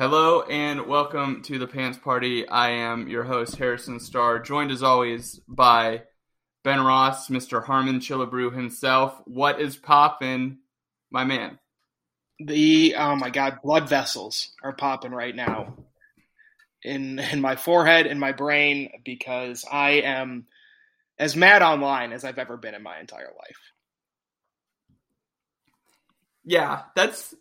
Hello 0.00 0.40
and 0.40 0.86
welcome 0.86 1.42
to 1.42 1.58
the 1.58 1.66
Pants 1.66 1.98
Party. 1.98 2.48
I 2.48 2.70
am 2.70 3.06
your 3.06 3.22
host, 3.22 3.56
Harrison 3.56 4.00
Starr, 4.00 4.38
joined 4.38 4.70
as 4.70 4.82
always 4.82 5.42
by 5.46 6.04
Ben 6.64 6.80
Ross, 6.80 7.28
Mr. 7.28 7.62
Harmon 7.62 8.00
Chillabrew 8.00 8.50
himself. 8.54 9.20
What 9.26 9.60
is 9.60 9.76
poppin', 9.76 10.60
my 11.10 11.24
man? 11.24 11.58
The 12.38 12.94
oh 12.96 13.14
my 13.14 13.28
god, 13.28 13.58
blood 13.62 13.90
vessels 13.90 14.52
are 14.62 14.72
popping 14.72 15.12
right 15.12 15.36
now 15.36 15.76
in 16.82 17.18
in 17.18 17.42
my 17.42 17.56
forehead 17.56 18.06
and 18.06 18.18
my 18.18 18.32
brain 18.32 19.02
because 19.04 19.66
I 19.70 20.00
am 20.00 20.46
as 21.18 21.36
mad 21.36 21.60
online 21.60 22.14
as 22.14 22.24
I've 22.24 22.38
ever 22.38 22.56
been 22.56 22.74
in 22.74 22.82
my 22.82 22.98
entire 23.00 23.34
life. 23.38 23.60
Yeah, 26.42 26.84
that's 26.96 27.34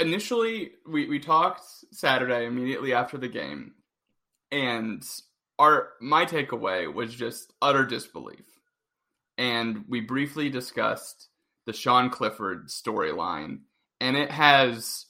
initially 0.00 0.72
we, 0.86 1.08
we 1.08 1.18
talked 1.18 1.62
Saturday 1.92 2.46
immediately 2.46 2.92
after 2.92 3.18
the 3.18 3.28
game, 3.28 3.74
and 4.50 5.04
our 5.58 5.90
my 6.00 6.24
takeaway 6.24 6.92
was 6.92 7.14
just 7.14 7.52
utter 7.60 7.84
disbelief. 7.84 8.44
And 9.36 9.84
we 9.88 10.00
briefly 10.00 10.50
discussed 10.50 11.28
the 11.64 11.72
Sean 11.72 12.10
Clifford 12.10 12.68
storyline, 12.68 13.60
and 14.00 14.16
it 14.16 14.30
has 14.30 15.06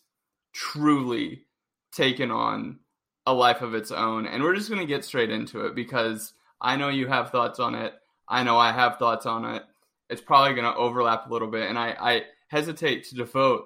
truly 0.52 1.46
taken 1.92 2.30
on 2.30 2.80
a 3.26 3.32
life 3.32 3.62
of 3.62 3.74
its 3.74 3.90
own. 3.90 4.26
And 4.26 4.42
we're 4.42 4.54
just 4.54 4.68
going 4.68 4.80
to 4.80 4.86
get 4.86 5.04
straight 5.04 5.30
into 5.30 5.66
it 5.66 5.74
because 5.74 6.34
I 6.60 6.76
know 6.76 6.88
you 6.88 7.06
have 7.06 7.30
thoughts 7.30 7.58
on 7.58 7.74
it. 7.74 7.94
I 8.28 8.42
know 8.42 8.58
I 8.58 8.72
have 8.72 8.98
thoughts 8.98 9.24
on 9.24 9.44
it. 9.44 9.62
It's 10.10 10.20
probably 10.20 10.54
going 10.54 10.70
to 10.70 10.78
overlap 10.78 11.26
a 11.26 11.32
little 11.32 11.48
bit, 11.48 11.68
and 11.68 11.78
I, 11.78 11.96
I 11.98 12.22
hesitate 12.48 13.04
to 13.04 13.14
devote 13.14 13.64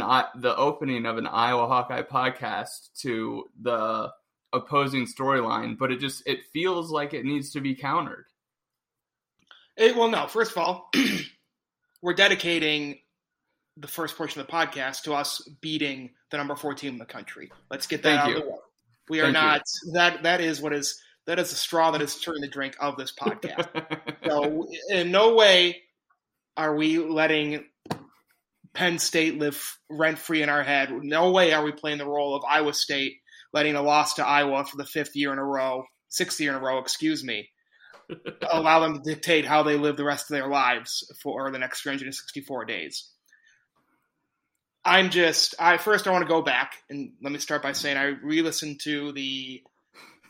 an 0.00 0.24
the 0.36 0.56
opening 0.56 1.06
of 1.06 1.18
an 1.18 1.26
Iowa 1.26 1.66
Hawkeye 1.66 2.02
podcast 2.02 2.92
to 3.00 3.44
the 3.60 4.12
opposing 4.52 5.06
storyline, 5.06 5.78
but 5.78 5.90
it 5.90 6.00
just 6.00 6.22
it 6.26 6.40
feels 6.52 6.90
like 6.90 7.14
it 7.14 7.24
needs 7.24 7.50
to 7.52 7.60
be 7.60 7.74
countered. 7.74 8.26
It, 9.76 9.96
well, 9.96 10.08
no. 10.08 10.26
First 10.26 10.52
of 10.52 10.58
all, 10.58 10.90
we're 12.02 12.14
dedicating 12.14 12.98
the 13.76 13.88
first 13.88 14.16
portion 14.16 14.40
of 14.40 14.46
the 14.46 14.52
podcast 14.52 15.02
to 15.02 15.14
us 15.14 15.42
beating 15.60 16.10
the 16.30 16.36
number 16.36 16.54
four 16.54 16.74
team 16.74 16.92
in 16.94 16.98
the 16.98 17.04
country. 17.04 17.50
Let's 17.70 17.86
get 17.86 18.02
that 18.04 18.08
Thank 18.08 18.20
out 18.20 18.28
you. 18.30 18.36
of 18.36 18.42
the 18.42 18.50
way. 18.50 18.56
We 19.08 19.20
are 19.20 19.24
Thank 19.24 19.34
not 19.34 19.62
you. 19.84 19.92
that. 19.92 20.22
That 20.22 20.40
is 20.40 20.60
what 20.60 20.72
is 20.72 21.00
that 21.26 21.38
is 21.38 21.50
the 21.50 21.56
straw 21.56 21.90
that 21.90 22.02
is 22.02 22.20
turning 22.20 22.42
the 22.42 22.48
drink 22.48 22.76
of 22.80 22.96
this 22.96 23.12
podcast. 23.20 23.68
so, 24.24 24.68
in 24.90 25.10
no 25.10 25.34
way 25.34 25.82
are 26.56 26.74
we 26.76 26.98
letting 26.98 27.64
Penn 28.74 28.98
State 28.98 29.38
live 29.38 29.78
rent 29.88 30.18
free 30.18 30.42
in 30.42 30.48
our 30.48 30.62
head. 30.62 30.90
No 30.90 31.30
way 31.30 31.52
are 31.52 31.64
we 31.64 31.72
playing 31.72 31.98
the 31.98 32.06
role 32.06 32.34
of 32.34 32.44
Iowa 32.48 32.74
State, 32.74 33.18
letting 33.52 33.76
a 33.76 33.82
loss 33.82 34.14
to 34.14 34.26
Iowa 34.26 34.64
for 34.64 34.76
the 34.76 34.84
fifth 34.84 35.14
year 35.14 35.32
in 35.32 35.38
a 35.38 35.44
row, 35.44 35.84
sixth 36.08 36.40
year 36.40 36.50
in 36.50 36.56
a 36.56 36.60
row, 36.60 36.78
excuse 36.78 37.24
me, 37.24 37.48
allow 38.50 38.80
them 38.80 38.94
to 38.94 39.14
dictate 39.14 39.46
how 39.46 39.62
they 39.62 39.76
live 39.76 39.96
the 39.96 40.04
rest 40.04 40.30
of 40.30 40.36
their 40.36 40.48
lives 40.48 41.10
for 41.22 41.50
the 41.50 41.58
next 41.58 41.82
364 41.82 42.64
days. 42.64 43.10
I'm 44.84 45.08
just, 45.08 45.54
I 45.58 45.78
first 45.78 46.06
I 46.06 46.10
want 46.10 46.22
to 46.22 46.28
go 46.28 46.42
back 46.42 46.74
and 46.90 47.12
let 47.22 47.32
me 47.32 47.38
start 47.38 47.62
by 47.62 47.72
saying 47.72 47.96
I 47.96 48.16
re-listened 48.22 48.80
to 48.80 49.12
the 49.12 49.62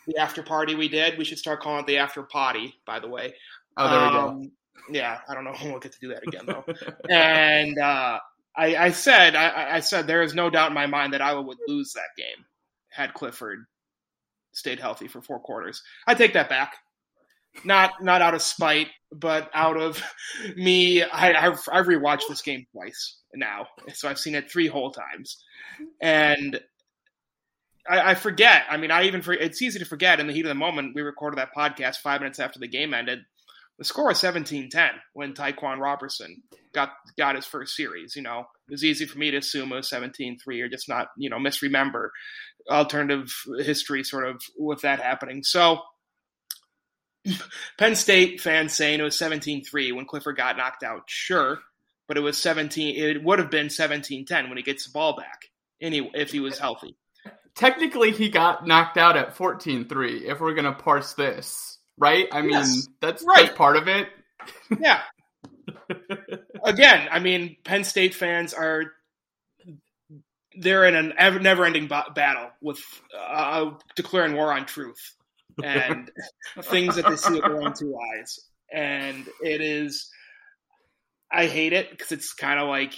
the 0.07 0.19
after 0.19 0.43
party 0.43 0.75
we 0.75 0.89
did. 0.89 1.19
We 1.19 1.25
should 1.25 1.39
start 1.39 1.61
calling 1.61 1.81
it 1.81 1.87
the 1.87 1.99
after 1.99 2.23
potty, 2.23 2.75
by 2.87 3.01
the 3.01 3.09
way. 3.09 3.35
Oh, 3.77 3.89
there 3.89 3.99
um, 3.99 4.39
we 4.39 4.47
go. 4.47 4.53
Yeah, 4.91 5.19
I 5.29 5.35
don't 5.35 5.45
know 5.45 5.53
when 5.61 5.71
we'll 5.71 5.81
get 5.81 5.93
to 5.93 6.01
do 6.01 6.09
that 6.09 6.23
again 6.27 6.45
though. 6.47 6.65
and 7.09 7.79
uh, 7.79 8.19
I, 8.57 8.77
I 8.77 8.91
said 8.91 9.35
I, 9.35 9.77
I, 9.77 9.81
said 9.81 10.07
there 10.07 10.23
is 10.23 10.35
no 10.35 10.49
doubt 10.49 10.69
in 10.69 10.75
my 10.75 10.87
mind 10.87 11.13
that 11.13 11.23
Iowa 11.23 11.43
would 11.43 11.59
lose 11.67 11.93
that 11.93 12.17
game 12.17 12.45
had 12.89 13.15
Clifford 13.15 13.65
stayed 14.53 14.79
healthy 14.79 15.09
for 15.09 15.21
four 15.21 15.41
quarters. 15.41 15.83
I 16.07 16.15
take 16.15 16.35
that 16.35 16.49
back. 16.49 16.77
Not 17.65 18.03
not 18.03 18.23
out 18.23 18.35
of 18.35 18.43
spite, 18.43 18.89
but 19.13 19.51
out 19.55 19.77
of 19.77 20.03
me. 20.57 21.03
I, 21.03 21.35
I've, 21.35 21.61
I've 21.73 21.87
rewatched 21.87 22.29
this 22.29 22.43
game 22.43 22.67
twice 22.73 23.19
now, 23.35 23.67
so 23.93 24.09
I've 24.09 24.19
seen 24.19 24.35
it 24.35 24.51
three 24.51 24.67
whole 24.67 24.91
times, 24.91 25.43
and 26.01 26.61
I, 27.89 28.11
I 28.11 28.15
forget. 28.15 28.65
I 28.69 28.77
mean, 28.77 28.91
I 28.91 29.05
even 29.05 29.23
for, 29.23 29.33
it's 29.33 29.63
easy 29.63 29.79
to 29.79 29.85
forget 29.85 30.21
in 30.21 30.27
the 30.27 30.33
heat 30.33 30.45
of 30.45 30.49
the 30.49 30.55
moment. 30.55 30.95
We 30.95 31.03
recorded 31.03 31.39
that 31.39 31.55
podcast 31.57 31.99
five 31.99 32.21
minutes 32.21 32.41
after 32.41 32.59
the 32.59 32.69
game 32.69 32.95
ended. 32.95 33.21
The 33.79 33.85
score 33.85 34.07
was 34.07 34.19
17-10 34.19 34.91
when 35.15 35.35
Ta'Quan 35.35 35.81
Roberson 35.81 36.43
got 36.73 36.91
got 37.19 37.35
his 37.35 37.47
first 37.47 37.75
series. 37.75 38.15
You 38.15 38.23
know, 38.23 38.41
it 38.69 38.73
was 38.73 38.85
easy 38.85 39.05
for 39.05 39.19
me 39.19 39.31
to 39.33 39.39
assume 39.39 39.73
it 39.73 39.77
was 39.77 39.91
17-3 39.91 40.39
or 40.63 40.69
just 40.69 40.89
not, 40.89 41.09
you 41.17 41.29
know, 41.29 41.39
misremember 41.39 42.13
alternative 42.71 43.35
history 43.59 44.05
sort 44.05 44.29
of 44.29 44.41
with 44.57 44.83
that 44.83 45.01
happening. 45.01 45.43
So 45.43 45.81
Penn 47.79 47.97
State 47.97 48.41
fans 48.41 48.75
saying 48.75 49.01
it 49.01 49.05
was 49.05 49.19
17-3 49.19 49.95
when 49.95 50.07
Clifford 50.07 50.37
got 50.37 50.57
knocked 50.57 50.83
out. 50.83 51.03
Sure, 51.07 51.59
but 52.07 52.17
it 52.17 52.21
was 52.21 52.39
17 52.39 52.97
it 52.97 53.25
would 53.25 53.39
have 53.39 53.51
been 53.51 53.69
17-10 53.69 54.49
when 54.49 54.57
he 54.57 54.63
gets 54.63 54.87
the 54.87 54.93
ball 54.93 55.17
back 55.17 55.47
any 55.81 56.11
if 56.15 56.31
he 56.31 56.41
was 56.41 56.59
healthy. 56.59 56.97
Technically 57.55 58.13
he 58.13 58.29
got 58.29 58.67
knocked 58.67 58.97
out 58.97 59.17
at 59.17 59.37
14-3 59.37 60.23
if 60.23 60.41
we're 60.41 60.55
going 60.55 60.65
to 60.65 60.73
parse 60.73 61.15
this, 61.15 61.74
right? 61.99 62.29
I 62.33 62.43
mean, 62.43 62.51
yes, 62.51 62.89
that's 63.01 63.23
right. 63.23 63.47
that's 63.47 63.57
part 63.57 63.77
of 63.77 63.89
it. 63.89 64.09
yeah. 64.81 65.01
Again, 66.65 67.09
I 67.11 67.19
mean, 67.21 67.57
Penn 67.65 67.85
State 67.85 68.15
fans 68.15 68.55
are 68.55 68.93
they're 70.57 70.85
in 70.85 70.95
a 70.95 71.39
never-ending 71.41 71.89
battle 71.89 72.51
with 72.61 72.81
uh, 73.19 73.73
declaring 73.97 74.35
war 74.35 74.53
on 74.53 74.67
truth 74.67 75.15
and 75.63 76.11
things 76.63 76.97
that 76.97 77.07
they 77.09 77.17
see 77.17 77.35
with 77.35 77.43
their 77.43 77.63
own 77.63 77.73
two 77.75 77.97
eyes, 78.17 78.39
and 78.73 79.29
it 79.43 79.61
is. 79.61 80.11
I 81.33 81.47
hate 81.47 81.73
it 81.73 81.91
because 81.91 82.13
it's 82.13 82.33
kind 82.33 82.61
of 82.61 82.69
like 82.69 82.95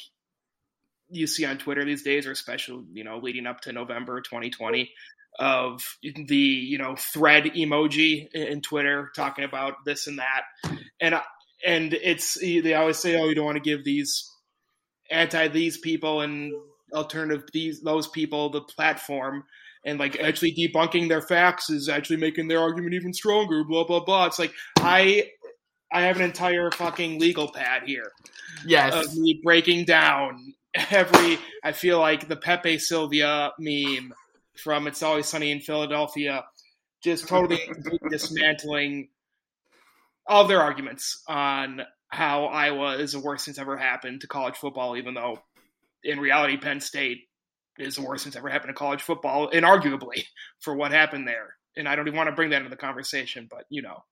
you 1.09 1.27
see 1.27 1.45
on 1.45 1.59
Twitter 1.59 1.85
these 1.85 2.03
days, 2.03 2.27
or 2.27 2.33
especially 2.33 2.85
you 2.93 3.05
know 3.05 3.19
leading 3.19 3.47
up 3.47 3.61
to 3.63 3.73
November 3.73 4.21
2020, 4.21 4.91
of 5.39 5.83
the 6.03 6.37
you 6.37 6.79
know 6.79 6.97
thread 6.97 7.45
emoji 7.45 8.29
in 8.33 8.61
Twitter 8.61 9.11
talking 9.15 9.45
about 9.45 9.75
this 9.85 10.07
and 10.07 10.19
that, 10.19 10.43
and 11.01 11.15
and 11.65 11.95
it's 11.95 12.39
they 12.41 12.75
always 12.75 12.99
say, 12.99 13.21
oh, 13.21 13.29
you 13.29 13.35
don't 13.35 13.45
want 13.45 13.57
to 13.57 13.63
give 13.63 13.85
these 13.85 14.31
anti 15.11 15.49
these 15.49 15.79
people 15.79 16.21
and 16.21 16.53
alternative 16.93 17.45
these 17.53 17.81
those 17.83 18.09
people 18.09 18.51
the 18.51 18.61
platform. 18.61 19.45
And 19.85 20.01
like 20.01 20.19
actually 20.19 20.53
debunking 20.53 21.09
their 21.09 21.23
facts 21.23 21.71
is 21.71 21.89
actually 21.89 22.17
making 22.17 22.49
their 22.49 22.59
argument 22.59 22.95
even 22.95 23.13
stronger 23.13 23.63
blah 23.63 23.85
blah 23.85 24.05
blah. 24.05 24.27
It's 24.27 24.39
like 24.39 24.53
i 24.81 25.31
i 25.93 26.03
have 26.03 26.17
an 26.17 26.23
entire 26.23 26.71
fucking 26.73 27.21
legal 27.21 27.53
pad 27.53 27.83
here 27.87 28.11
yes. 28.67 28.93
of 28.93 29.17
me 29.17 29.41
breaking 29.45 29.85
down 29.85 30.55
every 30.91 31.39
i 31.63 31.71
feel 31.71 32.01
like 32.01 32.27
the 32.27 32.37
pepe 32.37 32.79
silvia 32.79 33.53
meme 33.61 34.13
from 34.59 34.87
it's 34.87 35.03
always 35.03 35.27
sunny 35.27 35.51
in 35.51 35.61
philadelphia 35.61 36.45
just 37.03 37.29
totally 37.29 37.61
dismantling 38.11 39.09
all 40.27 40.43
of 40.43 40.49
their 40.49 40.61
arguments 40.61 41.23
on 41.29 41.83
how 42.09 42.47
Iowa 42.47 42.97
is 42.97 43.13
the 43.13 43.21
worst 43.21 43.45
thing's 43.45 43.59
ever 43.59 43.77
happened 43.77 44.23
to 44.23 44.27
college 44.27 44.57
football, 44.57 44.97
even 44.97 45.15
though 45.15 45.39
in 46.03 46.19
reality 46.19 46.57
Penn 46.57 46.81
State 46.81 47.19
is 47.79 47.97
the 47.97 48.03
worst 48.03 48.25
thing's 48.25 48.37
ever 48.37 48.49
happened 48.49 48.71
to 48.71 48.75
college 48.75 49.03
football, 49.03 49.51
inarguably 49.51 50.25
for 50.61 50.75
what 50.75 50.93
happened 50.93 51.27
there. 51.29 51.55
And 51.77 51.89
I 51.89 51.95
don't 51.95 52.09
even 52.09 52.17
want 52.17 52.29
to 52.29 52.35
bring 52.35 52.51
that 52.51 52.59
into 52.59 52.71
the 52.71 52.77
conversation, 52.77 53.49
but 53.51 53.65
you 53.69 53.83
know. 53.83 54.03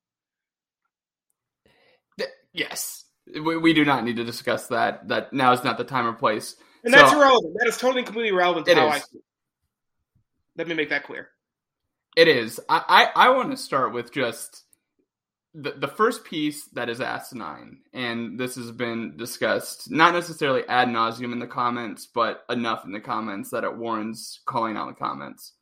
Yes, 2.53 3.05
we, 3.27 3.57
we 3.57 3.73
do 3.73 3.85
not 3.85 4.05
need 4.05 4.17
to 4.17 4.25
discuss 4.25 4.69
that. 4.69 5.09
That 5.09 5.33
now 5.33 5.53
is 5.53 5.65
not 5.65 5.77
the 5.77 5.83
time 5.83 6.07
or 6.07 6.13
place. 6.13 6.55
And 6.85 6.95
so, 6.95 7.01
that's 7.01 7.13
irrelevant. 7.13 7.57
That 7.59 7.67
is 7.67 7.77
totally 7.79 8.05
completely 8.05 8.29
irrelevant 8.29 8.67
to 8.67 8.75
how 8.77 8.89
is. 8.89 8.95
I 8.95 8.99
feel. 9.01 9.21
Let 10.57 10.69
me 10.69 10.75
make 10.75 10.91
that 10.91 11.05
clear. 11.05 11.29
It 12.17 12.29
is. 12.29 12.61
I, 12.69 13.11
I, 13.17 13.27
I 13.27 13.31
want 13.31 13.51
to 13.51 13.57
start 13.57 13.93
with 13.93 14.13
just 14.13 14.65
the, 15.55 15.73
the 15.73 15.89
first 15.89 16.25
piece 16.25 16.67
that 16.73 16.89
is 16.89 17.01
asinine, 17.01 17.79
and 17.93 18.39
this 18.39 18.57
has 18.57 18.71
been 18.73 19.17
discussed 19.17 19.91
not 19.91 20.13
necessarily 20.13 20.63
ad 20.69 20.89
nauseum 20.89 21.33
in 21.33 21.39
the 21.39 21.47
comments, 21.47 22.07
but 22.13 22.45
enough 22.51 22.85
in 22.85 22.93
the 22.93 23.01
comments 23.01 23.51
that 23.51 23.65
it 23.65 23.77
warrants 23.77 24.41
calling 24.47 24.77
out 24.77 24.89
the 24.89 24.95
comments. 24.95 25.53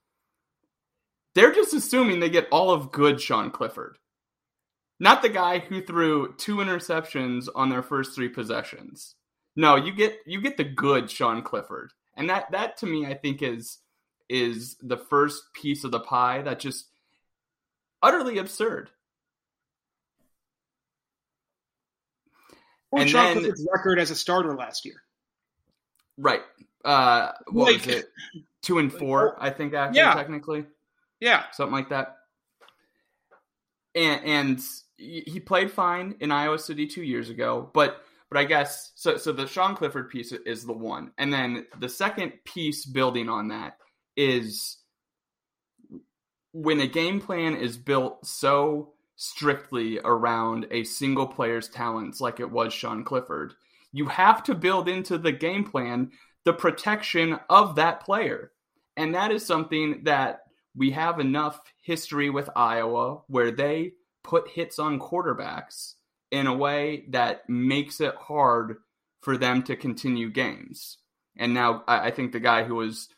They're 1.34 1.54
just 1.54 1.74
assuming 1.74 2.20
they 2.20 2.30
get 2.30 2.48
all 2.50 2.70
of 2.70 2.92
good 2.92 3.20
Sean 3.20 3.50
Clifford, 3.50 3.96
not 4.98 5.22
the 5.22 5.28
guy 5.30 5.58
who 5.58 5.82
threw 5.82 6.34
two 6.36 6.56
interceptions 6.56 7.48
on 7.54 7.68
their 7.68 7.82
first 7.82 8.14
three 8.14 8.28
possessions. 8.28 9.14
No, 9.56 9.76
you 9.76 9.92
get 9.92 10.16
you 10.26 10.40
get 10.40 10.56
the 10.56 10.64
good 10.64 11.10
Sean 11.10 11.42
Clifford, 11.42 11.92
and 12.16 12.28
that 12.30 12.50
that 12.52 12.78
to 12.78 12.86
me 12.86 13.04
I 13.06 13.14
think 13.14 13.42
is 13.42 13.78
is 14.28 14.76
the 14.82 14.96
first 14.96 15.52
piece 15.54 15.84
of 15.84 15.90
the 15.90 16.00
pie 16.00 16.42
that 16.42 16.60
just 16.60 16.86
utterly 18.02 18.38
absurd. 18.38 18.90
Or 22.90 23.00
and 23.00 23.10
Sean 23.10 23.24
then, 23.24 23.38
Clifford's 23.38 23.66
record 23.72 23.98
as 23.98 24.10
a 24.10 24.14
starter 24.14 24.54
last 24.54 24.84
year. 24.84 25.02
Right. 26.18 26.42
Uh, 26.84 27.32
what 27.48 27.72
like, 27.72 27.86
was 27.86 27.96
it? 27.96 28.12
Two 28.60 28.78
and 28.78 28.92
four, 28.92 29.36
I 29.40 29.50
think. 29.50 29.74
Actually, 29.74 29.98
yeah. 29.98 30.14
technically. 30.14 30.66
Yeah. 31.20 31.44
Something 31.52 31.72
like 31.72 31.88
that. 31.88 32.16
And 33.94 34.24
and 34.24 34.60
he 34.96 35.40
played 35.40 35.70
fine 35.70 36.16
in 36.20 36.30
Iowa 36.30 36.58
City 36.58 36.86
two 36.86 37.02
years 37.02 37.28
ago, 37.28 37.70
but 37.74 38.02
but 38.30 38.38
I 38.38 38.44
guess 38.44 38.92
so. 38.94 39.16
So 39.16 39.32
the 39.32 39.46
Sean 39.46 39.74
Clifford 39.74 40.08
piece 40.08 40.32
is 40.32 40.64
the 40.64 40.72
one, 40.72 41.12
and 41.18 41.32
then 41.32 41.66
the 41.78 41.88
second 41.88 42.32
piece 42.44 42.86
building 42.86 43.28
on 43.28 43.48
that 43.48 43.76
is 44.16 44.78
when 46.52 46.80
a 46.80 46.86
game 46.86 47.20
plan 47.20 47.56
is 47.56 47.76
built 47.76 48.26
so 48.26 48.92
strictly 49.16 49.98
around 50.04 50.66
a 50.70 50.84
single 50.84 51.26
player's 51.26 51.68
talents 51.68 52.20
like 52.20 52.40
it 52.40 52.50
was 52.50 52.72
Sean 52.72 53.04
Clifford. 53.04 53.54
You 53.92 54.06
have 54.06 54.42
to 54.44 54.54
build 54.54 54.88
into 54.88 55.18
the 55.18 55.32
game 55.32 55.64
plan 55.64 56.10
the 56.44 56.52
protection 56.52 57.38
of 57.48 57.76
that 57.76 58.00
player. 58.00 58.52
And 58.96 59.14
that 59.14 59.30
is 59.30 59.46
something 59.46 60.04
that 60.04 60.40
we 60.74 60.90
have 60.90 61.20
enough 61.20 61.60
history 61.82 62.30
with 62.30 62.50
Iowa 62.56 63.20
where 63.28 63.50
they 63.50 63.92
put 64.24 64.48
hits 64.48 64.78
on 64.78 64.98
quarterbacks 64.98 65.94
in 66.30 66.46
a 66.46 66.54
way 66.54 67.04
that 67.10 67.48
makes 67.48 68.00
it 68.00 68.14
hard 68.14 68.76
for 69.20 69.36
them 69.36 69.62
to 69.64 69.76
continue 69.76 70.30
games. 70.30 70.98
And 71.36 71.54
now 71.54 71.84
I 71.86 72.10
think 72.10 72.32
the 72.32 72.40
guy 72.40 72.64
who 72.64 72.74
was 72.74 73.08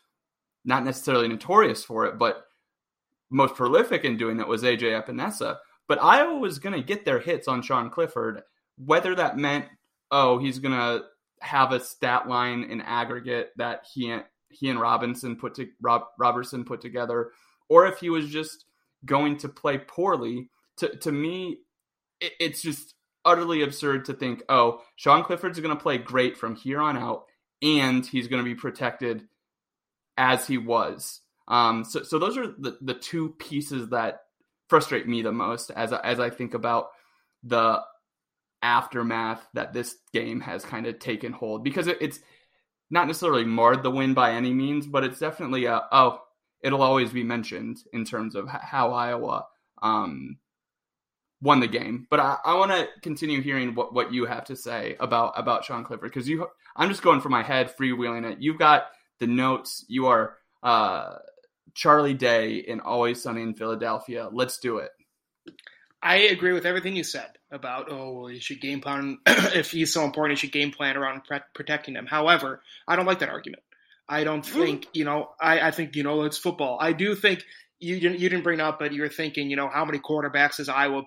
not 0.65 0.83
necessarily 0.83 1.27
notorious 1.27 1.83
for 1.83 2.05
it, 2.05 2.17
but 2.17 2.45
most 3.29 3.55
prolific 3.55 4.03
in 4.03 4.17
doing 4.17 4.39
it 4.39 4.47
was 4.47 4.63
AJ 4.63 5.03
Epenesa. 5.03 5.57
But 5.87 6.03
Iowa 6.03 6.37
was 6.37 6.59
going 6.59 6.73
to 6.75 6.85
get 6.85 7.05
their 7.05 7.19
hits 7.19 7.47
on 7.47 7.61
Sean 7.61 7.89
Clifford, 7.89 8.41
whether 8.77 9.13
that 9.15 9.37
meant, 9.37 9.65
oh, 10.11 10.39
he's 10.39 10.59
going 10.59 10.73
to 10.73 11.05
have 11.41 11.71
a 11.71 11.79
stat 11.79 12.27
line 12.27 12.63
in 12.63 12.81
aggregate 12.81 13.51
that 13.57 13.85
he 13.93 14.09
and, 14.09 14.23
he 14.49 14.69
and 14.69 14.79
Robinson 14.79 15.35
put 15.35 15.55
to 15.55 15.67
Rob, 15.81 16.03
Robertson 16.17 16.65
put 16.65 16.81
together, 16.81 17.31
or 17.69 17.85
if 17.85 17.99
he 17.99 18.09
was 18.09 18.29
just 18.29 18.65
going 19.05 19.37
to 19.37 19.49
play 19.49 19.77
poorly. 19.77 20.49
To 20.77 20.95
to 20.97 21.11
me, 21.11 21.59
it, 22.19 22.33
it's 22.39 22.61
just 22.61 22.95
utterly 23.23 23.61
absurd 23.61 24.05
to 24.05 24.13
think, 24.13 24.43
oh, 24.49 24.81
Sean 24.95 25.23
Clifford's 25.23 25.59
going 25.59 25.75
to 25.75 25.81
play 25.81 25.97
great 25.97 26.37
from 26.37 26.55
here 26.55 26.81
on 26.81 26.97
out, 26.97 27.25
and 27.61 28.05
he's 28.05 28.27
going 28.27 28.43
to 28.43 28.49
be 28.49 28.55
protected 28.55 29.27
as 30.17 30.47
he 30.47 30.57
was. 30.57 31.21
Um, 31.47 31.83
so 31.83 32.03
so 32.03 32.19
those 32.19 32.37
are 32.37 32.47
the 32.47 32.77
the 32.81 32.93
two 32.93 33.35
pieces 33.37 33.89
that 33.89 34.21
frustrate 34.67 35.07
me 35.07 35.21
the 35.21 35.31
most 35.31 35.69
as 35.71 35.93
as 35.93 36.19
I 36.19 36.29
think 36.29 36.53
about 36.53 36.87
the 37.43 37.81
aftermath 38.63 39.47
that 39.53 39.73
this 39.73 39.95
game 40.11 40.41
has 40.41 40.65
kind 40.65 40.87
of 40.87 40.97
taken 40.97 41.31
hold 41.31 41.63
because 41.63 41.85
it, 41.85 41.97
it's 42.01 42.19
not 42.89 43.05
necessarily 43.05 43.45
marred 43.45 43.83
the 43.83 43.91
win 43.91 44.13
by 44.13 44.31
any 44.31 44.53
means, 44.53 44.87
but 44.87 45.03
it's 45.03 45.19
definitely 45.19 45.65
a 45.65 45.81
oh 45.91 46.21
it'll 46.61 46.81
always 46.81 47.11
be 47.11 47.23
mentioned 47.23 47.77
in 47.93 48.05
terms 48.05 48.33
of 48.35 48.47
how 48.47 48.91
Iowa 48.91 49.45
um, 49.83 50.37
won 51.41 51.59
the 51.59 51.67
game. 51.67 52.07
But 52.09 52.19
I, 52.19 52.37
I 52.43 52.55
want 52.55 52.71
to 52.71 52.87
continue 53.01 53.41
hearing 53.41 53.75
what, 53.75 53.93
what 53.93 54.11
you 54.11 54.25
have 54.25 54.45
to 54.45 54.55
say 54.55 54.95
about 54.99 55.33
about 55.37 55.63
Sean 55.63 55.83
Clifford 55.83 56.09
because 56.11 56.27
you 56.27 56.47
I'm 56.75 56.89
just 56.89 57.03
going 57.03 57.21
for 57.21 57.29
my 57.29 57.43
head 57.43 57.75
freewheeling 57.77 58.29
it. 58.29 58.39
You've 58.39 58.57
got 58.57 58.87
the 59.19 59.27
notes. 59.27 59.85
You 59.87 60.07
are 60.07 60.37
uh, 60.63 61.15
Charlie 61.73 62.13
Day 62.13 62.55
in 62.55 62.79
Always 62.79 63.21
Sunny 63.21 63.41
in 63.41 63.53
Philadelphia. 63.53 64.29
Let's 64.31 64.57
do 64.59 64.77
it. 64.77 64.91
I 66.01 66.17
agree 66.17 66.53
with 66.53 66.65
everything 66.65 66.95
you 66.95 67.03
said 67.03 67.31
about 67.51 67.91
oh 67.91 68.11
well 68.11 68.29
you 68.29 68.39
should 68.39 68.61
game 68.61 68.81
plan 68.81 69.17
if 69.25 69.71
he's 69.71 69.93
so 69.93 70.03
important 70.03 70.37
you 70.37 70.41
should 70.41 70.51
game 70.51 70.71
plan 70.71 70.97
around 70.97 71.21
protecting 71.53 71.95
him. 71.95 72.05
However, 72.05 72.61
I 72.87 72.95
don't 72.95 73.05
like 73.05 73.19
that 73.19 73.29
argument. 73.29 73.63
I 74.07 74.23
don't 74.23 74.45
think 74.45 74.87
you 74.93 75.03
know. 75.03 75.31
I, 75.41 75.59
I 75.61 75.71
think 75.71 75.95
you 75.95 76.03
know 76.03 76.23
it's 76.23 76.37
football. 76.37 76.77
I 76.79 76.93
do 76.93 77.15
think 77.15 77.43
you 77.79 77.99
didn't 77.99 78.19
you 78.19 78.29
didn't 78.29 78.43
bring 78.43 78.59
up, 78.59 78.77
but 78.79 78.93
you're 78.93 79.09
thinking 79.09 79.49
you 79.49 79.55
know 79.55 79.67
how 79.67 79.83
many 79.83 79.99
quarterbacks 79.99 80.57
does 80.57 80.69
Iowa 80.69 81.03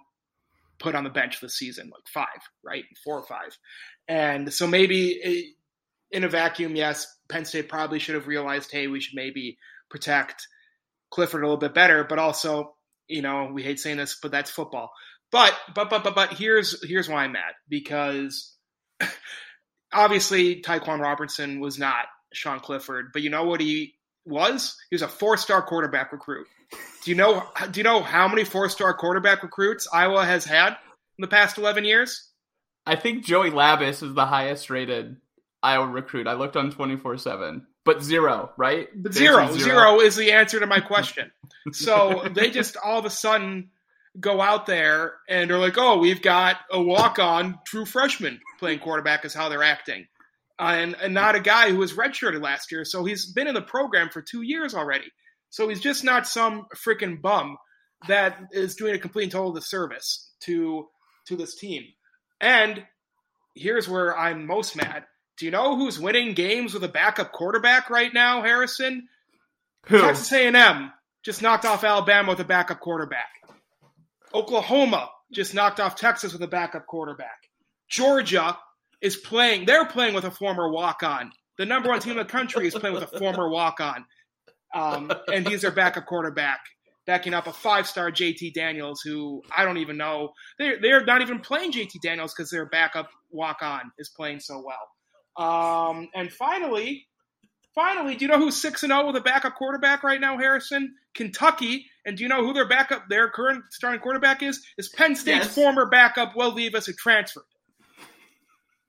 put 0.78 0.94
on 0.94 1.04
the 1.04 1.10
bench 1.10 1.40
this 1.40 1.54
season? 1.54 1.90
Like 1.92 2.08
five, 2.08 2.42
right? 2.64 2.84
Four 3.04 3.18
or 3.18 3.22
five, 3.22 3.56
and 4.08 4.52
so 4.52 4.66
maybe 4.66 5.20
eh, 5.22 5.42
in 6.10 6.24
a 6.24 6.28
vacuum, 6.28 6.74
yes, 6.74 7.06
Penn 7.28 7.44
State 7.44 7.68
probably 7.68 7.98
should 7.98 8.14
have 8.14 8.26
realized, 8.26 8.70
hey, 8.72 8.86
we 8.86 9.00
should 9.00 9.14
maybe 9.14 9.58
protect 9.90 10.46
Clifford 11.10 11.42
a 11.42 11.46
little 11.46 11.58
bit 11.58 11.74
better, 11.74 12.04
but 12.04 12.18
also, 12.18 12.74
you 13.06 13.22
know, 13.22 13.50
we 13.52 13.62
hate 13.62 13.80
saying 13.80 13.96
this, 13.96 14.18
but 14.20 14.30
that's 14.30 14.50
football. 14.50 14.90
But 15.30 15.54
but 15.74 15.90
but 15.90 16.04
but 16.04 16.14
but 16.14 16.32
here's 16.32 16.86
here's 16.86 17.08
why 17.08 17.24
I'm 17.24 17.32
mad 17.32 17.52
because 17.68 18.54
obviously 19.92 20.62
Tyquan 20.62 21.00
Robertson 21.00 21.60
was 21.60 21.78
not 21.78 22.06
Sean 22.32 22.60
Clifford, 22.60 23.10
but 23.12 23.22
you 23.22 23.30
know 23.30 23.44
what 23.44 23.60
he 23.60 23.94
was? 24.24 24.76
He 24.90 24.94
was 24.94 25.02
a 25.02 25.08
four-star 25.08 25.62
quarterback 25.62 26.12
recruit. 26.12 26.46
Do 27.04 27.10
you 27.10 27.16
know 27.16 27.46
do 27.70 27.80
you 27.80 27.84
know 27.84 28.00
how 28.00 28.28
many 28.28 28.44
four-star 28.44 28.94
quarterback 28.94 29.42
recruits 29.42 29.86
Iowa 29.92 30.24
has 30.24 30.44
had 30.44 30.68
in 31.18 31.22
the 31.22 31.28
past 31.28 31.58
11 31.58 31.84
years? 31.84 32.30
I 32.86 32.96
think 32.96 33.24
Joey 33.24 33.50
Labas 33.50 34.02
is 34.02 34.14
the 34.14 34.26
highest 34.26 34.70
rated 34.70 35.16
Iowa 35.62 35.86
recruit. 35.86 36.26
I 36.26 36.34
looked 36.34 36.56
on 36.56 36.72
24/7 36.72 37.62
but 37.88 38.02
zero, 38.02 38.52
right? 38.58 38.86
But 38.94 39.14
zero, 39.14 39.46
zero, 39.46 39.58
zero 39.58 40.00
is 40.00 40.14
the 40.14 40.32
answer 40.32 40.60
to 40.60 40.66
my 40.66 40.80
question. 40.92 41.32
so 41.72 42.28
they 42.34 42.50
just 42.50 42.76
all 42.76 42.98
of 42.98 43.06
a 43.06 43.10
sudden 43.10 43.70
go 44.20 44.42
out 44.42 44.66
there 44.66 45.14
and 45.26 45.50
are 45.50 45.58
like, 45.58 45.78
"Oh, 45.78 45.96
we've 45.96 46.20
got 46.20 46.58
a 46.70 46.82
walk-on 46.82 47.58
true 47.66 47.86
freshman 47.86 48.40
playing 48.58 48.80
quarterback," 48.80 49.24
is 49.24 49.32
how 49.32 49.48
they're 49.48 49.62
acting, 49.62 50.06
uh, 50.58 50.74
and, 50.76 50.96
and 51.00 51.14
not 51.14 51.34
a 51.34 51.40
guy 51.40 51.70
who 51.70 51.78
was 51.78 51.94
redshirted 51.94 52.42
last 52.42 52.70
year. 52.70 52.84
So 52.84 53.04
he's 53.06 53.32
been 53.32 53.46
in 53.46 53.54
the 53.54 53.62
program 53.62 54.10
for 54.10 54.20
two 54.20 54.42
years 54.42 54.74
already. 54.74 55.10
So 55.48 55.66
he's 55.68 55.80
just 55.80 56.04
not 56.04 56.26
some 56.26 56.66
freaking 56.76 57.22
bum 57.22 57.56
that 58.06 58.38
is 58.52 58.74
doing 58.74 58.94
a 58.94 58.98
complete 58.98 59.24
and 59.24 59.32
total 59.32 59.52
disservice 59.52 60.30
to 60.40 60.88
to 61.26 61.36
this 61.36 61.54
team. 61.54 61.84
And 62.38 62.84
here's 63.54 63.88
where 63.88 64.14
I'm 64.16 64.46
most 64.46 64.76
mad 64.76 65.04
do 65.38 65.44
you 65.44 65.52
know 65.52 65.76
who's 65.76 66.00
winning 66.00 66.34
games 66.34 66.74
with 66.74 66.82
a 66.82 66.88
backup 66.88 67.32
quarterback 67.32 67.90
right 67.90 68.12
now, 68.12 68.42
Harrison? 68.42 69.08
Who? 69.86 70.00
Texas 70.00 70.32
A&M 70.32 70.92
just 71.24 71.42
knocked 71.42 71.64
off 71.64 71.84
Alabama 71.84 72.30
with 72.30 72.40
a 72.40 72.44
backup 72.44 72.80
quarterback. 72.80 73.28
Oklahoma 74.34 75.08
just 75.32 75.54
knocked 75.54 75.80
off 75.80 75.94
Texas 75.94 76.32
with 76.32 76.42
a 76.42 76.48
backup 76.48 76.86
quarterback. 76.86 77.48
Georgia 77.88 78.58
is 79.00 79.16
playing, 79.16 79.64
they're 79.64 79.86
playing 79.86 80.14
with 80.14 80.24
a 80.24 80.30
former 80.30 80.70
walk 80.70 81.02
on. 81.02 81.30
The 81.56 81.66
number 81.66 81.88
one 81.88 82.00
team 82.00 82.12
in 82.12 82.18
the 82.18 82.24
country 82.24 82.66
is 82.66 82.74
playing 82.74 82.94
with 82.94 83.04
a 83.04 83.18
former 83.18 83.48
walk 83.48 83.80
on. 83.80 84.04
Um, 84.74 85.10
and 85.32 85.48
he's 85.48 85.62
their 85.62 85.70
backup 85.70 86.06
quarterback, 86.06 86.60
backing 87.06 87.32
up 87.32 87.46
a 87.46 87.52
five 87.52 87.86
star 87.86 88.10
JT 88.10 88.54
Daniels, 88.54 89.00
who 89.00 89.42
I 89.56 89.64
don't 89.64 89.78
even 89.78 89.96
know. 89.96 90.32
They're, 90.58 90.80
they're 90.80 91.04
not 91.04 91.22
even 91.22 91.40
playing 91.40 91.72
JT 91.72 92.00
Daniels 92.02 92.34
because 92.34 92.50
their 92.50 92.66
backup 92.66 93.08
walk 93.30 93.58
on 93.62 93.92
is 93.98 94.08
playing 94.08 94.40
so 94.40 94.62
well. 94.64 94.88
Um, 95.38 96.08
and 96.14 96.32
finally, 96.32 97.06
finally, 97.74 98.16
do 98.16 98.24
you 98.24 98.30
know 98.30 98.38
who's 98.38 98.60
six 98.60 98.82
and 98.82 98.90
zero 98.90 99.02
oh 99.04 99.06
with 99.06 99.16
a 99.16 99.20
backup 99.20 99.54
quarterback 99.54 100.02
right 100.02 100.20
now, 100.20 100.36
Harrison? 100.36 100.94
Kentucky. 101.14 101.86
And 102.04 102.16
do 102.16 102.22
you 102.22 102.28
know 102.28 102.44
who 102.44 102.52
their 102.52 102.68
backup, 102.68 103.08
their 103.08 103.28
current 103.28 103.64
starting 103.70 104.00
quarterback 104.00 104.42
is? 104.42 104.64
Is 104.78 104.88
Penn 104.88 105.14
State's 105.14 105.46
yes. 105.46 105.54
former 105.54 105.86
backup, 105.86 106.34
Will 106.34 106.52
Levis, 106.54 106.86
who 106.86 106.92
transferred. 106.92 107.44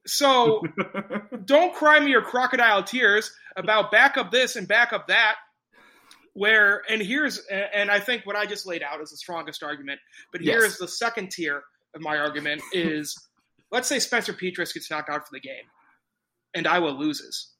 So 0.08 0.64
don't 1.46 1.74
cry 1.76 2.00
me 2.00 2.12
your 2.12 2.22
crocodile 2.22 2.84
tears 2.84 3.32
about 3.56 3.92
backup 3.92 4.32
this 4.32 4.56
and 4.56 4.68
backup 4.68 5.08
that. 5.08 5.36
Where 6.34 6.84
and 6.90 7.02
here's 7.02 7.40
and 7.50 7.92
I 7.92 8.00
think 8.00 8.26
what 8.26 8.36
I 8.36 8.46
just 8.46 8.66
laid 8.66 8.82
out 8.82 9.02
is 9.02 9.10
the 9.10 9.18
strongest 9.18 9.62
argument. 9.62 10.00
But 10.32 10.42
here's 10.42 10.64
yes. 10.64 10.78
the 10.78 10.88
second 10.88 11.32
tier 11.32 11.64
of 11.96 12.02
my 12.02 12.18
argument 12.18 12.62
is 12.72 13.16
let's 13.72 13.88
say 13.88 14.00
Spencer 14.00 14.34
Petras 14.34 14.74
gets 14.74 14.90
knocked 14.90 15.10
out 15.10 15.28
for 15.28 15.34
the 15.34 15.40
game 15.40 15.66
and 16.54 16.68
Iowa 16.68 16.90
loses. 16.90 17.52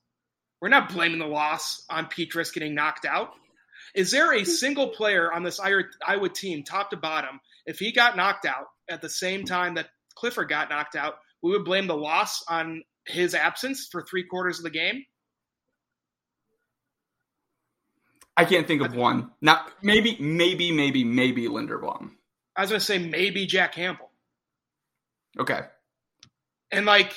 We're 0.62 0.70
not 0.70 0.92
blaming 0.92 1.20
the 1.20 1.26
loss 1.26 1.86
on 1.90 2.08
Petras 2.08 2.54
getting 2.54 2.76
knocked 2.76 3.06
out. 3.06 3.32
Is 3.96 4.12
there 4.12 4.34
a 4.34 4.44
single 4.44 4.90
player 4.90 5.32
on 5.32 5.44
this 5.44 5.60
Iowa 5.60 6.30
team, 6.30 6.64
top 6.64 6.92
to 6.92 6.98
bottom, 6.98 7.40
if 7.66 7.80
he 7.80 7.92
got 7.92 8.18
knocked 8.18 8.46
out 8.46 8.68
at 8.90 9.02
the 9.02 9.10
same 9.10 9.46
time 9.46 9.76
that 9.76 9.90
Clifford 10.16 10.50
got 10.50 10.70
knocked 10.70 10.96
out, 10.96 11.16
we 11.42 11.52
would 11.52 11.66
blame 11.66 11.88
the 11.88 11.96
loss 11.96 12.44
on 12.48 12.84
his 13.06 13.34
absence 13.34 13.88
for 13.92 14.04
three 14.04 14.24
quarters 14.24 14.60
of 14.60 14.64
the 14.64 14.70
game. 14.70 15.04
I 18.36 18.46
can't 18.46 18.68
think 18.68 18.82
of 18.82 18.96
one. 18.96 19.32
Not 19.42 19.72
maybe, 19.82 20.18
maybe, 20.20 20.72
maybe, 20.72 21.04
maybe 21.04 21.48
Linderbaum. 21.48 22.12
I 22.56 22.62
was 22.62 22.70
going 22.70 22.80
to 22.80 22.86
say 22.86 22.98
maybe 22.98 23.46
Jack 23.46 23.74
Campbell. 23.74 24.10
Okay. 25.38 25.62
And 26.72 26.86
like 26.86 27.14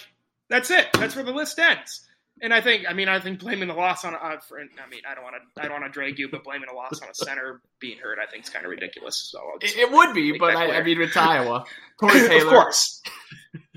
that's 0.53 0.71
it. 0.71 0.89
That's 0.93 1.17
where 1.17 1.25
the 1.25 1.33
list 1.33 1.59
ends. 1.59 2.07
And 2.43 2.53
I 2.53 2.61
think, 2.61 2.85
I 2.89 2.93
mean, 2.93 3.09
I 3.09 3.21
think 3.21 3.41
blaming 3.41 3.69
the 3.69 3.75
loss 3.75 4.05
on, 4.05 4.15
uh, 4.15 4.37
for, 4.47 4.59
I 4.59 4.91
mean, 4.91 5.01
I 5.09 5.15
don't 5.15 5.25
want 5.25 5.37
to, 5.37 5.63
I 5.63 5.67
don't 5.67 5.81
want 5.81 5.85
to 5.85 5.91
drag 5.91 6.19
you, 6.19 6.29
but 6.29 6.45
blaming 6.45 6.69
a 6.71 6.75
loss 6.75 7.01
on 7.01 7.09
a 7.09 7.15
center 7.15 7.63
being 7.81 7.99
hurt, 7.99 8.19
I 8.23 8.31
think 8.31 8.45
is 8.45 8.51
kind 8.51 8.67
of 8.67 8.71
ridiculous. 8.71 9.31
So 9.31 9.39
it, 9.63 9.77
it, 9.77 9.91
would 9.91 10.15
be, 10.15 10.37
but 10.39 10.55
I, 10.55 10.79
I, 10.79 10.83
mean, 10.83 10.99
with 10.99 11.17
Iowa, 11.17 11.65
Tory 12.01 12.21
Taylor, 12.21 12.37
of 12.37 12.49
course, 12.49 13.01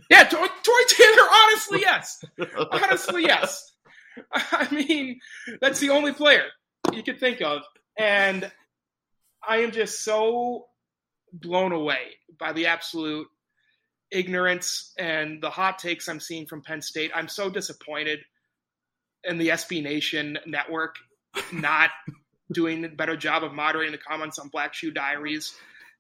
yeah, 0.10 0.24
Tory, 0.26 0.50
Taylor. 0.88 1.28
Honestly, 1.32 1.80
yes, 1.80 2.24
honestly, 2.72 3.24
yes. 3.24 3.72
I 4.34 4.68
mean, 4.74 5.20
that's 5.62 5.80
the 5.80 5.92
only 5.92 6.12
player 6.12 6.46
you 6.92 7.04
could 7.04 7.20
think 7.20 7.42
of, 7.42 7.62
and 7.98 8.52
I 9.48 9.58
am 9.58 9.72
just 9.72 10.04
so 10.04 10.66
blown 11.32 11.72
away 11.72 12.18
by 12.38 12.52
the 12.52 12.68
absolute 12.68 13.28
ignorance 14.12 14.94
and 14.98 15.42
the 15.42 15.50
hot 15.50 15.80
takes 15.80 16.08
I'm 16.08 16.20
seeing 16.20 16.46
from 16.46 16.62
Penn 16.62 16.82
State. 16.82 17.12
I'm 17.14 17.28
so 17.28 17.50
disappointed 17.50 18.20
in 19.24 19.38
the 19.38 19.50
SB 19.50 19.84
Nation 19.84 20.38
network 20.46 20.96
not 21.54 21.90
doing 22.52 22.86
a 22.86 22.90
better 22.90 23.18
job 23.18 23.44
of 23.44 23.54
moderating 23.54 23.92
the 23.92 23.98
comments 23.98 24.40
on 24.40 24.50
Black 24.50 24.74
Shoe 24.74 24.92
Diaries. 24.92 25.56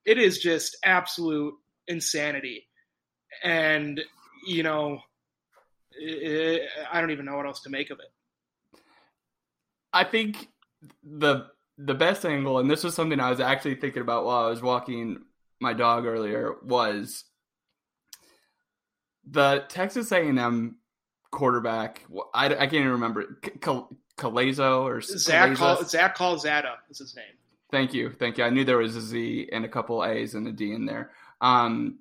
It 0.05 0.17
is 0.17 0.39
just 0.39 0.77
absolute 0.83 1.55
insanity. 1.87 2.67
And, 3.43 4.01
you 4.45 4.63
know, 4.63 4.99
it, 5.91 6.69
I 6.91 7.01
don't 7.01 7.11
even 7.11 7.25
know 7.25 7.35
what 7.35 7.45
else 7.45 7.61
to 7.61 7.69
make 7.69 7.89
of 7.89 7.99
it. 7.99 8.79
I 9.91 10.03
think 10.03 10.49
the 11.03 11.47
the 11.77 11.93
best 11.93 12.25
angle, 12.25 12.59
and 12.59 12.69
this 12.69 12.83
was 12.83 12.95
something 12.95 13.19
I 13.19 13.29
was 13.29 13.39
actually 13.39 13.75
thinking 13.75 14.01
about 14.01 14.25
while 14.25 14.45
I 14.45 14.49
was 14.49 14.61
walking 14.61 15.23
my 15.59 15.73
dog 15.73 16.05
earlier, 16.05 16.53
was 16.63 17.23
the 19.29 19.65
Texas 19.69 20.11
A&M 20.11 20.77
quarterback. 21.31 22.01
I, 22.33 22.45
I 22.45 22.49
can't 22.49 22.73
even 22.73 22.91
remember 22.91 23.39
Calazo 24.17 24.83
or 24.83 25.01
Zach. 25.01 25.55
Call, 25.57 25.83
Zach 25.83 26.15
Calzada 26.15 26.77
is 26.89 26.99
his 26.99 27.15
name. 27.15 27.25
Thank 27.71 27.93
you, 27.93 28.11
thank 28.11 28.37
you. 28.37 28.43
I 28.43 28.49
knew 28.49 28.63
there 28.63 28.77
was 28.77 28.95
a 28.95 29.01
Z 29.01 29.49
and 29.51 29.65
a 29.65 29.69
couple 29.69 30.03
A's 30.05 30.35
and 30.35 30.47
a 30.47 30.51
D 30.51 30.71
in 30.71 30.85
there. 30.85 31.11
Um, 31.41 31.99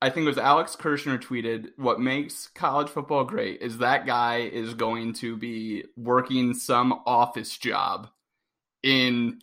I 0.00 0.10
think 0.10 0.24
it 0.24 0.28
was 0.28 0.38
Alex 0.38 0.76
Kirshner 0.76 1.20
tweeted, 1.20 1.70
"What 1.76 2.00
makes 2.00 2.48
college 2.48 2.88
football 2.88 3.24
great 3.24 3.60
is 3.60 3.78
that 3.78 4.06
guy 4.06 4.38
is 4.40 4.74
going 4.74 5.14
to 5.14 5.36
be 5.36 5.84
working 5.96 6.54
some 6.54 7.00
office 7.04 7.56
job 7.56 8.08
in 8.82 9.40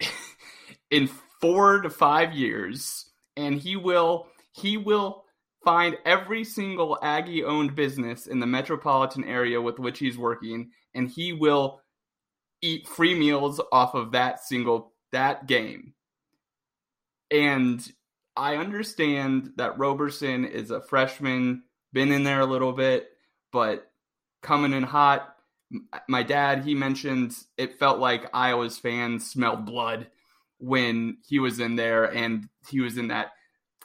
in 0.90 1.08
four 1.40 1.80
to 1.80 1.90
five 1.90 2.32
years, 2.32 3.10
and 3.36 3.56
he 3.56 3.76
will 3.76 4.28
he 4.52 4.76
will 4.76 5.25
find 5.66 5.98
every 6.04 6.44
single 6.44 6.96
Aggie 7.02 7.42
owned 7.42 7.74
business 7.74 8.28
in 8.28 8.38
the 8.38 8.46
metropolitan 8.46 9.24
area 9.24 9.60
with 9.60 9.80
which 9.80 9.98
he's 9.98 10.16
working, 10.16 10.70
and 10.94 11.08
he 11.10 11.32
will 11.32 11.80
eat 12.62 12.86
free 12.86 13.18
meals 13.18 13.60
off 13.72 13.94
of 13.94 14.12
that 14.12 14.38
single 14.38 14.92
that 15.10 15.48
game. 15.48 15.92
And 17.32 17.84
I 18.36 18.56
understand 18.56 19.54
that 19.56 19.76
Roberson 19.76 20.44
is 20.44 20.70
a 20.70 20.80
freshman, 20.80 21.64
been 21.92 22.12
in 22.12 22.22
there 22.22 22.40
a 22.40 22.46
little 22.46 22.72
bit, 22.72 23.08
but 23.50 23.90
coming 24.42 24.72
in 24.72 24.84
hot. 24.84 25.34
Uh, 25.92 25.98
my 26.08 26.22
dad, 26.22 26.64
he 26.64 26.76
mentioned 26.76 27.34
it 27.58 27.80
felt 27.80 27.98
like 27.98 28.30
Iowa's 28.32 28.78
fans 28.78 29.28
smelled 29.28 29.66
blood 29.66 30.06
when 30.58 31.18
he 31.26 31.40
was 31.40 31.58
in 31.58 31.74
there 31.74 32.04
and 32.04 32.48
he 32.68 32.80
was 32.80 32.96
in 32.98 33.08
that 33.08 33.32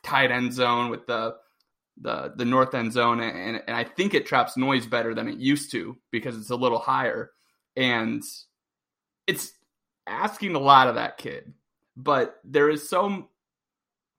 tight 0.03 0.29
end 0.29 0.53
zone 0.53 0.91
with 0.91 1.07
the 1.07 1.35
the 1.99 2.33
the 2.35 2.45
north 2.45 2.73
end 2.73 2.93
zone, 2.93 3.19
and, 3.19 3.61
and 3.67 3.75
I 3.75 3.83
think 3.83 4.13
it 4.13 4.25
traps 4.25 4.57
noise 4.57 4.85
better 4.85 5.13
than 5.13 5.27
it 5.27 5.37
used 5.37 5.71
to 5.71 5.97
because 6.11 6.37
it's 6.37 6.49
a 6.49 6.55
little 6.55 6.79
higher, 6.79 7.31
and 7.75 8.23
it's 9.27 9.53
asking 10.07 10.55
a 10.55 10.59
lot 10.59 10.87
of 10.87 10.95
that 10.95 11.17
kid. 11.17 11.53
But 11.95 12.39
there 12.43 12.69
is 12.69 12.87
so 12.87 13.29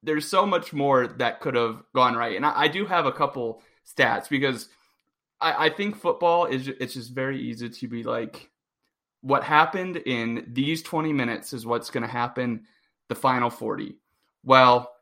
there's 0.03 0.29
so 0.29 0.47
much 0.47 0.73
more 0.73 1.07
that 1.07 1.41
could 1.41 1.55
have 1.55 1.83
gone 1.95 2.15
right, 2.15 2.37
and 2.37 2.47
I, 2.47 2.63
I 2.63 2.69
do 2.69 2.87
have 2.87 3.07
a 3.07 3.13
couple 3.13 3.63
stats 3.87 4.29
because 4.29 4.69
I, 5.41 5.67
I 5.67 5.71
think 5.71 5.97
football 5.97 6.47
is 6.47 6.69
it's 6.69 6.95
just 6.95 7.13
very 7.13 7.41
easy 7.41 7.69
to 7.69 7.89
be 7.89 8.03
like 8.03 8.51
what 9.23 9.45
happened 9.45 9.97
in 9.97 10.45
these 10.49 10.83
20 10.83 11.13
minutes 11.13 11.53
is 11.53 11.65
what's 11.65 11.91
going 11.91 12.03
to 12.03 12.09
happen 12.09 12.65
the 13.09 13.15
final 13.15 13.51
40. 13.51 13.97
Well, 14.45 14.93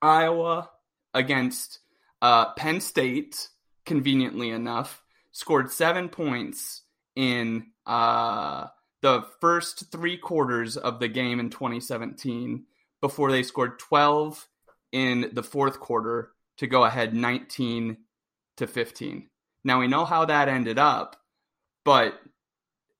Iowa 0.00 0.70
against 1.14 1.78
uh, 2.20 2.52
Penn 2.54 2.80
State, 2.80 3.48
conveniently 3.86 4.50
enough, 4.50 5.02
scored 5.32 5.70
seven 5.70 6.08
points 6.08 6.82
in 7.16 7.68
uh, 7.86 8.66
the 9.02 9.24
first 9.40 9.90
three 9.90 10.16
quarters 10.16 10.76
of 10.76 10.98
the 10.98 11.08
game 11.08 11.40
in 11.40 11.50
2017 11.50 12.64
before 13.00 13.30
they 13.30 13.42
scored 13.42 13.78
12 13.78 14.48
in 14.92 15.30
the 15.32 15.42
fourth 15.42 15.80
quarter 15.80 16.30
to 16.56 16.66
go 16.66 16.84
ahead 16.84 17.14
19 17.14 17.98
to 18.56 18.66
15. 18.66 19.28
Now 19.64 19.80
we 19.80 19.88
know 19.88 20.04
how 20.04 20.24
that 20.26 20.48
ended 20.48 20.78
up, 20.78 21.16
but 21.84 22.18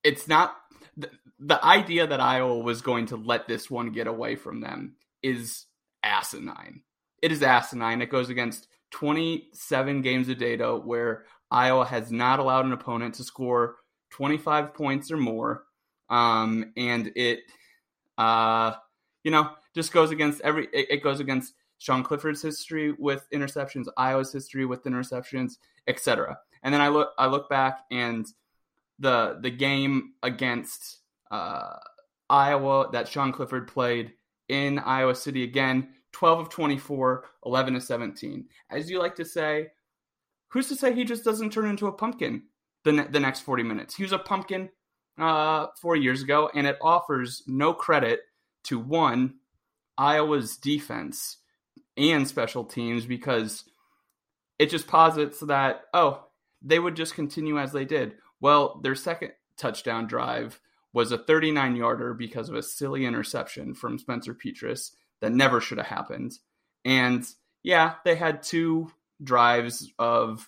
it's 0.03 0.27
not 0.27 0.55
the, 0.97 1.09
the 1.39 1.63
idea 1.65 2.05
that 2.05 2.19
Iowa 2.19 2.59
was 2.59 2.81
going 2.81 3.07
to 3.07 3.15
let 3.15 3.47
this 3.47 3.69
one 3.69 3.91
get 3.91 4.07
away 4.07 4.35
from 4.35 4.61
them 4.61 4.95
is 5.23 5.65
asinine 6.03 6.81
it 7.21 7.31
is 7.31 7.43
asinine. 7.43 8.01
It 8.01 8.09
goes 8.09 8.29
against 8.29 8.67
27 8.91 10.01
games 10.01 10.29
of 10.29 10.37
data 10.37 10.75
where 10.75 11.25
Iowa 11.51 11.85
has 11.85 12.11
not 12.11 12.39
allowed 12.39 12.65
an 12.65 12.73
opponent 12.73 13.15
to 13.15 13.23
score 13.23 13.75
25 14.11 14.73
points 14.73 15.11
or 15.11 15.17
more. 15.17 15.63
Um, 16.09 16.71
and 16.77 17.11
it, 17.15 17.41
uh, 18.17 18.73
you 19.23 19.31
know, 19.31 19.51
just 19.73 19.91
goes 19.91 20.11
against 20.11 20.41
every, 20.41 20.67
it, 20.73 20.87
it 20.89 21.03
goes 21.03 21.19
against 21.19 21.53
Sean 21.77 22.03
Clifford's 22.03 22.41
history 22.41 22.93
with 22.97 23.27
interceptions, 23.33 23.85
Iowa's 23.97 24.31
history 24.31 24.65
with 24.65 24.83
interceptions, 24.83 25.53
etc. 25.87 26.37
And 26.63 26.73
then 26.73 26.81
I 26.81 26.87
look, 26.87 27.09
I 27.17 27.27
look 27.27 27.49
back 27.49 27.79
and 27.91 28.25
the, 28.99 29.39
the 29.41 29.49
game 29.49 30.13
against, 30.23 30.99
uh, 31.31 31.77
Iowa 32.29 32.89
that 32.91 33.07
Sean 33.07 33.31
Clifford 33.31 33.67
played 33.67 34.13
in 34.47 34.79
Iowa 34.79 35.15
City 35.15 35.43
again 35.43 35.89
12 36.15 36.39
of 36.39 36.49
24, 36.49 37.25
11 37.45 37.73
to 37.73 37.81
17. 37.81 38.45
As 38.69 38.89
you 38.89 38.99
like 38.99 39.15
to 39.15 39.25
say, 39.25 39.67
who's 40.47 40.69
to 40.69 40.75
say 40.75 40.93
he 40.93 41.03
just 41.03 41.25
doesn't 41.25 41.51
turn 41.51 41.67
into 41.67 41.87
a 41.87 41.91
pumpkin 41.91 42.43
the, 42.85 42.93
ne- 42.93 43.07
the 43.07 43.19
next 43.19 43.41
40 43.41 43.63
minutes? 43.63 43.95
He 43.95 44.03
was 44.03 44.13
a 44.13 44.17
pumpkin 44.17 44.69
uh, 45.19 45.67
four 45.81 45.97
years 45.97 46.23
ago, 46.23 46.49
and 46.55 46.67
it 46.67 46.77
offers 46.81 47.43
no 47.47 47.73
credit 47.73 48.21
to 48.63 48.79
one, 48.79 49.35
Iowa's 49.97 50.55
defense 50.55 51.39
and 51.97 52.25
special 52.25 52.63
teams 52.63 53.05
because 53.05 53.65
it 54.57 54.69
just 54.69 54.87
posits 54.87 55.41
that, 55.41 55.81
oh, 55.93 56.23
they 56.61 56.79
would 56.79 56.95
just 56.95 57.15
continue 57.15 57.59
as 57.59 57.73
they 57.73 57.83
did. 57.83 58.13
Well, 58.39 58.79
their 58.81 58.95
second 58.95 59.33
touchdown 59.57 60.07
drive 60.07 60.61
was 60.93 61.11
a 61.11 61.17
39 61.17 61.75
yarder 61.75 62.13
because 62.13 62.47
of 62.47 62.55
a 62.55 62.63
silly 62.63 63.05
interception 63.05 63.73
from 63.73 63.99
Spencer 63.99 64.33
Petras 64.33 64.91
that 65.25 65.31
never 65.31 65.59
should 65.59 65.79
have 65.79 65.87
happened. 65.87 66.37
And 66.85 67.25
yeah, 67.63 67.95
they 68.05 68.15
had 68.15 68.43
two 68.43 68.91
drives 69.23 69.91
of 69.97 70.47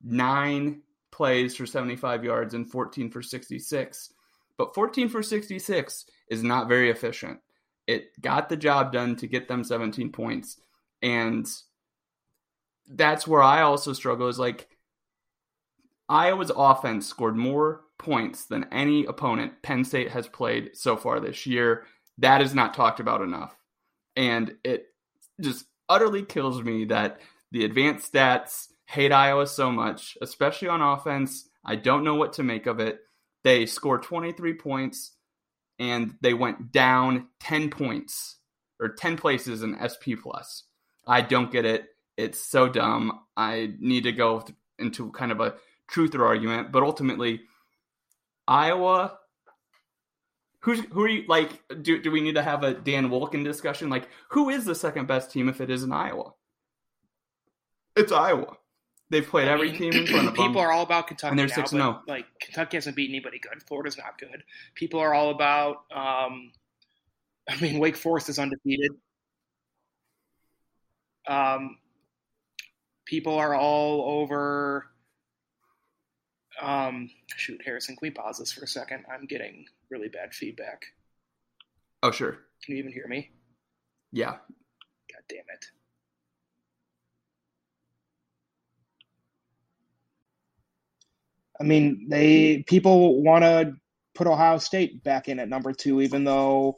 nine 0.00 0.82
plays 1.10 1.56
for 1.56 1.66
75 1.66 2.22
yards 2.22 2.54
and 2.54 2.70
14 2.70 3.10
for 3.10 3.20
66. 3.20 4.12
But 4.56 4.76
14 4.76 5.08
for 5.08 5.24
66 5.24 6.04
is 6.30 6.44
not 6.44 6.68
very 6.68 6.88
efficient. 6.88 7.40
It 7.88 8.10
got 8.20 8.48
the 8.48 8.56
job 8.56 8.92
done 8.92 9.16
to 9.16 9.26
get 9.26 9.48
them 9.48 9.64
17 9.64 10.12
points. 10.12 10.60
And 11.02 11.48
that's 12.86 13.26
where 13.26 13.42
I 13.42 13.62
also 13.62 13.92
struggle 13.92 14.28
is 14.28 14.38
like 14.38 14.68
Iowa's 16.08 16.52
offense 16.54 17.08
scored 17.08 17.36
more 17.36 17.80
points 17.98 18.44
than 18.44 18.68
any 18.70 19.04
opponent 19.04 19.62
Penn 19.62 19.84
State 19.84 20.12
has 20.12 20.28
played 20.28 20.76
so 20.76 20.96
far 20.96 21.18
this 21.18 21.44
year. 21.44 21.86
That 22.18 22.40
is 22.40 22.54
not 22.54 22.72
talked 22.72 23.00
about 23.00 23.20
enough. 23.20 23.56
And 24.16 24.56
it 24.64 24.86
just 25.40 25.66
utterly 25.88 26.24
kills 26.24 26.62
me 26.62 26.86
that 26.86 27.20
the 27.52 27.64
advanced 27.64 28.12
stats 28.12 28.68
hate 28.86 29.12
Iowa 29.12 29.46
so 29.46 29.70
much, 29.70 30.16
especially 30.22 30.68
on 30.68 30.80
offense. 30.80 31.48
I 31.64 31.76
don't 31.76 32.04
know 32.04 32.14
what 32.14 32.34
to 32.34 32.42
make 32.42 32.66
of 32.66 32.80
it. 32.80 33.00
They 33.44 33.66
scored 33.66 34.02
23 34.02 34.54
points 34.54 35.12
and 35.78 36.14
they 36.20 36.34
went 36.34 36.72
down 36.72 37.28
10 37.40 37.70
points 37.70 38.36
or 38.80 38.88
10 38.88 39.16
places 39.16 39.62
in 39.62 39.76
SP 39.78 40.16
plus. 40.20 40.64
I 41.06 41.20
don't 41.20 41.52
get 41.52 41.64
it. 41.64 41.86
It's 42.16 42.40
so 42.40 42.68
dumb. 42.68 43.20
I 43.36 43.74
need 43.78 44.04
to 44.04 44.12
go 44.12 44.44
into 44.78 45.10
kind 45.12 45.32
of 45.32 45.40
a 45.40 45.54
truther 45.90 46.24
argument, 46.24 46.72
but 46.72 46.82
ultimately, 46.82 47.42
Iowa. 48.48 49.18
Who's 50.66 50.80
who 50.86 51.02
are 51.04 51.08
you 51.08 51.24
like? 51.28 51.62
Do 51.82 52.02
do 52.02 52.10
we 52.10 52.20
need 52.20 52.34
to 52.34 52.42
have 52.42 52.64
a 52.64 52.74
Dan 52.74 53.08
Wolken 53.08 53.44
discussion? 53.44 53.88
Like, 53.88 54.08
who 54.30 54.48
is 54.48 54.64
the 54.64 54.74
second 54.74 55.06
best 55.06 55.30
team 55.30 55.48
if 55.48 55.60
it 55.60 55.70
is 55.70 55.84
in 55.84 55.92
Iowa? 55.92 56.32
It's 57.94 58.10
Iowa. 58.10 58.56
They've 59.08 59.24
played 59.24 59.46
I 59.46 59.52
every 59.52 59.70
mean, 59.70 59.78
team 59.78 59.92
in 59.92 60.06
front 60.08 60.26
of 60.26 60.34
people 60.34 60.44
them. 60.44 60.48
People 60.48 60.62
are 60.62 60.72
all 60.72 60.82
about 60.82 61.06
Kentucky, 61.06 61.30
and 61.30 61.38
they're 61.38 61.46
now, 61.46 61.54
six 61.54 61.70
zero. 61.70 62.00
Oh. 62.00 62.02
Like 62.08 62.26
Kentucky 62.40 62.78
hasn't 62.78 62.96
beat 62.96 63.10
anybody 63.10 63.38
good. 63.38 63.62
Florida's 63.62 63.96
not 63.96 64.18
good. 64.18 64.42
People 64.74 64.98
are 64.98 65.14
all 65.14 65.30
about. 65.30 65.84
Um, 65.94 66.50
I 67.48 67.60
mean, 67.60 67.78
Wake 67.78 67.96
Forest 67.96 68.28
is 68.28 68.40
undefeated. 68.40 68.90
Um, 71.28 71.78
people 73.04 73.38
are 73.38 73.54
all 73.54 74.20
over. 74.20 74.88
Um, 76.60 77.08
shoot, 77.36 77.62
Harrison, 77.64 77.94
can 77.94 78.00
we 78.02 78.10
pause 78.10 78.38
this 78.38 78.50
for 78.50 78.64
a 78.64 78.68
second? 78.68 79.04
I'm 79.08 79.26
getting 79.26 79.66
really 79.90 80.08
bad 80.08 80.34
feedback. 80.34 80.84
Oh, 82.02 82.10
sure. 82.10 82.38
Can 82.64 82.74
you 82.74 82.76
even 82.76 82.92
hear 82.92 83.06
me? 83.08 83.30
Yeah. 84.12 84.32
God 84.32 85.22
damn 85.28 85.38
it. 85.38 85.64
I 91.60 91.64
mean, 91.64 92.06
they 92.08 92.64
people 92.66 93.22
want 93.22 93.42
to 93.42 93.74
put 94.14 94.26
Ohio 94.26 94.58
State 94.58 95.02
back 95.02 95.28
in 95.28 95.38
at 95.38 95.48
number 95.48 95.72
two, 95.72 96.02
even 96.02 96.24
though 96.24 96.76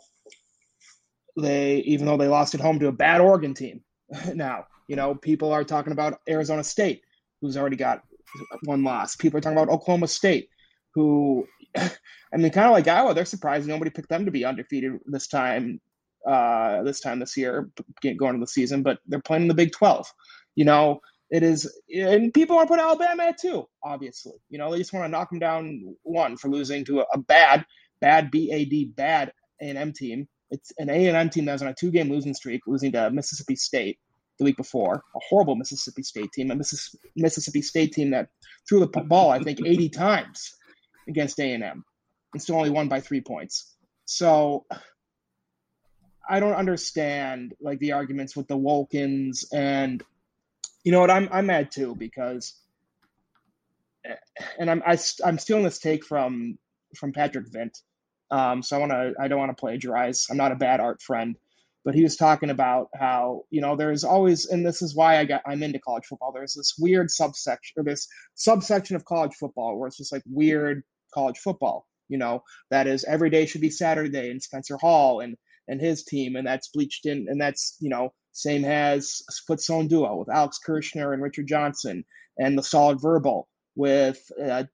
they 1.36 1.78
even 1.78 2.06
though 2.06 2.16
they 2.16 2.28
lost 2.28 2.54
at 2.54 2.60
home 2.60 2.78
to 2.78 2.88
a 2.88 2.92
bad 2.92 3.20
Oregon 3.20 3.54
team. 3.54 3.82
now, 4.34 4.66
you 4.88 4.96
know, 4.96 5.14
people 5.14 5.52
are 5.52 5.64
talking 5.64 5.92
about 5.92 6.20
Arizona 6.28 6.64
State, 6.64 7.02
who's 7.40 7.56
already 7.56 7.76
got 7.76 8.02
one 8.64 8.84
loss. 8.84 9.16
People 9.16 9.38
are 9.38 9.40
talking 9.40 9.58
about 9.58 9.72
Oklahoma 9.72 10.08
State, 10.08 10.48
who, 10.94 11.46
I 11.76 12.36
mean, 12.36 12.50
kind 12.52 12.66
of 12.66 12.72
like 12.72 12.88
Iowa, 12.88 13.14
they're 13.14 13.24
surprised 13.24 13.66
nobody 13.66 13.90
picked 13.90 14.08
them 14.08 14.24
to 14.24 14.30
be 14.30 14.44
undefeated 14.44 14.92
this 15.06 15.28
time. 15.28 15.80
Uh, 16.26 16.82
this 16.82 17.00
time 17.00 17.20
this 17.20 17.36
year, 17.36 17.70
going 18.02 18.34
into 18.34 18.40
the 18.40 18.46
season, 18.46 18.82
but 18.82 18.98
they're 19.06 19.20
playing 19.20 19.42
in 19.42 19.48
the 19.48 19.54
Big 19.54 19.72
Twelve. 19.72 20.12
You 20.56 20.64
know, 20.64 21.00
it 21.30 21.42
is, 21.42 21.72
and 21.94 22.34
people 22.34 22.56
want 22.56 22.68
to 22.68 22.74
put 22.74 22.80
Alabama 22.80 23.22
at 23.24 23.38
two. 23.38 23.66
Obviously, 23.82 24.34
you 24.50 24.58
know, 24.58 24.70
they 24.70 24.78
just 24.78 24.92
want 24.92 25.04
to 25.04 25.08
knock 25.08 25.30
them 25.30 25.38
down 25.38 25.94
one 26.02 26.36
for 26.36 26.48
losing 26.48 26.84
to 26.86 27.00
a, 27.00 27.06
a 27.14 27.18
bad, 27.18 27.64
bad 28.00 28.30
B 28.30 28.50
A 28.52 28.64
D 28.64 28.86
bad 28.86 29.32
A 29.62 29.66
and 29.66 29.78
M 29.78 29.92
team 29.92 30.28
it's 30.50 30.72
an 30.78 30.90
A 30.90 31.06
and 31.06 31.16
M 31.16 31.30
team 31.30 31.44
that 31.44 31.52
was 31.52 31.62
on 31.62 31.68
a 31.68 31.74
two-game 31.74 32.10
losing 32.10 32.34
streak, 32.34 32.62
losing 32.66 32.92
to 32.92 33.10
Mississippi 33.10 33.56
State 33.56 33.98
the 34.38 34.44
week 34.44 34.56
before. 34.56 35.02
A 35.14 35.20
horrible 35.28 35.56
Mississippi 35.56 36.02
State 36.02 36.32
team, 36.32 36.50
a 36.50 36.56
Mississippi 37.16 37.62
State 37.62 37.92
team 37.92 38.10
that 38.10 38.28
threw 38.68 38.80
the 38.80 38.86
ball, 38.86 39.30
I 39.30 39.40
think, 39.40 39.60
80 39.64 39.88
times 39.90 40.54
against 41.08 41.40
A 41.40 41.52
and 41.52 41.82
still 42.36 42.56
only 42.56 42.70
won 42.70 42.88
by 42.88 43.00
three 43.00 43.20
points. 43.20 43.74
So 44.04 44.66
I 46.28 46.40
don't 46.40 46.54
understand 46.54 47.54
like 47.60 47.78
the 47.78 47.92
arguments 47.92 48.36
with 48.36 48.48
the 48.48 48.56
Wolkens, 48.56 49.44
and 49.52 50.02
you 50.84 50.92
know 50.92 51.00
what? 51.00 51.10
I'm 51.10 51.28
I'm 51.32 51.46
mad 51.46 51.70
too 51.70 51.94
because, 51.94 52.54
and 54.58 54.70
I'm 54.70 54.82
I, 54.86 54.92
am 54.92 54.98
i 55.24 55.28
am 55.28 55.38
stealing 55.38 55.64
this 55.64 55.78
take 55.78 56.04
from 56.04 56.58
from 56.96 57.12
Patrick 57.12 57.46
Vint 57.50 57.78
um, 58.30 58.62
so 58.62 58.76
I 58.76 58.80
want 58.80 58.92
to, 58.92 59.12
I 59.20 59.28
don't 59.28 59.38
want 59.38 59.56
to 59.56 59.60
plagiarize. 59.60 60.26
I'm 60.30 60.36
not 60.36 60.52
a 60.52 60.56
bad 60.56 60.80
art 60.80 61.00
friend, 61.00 61.36
but 61.84 61.94
he 61.94 62.02
was 62.02 62.16
talking 62.16 62.50
about 62.50 62.88
how, 62.94 63.44
you 63.50 63.60
know, 63.60 63.76
there's 63.76 64.04
always, 64.04 64.46
and 64.46 64.64
this 64.66 64.82
is 64.82 64.94
why 64.94 65.18
I 65.18 65.24
got, 65.24 65.42
I'm 65.46 65.62
into 65.62 65.78
college 65.78 66.04
football. 66.06 66.32
There's 66.32 66.54
this 66.54 66.74
weird 66.78 67.10
subsection 67.10 67.74
or 67.78 67.84
this 67.84 68.06
subsection 68.34 68.96
of 68.96 69.04
college 69.04 69.34
football 69.34 69.78
where 69.78 69.88
it's 69.88 69.96
just 69.96 70.12
like 70.12 70.22
weird 70.26 70.82
college 71.12 71.38
football, 71.38 71.86
you 72.08 72.18
know, 72.18 72.42
that 72.70 72.86
is 72.86 73.04
every 73.04 73.30
day 73.30 73.46
should 73.46 73.60
be 73.60 73.70
Saturday 73.70 74.30
and 74.30 74.42
Spencer 74.42 74.76
Hall 74.76 75.20
and, 75.20 75.36
and 75.68 75.80
his 75.80 76.04
team. 76.04 76.36
And 76.36 76.46
that's 76.46 76.68
bleached 76.68 77.06
in, 77.06 77.26
and 77.28 77.40
that's, 77.40 77.76
you 77.80 77.90
know, 77.90 78.12
same 78.32 78.62
has 78.62 79.22
split 79.30 79.60
zone 79.60 79.88
duo 79.88 80.16
with 80.16 80.28
Alex 80.28 80.58
Kirshner 80.66 81.12
and 81.12 81.22
Richard 81.22 81.48
Johnson 81.48 82.04
and 82.38 82.56
the 82.56 82.62
solid 82.62 83.00
verbal 83.00 83.48
with 83.74 84.20
uh, 84.42 84.64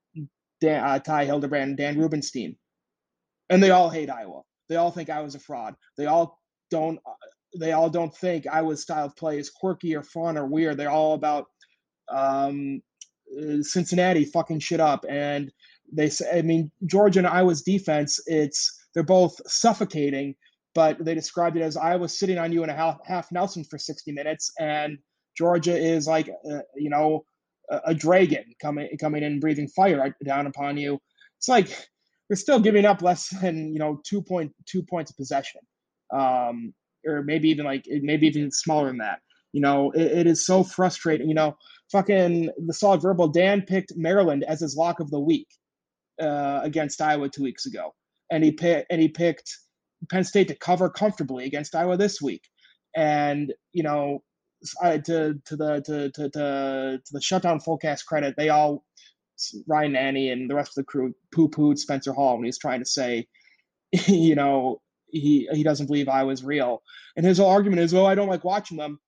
Dan, 0.61 0.83
uh, 0.83 0.99
Ty 0.99 1.25
Hildenbrand 1.25 1.63
and 1.63 1.77
Dan 1.77 1.99
Rubenstein 1.99 2.57
and 3.49 3.61
they 3.61 3.71
all 3.71 3.89
hate 3.89 4.09
Iowa. 4.09 4.41
They 4.69 4.75
all 4.75 4.91
think 4.91 5.09
I 5.09 5.21
was 5.21 5.35
a 5.35 5.39
fraud. 5.39 5.75
They 5.97 6.05
all 6.05 6.39
don't. 6.71 6.99
They 7.57 7.71
all 7.71 7.89
don't 7.89 8.15
think 8.15 8.47
Iowa's 8.47 8.81
style 8.81 9.05
of 9.05 9.15
play 9.15 9.39
is 9.39 9.49
quirky 9.49 9.95
or 9.95 10.03
fun 10.03 10.37
or 10.37 10.45
weird. 10.45 10.77
They're 10.77 10.89
all 10.89 11.13
about 11.13 11.45
um, 12.09 12.81
Cincinnati 13.61 14.25
fucking 14.25 14.59
shit 14.59 14.81
up. 14.81 15.05
And 15.07 15.51
they 15.91 16.09
say, 16.09 16.39
I 16.39 16.41
mean, 16.41 16.71
Georgia 16.85 17.19
and 17.19 17.27
Iowa's 17.27 17.61
defense, 17.61 18.19
it's 18.25 18.75
they're 18.93 19.03
both 19.03 19.39
suffocating. 19.45 20.35
But 20.73 21.03
they 21.03 21.13
described 21.13 21.55
it 21.55 21.61
as 21.61 21.77
Iowa 21.77 22.09
sitting 22.09 22.37
on 22.37 22.51
you 22.51 22.63
in 22.63 22.69
a 22.69 22.75
half, 22.75 22.97
half 23.05 23.31
Nelson 23.31 23.63
for 23.63 23.77
60 23.77 24.11
minutes, 24.11 24.51
and 24.59 24.97
Georgia 25.37 25.75
is 25.75 26.05
like, 26.05 26.27
uh, 26.29 26.59
you 26.75 26.89
know, 26.89 27.23
a, 27.69 27.81
a 27.87 27.93
dragon 27.93 28.43
coming 28.61 28.89
coming 28.99 29.23
in, 29.23 29.39
breathing 29.39 29.67
fire 29.69 30.15
down 30.25 30.47
upon 30.47 30.77
you. 30.77 30.99
It's 31.37 31.47
like 31.47 31.67
they're 32.27 32.35
still 32.35 32.59
giving 32.59 32.85
up 32.85 33.01
less 33.01 33.29
than 33.41 33.71
you 33.73 33.79
know 33.79 34.01
two 34.05 34.21
point 34.21 34.51
two 34.65 34.83
points 34.83 35.11
of 35.11 35.17
possession, 35.17 35.61
um, 36.13 36.73
or 37.05 37.23
maybe 37.23 37.49
even 37.49 37.65
like 37.65 37.85
maybe 37.87 38.27
even 38.27 38.51
smaller 38.51 38.87
than 38.87 38.97
that. 38.97 39.19
You 39.53 39.61
know, 39.61 39.91
it, 39.91 40.01
it 40.01 40.27
is 40.27 40.45
so 40.45 40.63
frustrating. 40.63 41.29
You 41.29 41.35
know, 41.35 41.55
fucking 41.91 42.49
the 42.65 42.73
solid 42.73 43.01
verbal. 43.01 43.29
Dan 43.29 43.61
picked 43.61 43.93
Maryland 43.95 44.43
as 44.45 44.59
his 44.59 44.75
lock 44.75 44.99
of 44.99 45.09
the 45.09 45.19
week 45.19 45.47
uh, 46.21 46.61
against 46.63 47.01
Iowa 47.01 47.29
two 47.29 47.43
weeks 47.43 47.65
ago, 47.65 47.93
and 48.31 48.43
he 48.43 48.51
picked 48.51 48.91
and 48.91 49.01
he 49.01 49.07
picked 49.09 49.57
Penn 50.09 50.23
State 50.23 50.49
to 50.49 50.55
cover 50.55 50.89
comfortably 50.89 51.45
against 51.45 51.75
Iowa 51.75 51.97
this 51.97 52.21
week. 52.21 52.43
And 52.95 53.53
you 53.73 53.83
know, 53.83 54.23
to 54.81 55.01
to 55.45 55.55
the 55.55 55.81
to 55.85 56.11
to 56.11 56.29
to, 56.29 56.99
to 57.03 57.11
the 57.11 57.21
Shutdown 57.21 57.59
Fullcast 57.59 58.05
credit, 58.05 58.35
they 58.37 58.49
all 58.49 58.83
Ryan 59.67 59.93
Nanni 59.93 60.31
and 60.31 60.49
the 60.49 60.55
rest 60.55 60.71
of 60.71 60.75
the 60.75 60.83
crew 60.83 61.13
poo 61.33 61.49
pooed 61.49 61.77
Spencer 61.77 62.13
Hall 62.13 62.37
when 62.37 62.45
he's 62.45 62.57
trying 62.59 62.79
to 62.79 62.85
say, 62.85 63.27
you 63.91 64.35
know, 64.35 64.81
he 65.07 65.47
he 65.51 65.63
doesn't 65.63 65.87
believe 65.87 66.09
I 66.09 66.23
was 66.23 66.43
real. 66.43 66.81
And 67.15 67.25
his 67.25 67.37
whole 67.37 67.49
argument 67.49 67.81
is, 67.81 67.93
oh, 67.93 68.05
I 68.05 68.15
don't 68.15 68.29
like 68.29 68.43
watching 68.43 68.77
them. 68.77 68.99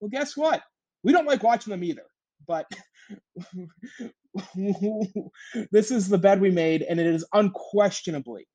Well, 0.00 0.10
guess 0.10 0.36
what? 0.36 0.62
We 1.02 1.12
don't 1.12 1.26
like 1.26 1.42
watching 1.42 1.70
them 1.70 1.84
either. 1.84 2.04
But 2.46 2.66
this 5.70 5.90
is 5.90 6.08
the 6.08 6.18
bed 6.18 6.40
we 6.40 6.50
made, 6.50 6.82
and 6.82 7.00
it 7.00 7.06
is 7.06 7.24
unquestionably 7.32 8.46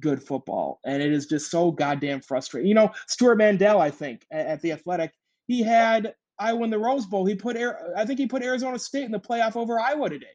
good 0.00 0.22
football. 0.22 0.80
And 0.84 1.02
it 1.02 1.12
is 1.12 1.26
just 1.26 1.50
so 1.50 1.70
goddamn 1.70 2.20
frustrating. 2.20 2.68
You 2.68 2.74
know, 2.74 2.92
Stewart 3.06 3.38
Mandel, 3.38 3.80
I 3.80 3.90
think, 3.90 4.26
at, 4.30 4.46
at 4.46 4.62
the 4.62 4.72
Athletic, 4.72 5.12
he 5.46 5.62
had 5.62 6.14
Iowa 6.38 6.64
in 6.64 6.70
the 6.70 6.78
Rose 6.78 7.06
Bowl. 7.06 7.26
He 7.26 7.34
put 7.34 7.56
I 7.96 8.04
think 8.04 8.18
he 8.18 8.26
put 8.26 8.42
Arizona 8.42 8.78
State 8.78 9.04
in 9.04 9.12
the 9.12 9.20
playoff 9.20 9.56
over 9.56 9.78
Iowa 9.78 10.08
today. 10.10 10.26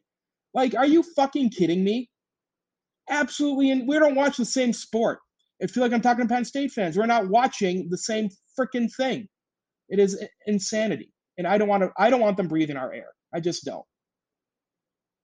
Like, 0.54 0.76
are 0.76 0.86
you 0.86 1.04
fucking 1.04 1.52
kidding 1.52 1.84
me? 1.84 2.10
Absolutely, 3.10 3.72
and 3.72 3.88
we 3.88 3.98
don't 4.00 4.16
watch 4.16 4.38
the 4.38 4.46
same 4.46 4.74
sport. 4.74 5.20
I 5.62 5.68
feel 5.68 5.84
like 5.84 5.92
I'm 5.92 6.02
talking 6.02 6.28
to 6.28 6.34
Penn 6.34 6.46
State 6.46 6.72
fans. 6.72 6.98
We're 6.98 7.06
not 7.06 7.28
watching 7.28 7.90
the 7.90 7.98
same 7.98 8.30
freaking 8.58 8.94
thing. 8.94 9.28
It 9.90 10.00
is 10.00 10.24
insanity, 10.46 11.12
and 11.38 11.48
I 11.48 11.58
don't 11.58 11.68
want 11.68 11.84
to. 11.84 11.92
I 11.98 12.10
don't 12.10 12.22
want 12.22 12.38
them 12.38 12.48
breathing 12.48 12.78
our 12.78 12.94
air. 12.94 13.08
I 13.34 13.40
just 13.40 13.66
don't. 13.66 13.86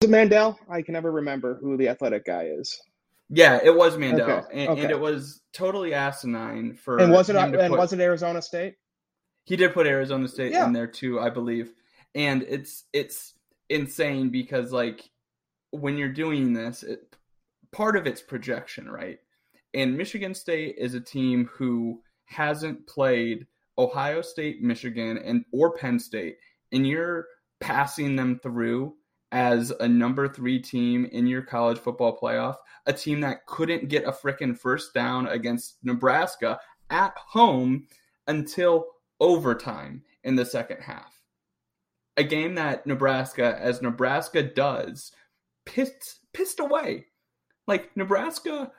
It 0.01 0.09
Mandel? 0.09 0.59
I 0.69 0.81
can 0.81 0.93
never 0.93 1.11
remember 1.11 1.55
who 1.55 1.77
the 1.77 1.89
athletic 1.89 2.25
guy 2.25 2.49
is. 2.57 2.81
Yeah, 3.29 3.59
it 3.63 3.75
was 3.75 3.97
Mandel, 3.97 4.29
okay. 4.29 4.47
And, 4.53 4.69
okay. 4.69 4.81
and, 4.83 4.91
it 4.91 4.99
was 4.99 5.41
totally 5.51 5.93
asinine 5.93 6.75
for. 6.75 6.99
And 6.99 7.11
was 7.11 7.29
it? 7.29 7.35
And 7.35 7.53
put... 7.53 7.71
was 7.71 7.93
it 7.93 7.99
Arizona 7.99 8.41
State? 8.41 8.75
He 9.45 9.55
did 9.55 9.73
put 9.73 9.87
Arizona 9.87 10.27
State 10.27 10.51
yeah. 10.51 10.65
in 10.65 10.73
there 10.73 10.87
too, 10.87 11.19
I 11.19 11.29
believe. 11.29 11.71
And 12.13 12.43
it's 12.43 12.83
it's 12.93 13.33
insane 13.69 14.29
because 14.29 14.71
like 14.71 15.09
when 15.71 15.97
you're 15.97 16.09
doing 16.09 16.53
this, 16.53 16.83
it, 16.83 17.15
part 17.71 17.97
of 17.97 18.05
it's 18.05 18.21
projection, 18.21 18.89
right? 18.89 19.19
And 19.73 19.97
Michigan 19.97 20.33
State 20.33 20.75
is 20.77 20.93
a 20.93 21.01
team 21.01 21.49
who 21.51 22.01
hasn't 22.25 22.87
played 22.87 23.47
Ohio 23.77 24.21
State, 24.21 24.61
Michigan, 24.61 25.17
and 25.17 25.45
or 25.51 25.75
Penn 25.75 25.99
State, 25.99 26.37
and 26.71 26.87
you're 26.87 27.27
passing 27.59 28.15
them 28.15 28.39
through 28.41 28.95
as 29.35 29.69
a 29.81 29.87
number 29.87 30.29
three 30.29 30.57
team 30.59 31.05
in 31.11 31.27
your 31.27 31.41
college 31.41 31.77
football 31.77 32.17
playoff, 32.17 32.55
a 32.85 32.93
team 32.93 33.19
that 33.19 33.45
couldn't 33.45 33.89
get 33.89 34.05
a 34.05 34.11
freaking 34.13 34.57
first 34.57 34.93
down 34.93 35.27
against 35.27 35.75
Nebraska 35.83 36.57
at 36.89 37.13
home 37.17 37.85
until 38.27 38.85
overtime 39.19 40.03
in 40.23 40.37
the 40.37 40.45
second 40.45 40.81
half. 40.81 41.21
A 42.15 42.23
game 42.23 42.55
that 42.55 42.87
Nebraska, 42.87 43.57
as 43.59 43.81
Nebraska 43.81 44.41
does, 44.41 45.11
pissed 45.65 46.19
pissed 46.33 46.61
away. 46.61 47.07
Like 47.67 47.97
Nebraska, 47.97 48.71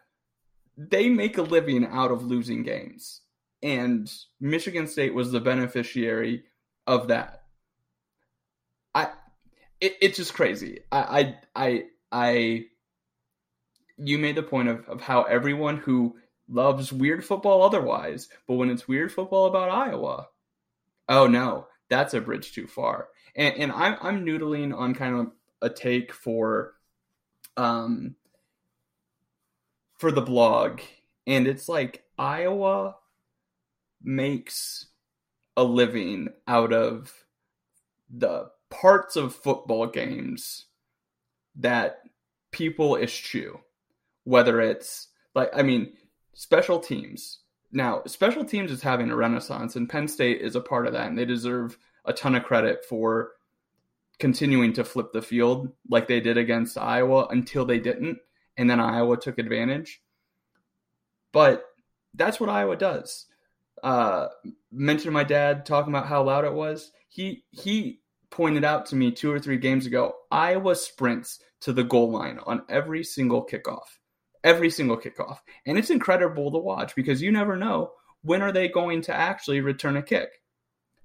they 0.78 1.10
make 1.10 1.36
a 1.36 1.42
living 1.42 1.84
out 1.84 2.10
of 2.10 2.24
losing 2.24 2.62
games. 2.62 3.20
and 3.62 4.10
Michigan 4.40 4.86
State 4.86 5.12
was 5.14 5.32
the 5.32 5.40
beneficiary 5.40 6.44
of 6.86 7.08
that. 7.08 7.45
It, 9.80 9.96
it's 10.00 10.16
just 10.16 10.34
crazy. 10.34 10.80
I 10.90 11.36
I 11.54 11.64
I 11.64 11.84
I 12.12 12.64
you 13.98 14.18
made 14.18 14.36
the 14.36 14.42
point 14.42 14.68
of, 14.68 14.86
of 14.88 15.00
how 15.00 15.22
everyone 15.22 15.78
who 15.78 16.16
loves 16.48 16.92
weird 16.92 17.24
football 17.24 17.62
otherwise, 17.62 18.28
but 18.46 18.54
when 18.54 18.70
it's 18.70 18.86
weird 18.88 19.12
football 19.12 19.46
about 19.46 19.70
Iowa, 19.70 20.28
oh 21.08 21.26
no, 21.26 21.66
that's 21.88 22.14
a 22.14 22.20
bridge 22.20 22.52
too 22.52 22.66
far. 22.66 23.08
And 23.34 23.54
and 23.56 23.72
I'm 23.72 23.96
I'm 24.00 24.24
noodling 24.24 24.76
on 24.76 24.94
kind 24.94 25.16
of 25.16 25.32
a 25.62 25.70
take 25.70 26.12
for 26.12 26.74
um 27.56 28.16
for 29.98 30.12
the 30.12 30.20
blog 30.20 30.80
and 31.26 31.46
it's 31.46 31.68
like 31.68 32.04
Iowa 32.18 32.96
makes 34.02 34.86
a 35.56 35.64
living 35.64 36.28
out 36.46 36.72
of 36.72 37.12
the 38.10 38.50
parts 38.70 39.16
of 39.16 39.34
football 39.34 39.86
games 39.86 40.66
that 41.56 42.00
people 42.50 42.96
eschew 42.96 43.60
whether 44.26 44.60
it's 44.60 45.08
like 45.34 45.50
I 45.54 45.62
mean 45.62 45.92
special 46.34 46.80
teams. 46.80 47.40
Now 47.72 48.02
special 48.06 48.44
teams 48.44 48.70
is 48.70 48.82
having 48.82 49.10
a 49.10 49.16
renaissance 49.16 49.76
and 49.76 49.88
Penn 49.88 50.08
State 50.08 50.42
is 50.42 50.56
a 50.56 50.60
part 50.60 50.86
of 50.86 50.92
that 50.92 51.06
and 51.06 51.16
they 51.16 51.24
deserve 51.24 51.78
a 52.04 52.12
ton 52.12 52.34
of 52.34 52.42
credit 52.42 52.84
for 52.84 53.32
continuing 54.18 54.72
to 54.74 54.84
flip 54.84 55.12
the 55.12 55.22
field 55.22 55.72
like 55.88 56.08
they 56.08 56.20
did 56.20 56.36
against 56.36 56.76
Iowa 56.76 57.28
until 57.30 57.64
they 57.64 57.78
didn't 57.78 58.18
and 58.56 58.68
then 58.68 58.80
Iowa 58.80 59.16
took 59.16 59.38
advantage. 59.38 60.02
But 61.32 61.64
that's 62.14 62.40
what 62.40 62.48
Iowa 62.48 62.76
does. 62.76 63.26
Uh, 63.82 64.28
mentioned 64.72 65.14
my 65.14 65.24
dad 65.24 65.66
talking 65.66 65.92
about 65.92 66.06
how 66.08 66.24
loud 66.24 66.44
it 66.44 66.52
was. 66.52 66.90
He 67.08 67.44
he 67.50 68.00
pointed 68.30 68.64
out 68.64 68.86
to 68.86 68.96
me 68.96 69.10
two 69.10 69.30
or 69.30 69.38
three 69.38 69.58
games 69.58 69.86
ago. 69.86 70.14
Iowa 70.30 70.74
sprints 70.74 71.40
to 71.60 71.72
the 71.72 71.84
goal 71.84 72.10
line 72.10 72.38
on 72.46 72.62
every 72.68 73.04
single 73.04 73.46
kickoff, 73.46 73.98
every 74.44 74.70
single 74.70 74.96
kickoff, 74.96 75.38
and 75.66 75.78
it's 75.78 75.90
incredible 75.90 76.50
to 76.50 76.58
watch 76.58 76.94
because 76.94 77.22
you 77.22 77.32
never 77.32 77.56
know 77.56 77.92
when 78.22 78.42
are 78.42 78.52
they 78.52 78.68
going 78.68 79.02
to 79.02 79.14
actually 79.14 79.60
return 79.60 79.96
a 79.96 80.02
kick. 80.02 80.28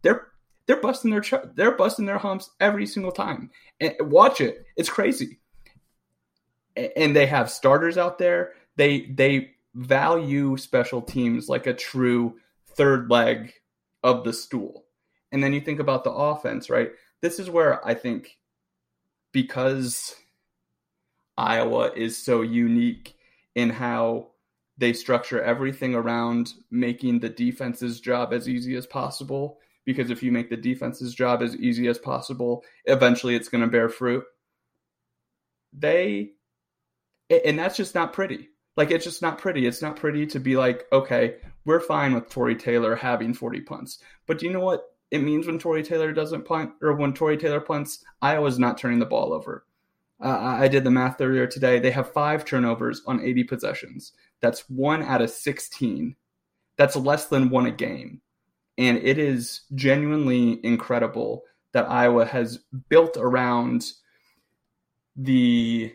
They're 0.02 0.28
they're 0.66 0.82
busting 0.82 1.12
their 1.12 1.24
they're 1.56 1.76
busting 1.76 2.06
their 2.06 2.18
humps 2.18 2.50
every 2.60 2.86
single 2.86 3.12
time. 3.12 3.52
And 3.80 3.96
watch 4.00 4.42
it, 4.42 4.66
it's 4.76 4.90
crazy. 4.90 5.40
And 6.76 7.16
they 7.16 7.26
have 7.26 7.52
starters 7.52 7.98
out 7.98 8.18
there. 8.18 8.54
They 8.76 9.02
they 9.02 9.52
value 9.76 10.58
special 10.58 11.02
teams 11.02 11.50
like 11.50 11.68
a 11.68 11.74
true 11.74 12.38
third 12.76 13.10
leg 13.10 13.54
of 14.04 14.24
the 14.24 14.34
stool. 14.34 14.86
And 15.32 15.44
then 15.44 15.54
you 15.54 15.62
think 15.62 15.80
about 15.80 16.04
the 16.04 16.12
offense, 16.12 16.70
right? 16.70 16.92
This 17.22 17.40
is 17.40 17.50
where 17.50 17.86
I 17.86 17.94
think 17.94 18.38
because 19.32 20.16
Iowa 21.38 21.92
is 21.96 22.18
so 22.18 22.42
unique 22.42 23.16
in 23.56 23.70
how 23.70 24.32
they 24.78 24.94
structure 24.94 25.42
everything 25.42 25.96
around 25.96 26.54
making 26.70 27.20
the 27.20 27.30
defense's 27.30 28.00
job 28.00 28.34
as 28.34 28.50
easy 28.50 28.76
as 28.76 28.88
possible. 28.88 29.60
Because 29.86 30.10
if 30.10 30.22
you 30.22 30.32
make 30.32 30.50
the 30.50 30.58
defense's 30.58 31.14
job 31.14 31.42
as 31.42 31.56
easy 31.56 31.88
as 31.88 31.98
possible, 31.98 32.64
eventually 32.86 33.36
it's 33.36 33.50
going 33.50 33.64
to 33.64 33.70
bear 33.70 33.90
fruit. 33.90 34.24
They, 35.74 36.32
and 37.30 37.58
that's 37.58 37.78
just 37.78 37.96
not 37.96 38.14
pretty. 38.14 38.50
Like, 38.78 38.92
it's 38.92 39.04
just 39.04 39.22
not 39.22 39.38
pretty. 39.38 39.66
It's 39.66 39.82
not 39.82 39.96
pretty 39.96 40.28
to 40.28 40.40
be 40.40 40.56
like, 40.56 40.86
okay, 40.94 41.38
we're 41.66 41.80
fine 41.80 42.14
with 42.14 42.30
Tory 42.30 42.56
Taylor 42.56 42.96
having 42.96 43.34
40 43.34 43.62
punts. 43.62 44.00
But 44.28 44.40
do 44.40 44.46
you 44.46 44.54
know 44.54 44.60
what 44.62 44.84
it 45.12 45.21
means 45.21 45.45
when 45.45 45.60
Tory 45.60 45.84
Taylor 45.84 46.13
doesn't 46.13 46.45
punt 46.45 46.71
or 46.82 46.93
when 46.93 47.13
Tory 47.13 47.38
Taylor 47.38 47.60
punts? 47.60 48.04
Iowa's 48.21 48.58
not 48.58 48.78
turning 48.78 49.00
the 49.00 49.06
ball 49.06 49.34
over. 49.34 49.65
Uh, 50.24 50.38
I 50.38 50.67
did 50.67 50.84
the 50.84 50.91
math 50.91 51.19
earlier 51.19 51.47
today. 51.47 51.80
They 51.80 51.91
have 51.91 52.13
five 52.13 52.45
turnovers 52.45 53.02
on 53.06 53.19
80 53.19 53.43
possessions. 53.43 54.13
That's 54.39 54.69
one 54.69 55.04
out 55.04 55.21
of 55.21 55.30
16. 55.30 56.15
That's 56.78 56.95
less 56.95 57.26
than 57.26 57.50
one 57.50 57.65
a 57.65 57.71
game. 57.71 58.21
And 58.78 58.97
it 58.97 59.17
is 59.17 59.62
genuinely 59.76 60.63
incredible 60.65 61.43
that 61.74 61.89
Iowa 61.89 62.26
has 62.26 62.60
built 62.89 63.17
around 63.17 63.91
the 65.15 65.93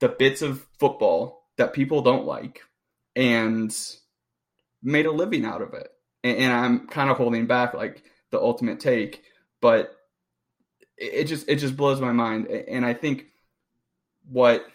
the 0.00 0.08
bits 0.08 0.42
of 0.42 0.66
football 0.78 1.46
that 1.56 1.72
people 1.72 2.02
don't 2.02 2.26
like 2.26 2.62
and 3.16 3.74
made 4.82 5.06
a 5.06 5.12
living 5.12 5.44
out 5.44 5.62
of 5.62 5.72
it. 5.72 5.93
And, 6.24 6.38
and 6.38 6.52
I'm 6.52 6.88
kind 6.88 7.10
of 7.10 7.16
holding 7.16 7.46
back 7.46 7.74
like 7.74 8.02
the 8.30 8.40
ultimate 8.40 8.80
take, 8.80 9.22
but 9.60 9.94
it, 10.96 11.12
it 11.14 11.24
just 11.24 11.48
it 11.48 11.56
just 11.56 11.76
blows 11.76 12.00
my 12.00 12.12
mind. 12.12 12.48
And 12.48 12.84
I 12.84 12.94
think 12.94 13.26
what 14.28 14.66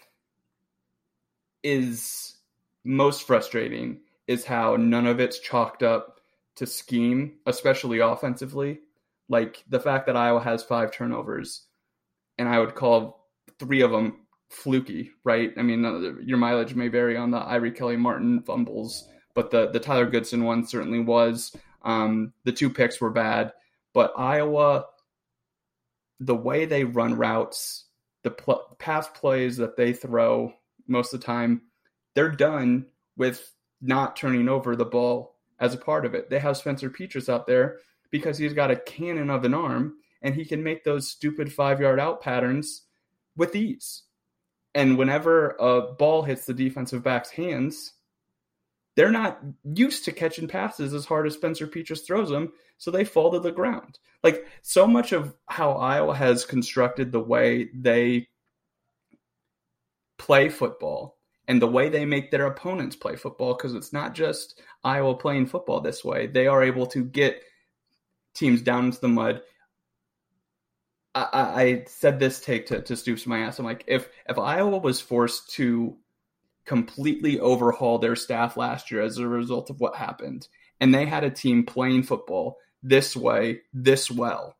is 1.62 2.36
most 2.84 3.26
frustrating 3.26 4.00
is 4.26 4.44
how 4.44 4.76
none 4.76 5.06
of 5.06 5.20
it's 5.20 5.38
chalked 5.40 5.82
up 5.82 6.20
to 6.56 6.66
scheme, 6.66 7.34
especially 7.46 7.98
offensively. 7.98 8.80
Like 9.28 9.64
the 9.68 9.80
fact 9.80 10.06
that 10.06 10.16
Iowa 10.16 10.40
has 10.40 10.62
five 10.62 10.92
turnovers, 10.92 11.66
and 12.38 12.48
I 12.48 12.58
would 12.58 12.74
call 12.74 13.28
three 13.58 13.82
of 13.82 13.90
them 13.90 14.26
fluky, 14.48 15.10
right? 15.24 15.52
I 15.56 15.62
mean, 15.62 15.84
uh, 15.84 16.20
your 16.22 16.38
mileage 16.38 16.74
may 16.74 16.88
vary 16.88 17.16
on 17.16 17.30
the 17.30 17.38
Ivory 17.38 17.70
Kelly 17.70 17.96
Martin 17.96 18.42
fumbles, 18.42 19.08
but 19.34 19.50
the 19.50 19.70
the 19.70 19.80
Tyler 19.80 20.06
Goodson 20.06 20.44
one 20.44 20.66
certainly 20.66 21.00
was. 21.00 21.54
Um, 21.82 22.32
the 22.44 22.52
two 22.52 22.70
picks 22.70 23.00
were 23.00 23.10
bad, 23.10 23.52
but 23.94 24.12
Iowa, 24.16 24.86
the 26.18 26.34
way 26.34 26.66
they 26.66 26.84
run 26.84 27.14
routes, 27.14 27.86
the 28.22 28.30
pl- 28.30 28.76
pass 28.78 29.08
plays 29.08 29.56
that 29.56 29.76
they 29.76 29.92
throw 29.92 30.52
most 30.86 31.14
of 31.14 31.20
the 31.20 31.26
time, 31.26 31.62
they're 32.14 32.30
done 32.30 32.86
with 33.16 33.52
not 33.80 34.16
turning 34.16 34.48
over 34.48 34.76
the 34.76 34.84
ball 34.84 35.36
as 35.58 35.74
a 35.74 35.78
part 35.78 36.04
of 36.04 36.14
it. 36.14 36.28
They 36.28 36.38
have 36.38 36.56
Spencer 36.56 36.90
Petras 36.90 37.28
out 37.28 37.46
there 37.46 37.78
because 38.10 38.36
he's 38.36 38.52
got 38.52 38.70
a 38.70 38.76
cannon 38.76 39.30
of 39.30 39.44
an 39.44 39.54
arm 39.54 39.94
and 40.22 40.34
he 40.34 40.44
can 40.44 40.62
make 40.62 40.84
those 40.84 41.08
stupid 41.08 41.52
five 41.52 41.80
yard 41.80 42.00
out 42.00 42.20
patterns 42.20 42.82
with 43.36 43.56
ease. 43.56 44.02
And 44.74 44.98
whenever 44.98 45.56
a 45.58 45.92
ball 45.94 46.22
hits 46.22 46.46
the 46.46 46.54
defensive 46.54 47.02
back's 47.02 47.30
hands, 47.30 47.94
they're 49.00 49.10
not 49.10 49.40
used 49.64 50.04
to 50.04 50.12
catching 50.12 50.46
passes 50.46 50.92
as 50.92 51.06
hard 51.06 51.26
as 51.26 51.32
Spencer 51.32 51.66
Petras 51.66 52.04
throws 52.06 52.28
them, 52.28 52.52
so 52.76 52.90
they 52.90 53.02
fall 53.02 53.30
to 53.30 53.40
the 53.40 53.50
ground. 53.50 53.98
Like 54.22 54.46
so 54.60 54.86
much 54.86 55.12
of 55.12 55.34
how 55.46 55.72
Iowa 55.72 56.14
has 56.14 56.44
constructed 56.44 57.10
the 57.10 57.18
way 57.18 57.70
they 57.72 58.28
play 60.18 60.50
football 60.50 61.16
and 61.48 61.62
the 61.62 61.66
way 61.66 61.88
they 61.88 62.04
make 62.04 62.30
their 62.30 62.44
opponents 62.44 62.94
play 62.94 63.16
football, 63.16 63.54
because 63.54 63.74
it's 63.74 63.94
not 63.94 64.14
just 64.14 64.60
Iowa 64.84 65.14
playing 65.14 65.46
football 65.46 65.80
this 65.80 66.04
way. 66.04 66.26
They 66.26 66.46
are 66.46 66.62
able 66.62 66.86
to 66.88 67.02
get 67.02 67.40
teams 68.34 68.60
down 68.60 68.84
into 68.84 69.00
the 69.00 69.08
mud, 69.08 69.40
I, 71.14 71.26
I 71.32 71.84
said 71.86 72.18
this 72.18 72.38
take 72.40 72.66
to, 72.66 72.82
to 72.82 72.96
Stoops 72.96 73.26
my 73.26 73.38
ass. 73.40 73.58
I'm 73.58 73.64
like, 73.64 73.82
if 73.86 74.10
if 74.28 74.38
Iowa 74.38 74.76
was 74.76 75.00
forced 75.00 75.50
to 75.52 75.96
completely 76.66 77.40
overhaul 77.40 77.98
their 77.98 78.16
staff 78.16 78.56
last 78.56 78.90
year 78.90 79.02
as 79.02 79.18
a 79.18 79.26
result 79.26 79.70
of 79.70 79.80
what 79.80 79.96
happened, 79.96 80.48
and 80.80 80.94
they 80.94 81.06
had 81.06 81.24
a 81.24 81.30
team 81.30 81.64
playing 81.64 82.02
football 82.02 82.56
this 82.82 83.16
way, 83.16 83.60
this 83.72 84.10
well, 84.10 84.56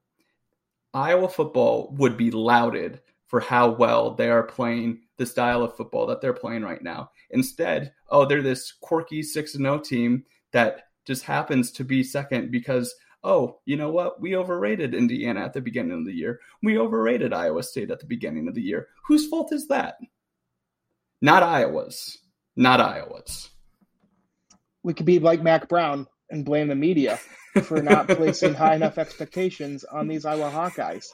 Iowa 0.92 1.28
football 1.28 1.94
would 1.98 2.16
be 2.16 2.30
lauded 2.30 3.00
for 3.26 3.40
how 3.40 3.70
well 3.70 4.14
they 4.14 4.28
are 4.28 4.42
playing 4.42 5.00
the 5.16 5.26
style 5.26 5.62
of 5.62 5.76
football 5.76 6.06
that 6.06 6.20
they're 6.20 6.32
playing 6.32 6.62
right 6.62 6.82
now. 6.82 7.10
Instead, 7.30 7.92
oh, 8.08 8.24
they're 8.24 8.42
this 8.42 8.72
quirky 8.72 9.22
6 9.22 9.52
0 9.52 9.78
team 9.78 10.24
that 10.52 10.88
just 11.06 11.22
happens 11.22 11.70
to 11.72 11.84
be 11.84 12.02
second 12.02 12.50
because 12.50 12.94
oh, 13.22 13.58
you 13.66 13.76
know 13.76 13.90
what? 13.90 14.20
We 14.20 14.34
overrated 14.34 14.94
Indiana 14.94 15.40
at 15.40 15.52
the 15.52 15.60
beginning 15.60 15.92
of 15.92 16.06
the 16.06 16.12
year. 16.12 16.40
We 16.62 16.78
overrated 16.78 17.34
Iowa 17.34 17.62
State 17.62 17.90
at 17.90 18.00
the 18.00 18.06
beginning 18.06 18.48
of 18.48 18.54
the 18.54 18.62
year. 18.62 18.88
Whose 19.06 19.28
fault 19.28 19.52
is 19.52 19.68
that? 19.68 19.96
Not 21.22 21.42
Iowa's. 21.42 22.18
Not 22.56 22.80
Iowa's. 22.80 23.50
We 24.83 24.94
could 24.94 25.06
be 25.06 25.18
like 25.18 25.42
Mack 25.42 25.68
Brown 25.68 26.06
and 26.30 26.44
blame 26.44 26.68
the 26.68 26.74
media 26.74 27.18
for 27.62 27.83
not 27.83 28.09
placing 28.16 28.54
high 28.54 28.74
enough 28.74 28.98
expectations 28.98 29.85
on 29.85 30.09
these 30.09 30.24
Iowa 30.24 30.50
Hawkeyes. 30.50 31.06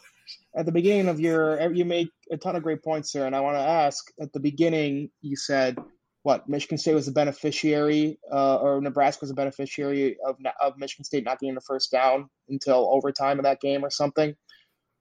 At 0.56 0.66
the 0.66 0.72
beginning 0.72 1.08
of 1.08 1.20
your, 1.20 1.72
you 1.72 1.84
made 1.84 2.08
a 2.30 2.36
ton 2.36 2.56
of 2.56 2.62
great 2.62 2.82
points 2.82 3.12
there, 3.12 3.26
and 3.26 3.36
I 3.36 3.40
want 3.40 3.56
to 3.56 3.60
ask. 3.60 4.04
At 4.20 4.32
the 4.32 4.40
beginning, 4.40 5.10
you 5.22 5.36
said 5.36 5.78
what 6.22 6.48
Michigan 6.48 6.78
State 6.78 6.94
was 6.94 7.06
a 7.06 7.12
beneficiary, 7.12 8.18
uh, 8.32 8.56
or 8.56 8.80
Nebraska 8.80 9.22
was 9.22 9.30
a 9.30 9.34
beneficiary 9.34 10.16
of 10.26 10.36
of 10.60 10.76
Michigan 10.78 11.04
State 11.04 11.24
not 11.24 11.38
getting 11.38 11.54
the 11.54 11.60
first 11.60 11.92
down 11.92 12.28
until 12.48 12.88
overtime 12.92 13.38
of 13.38 13.44
that 13.44 13.60
game 13.60 13.84
or 13.84 13.90
something. 13.90 14.34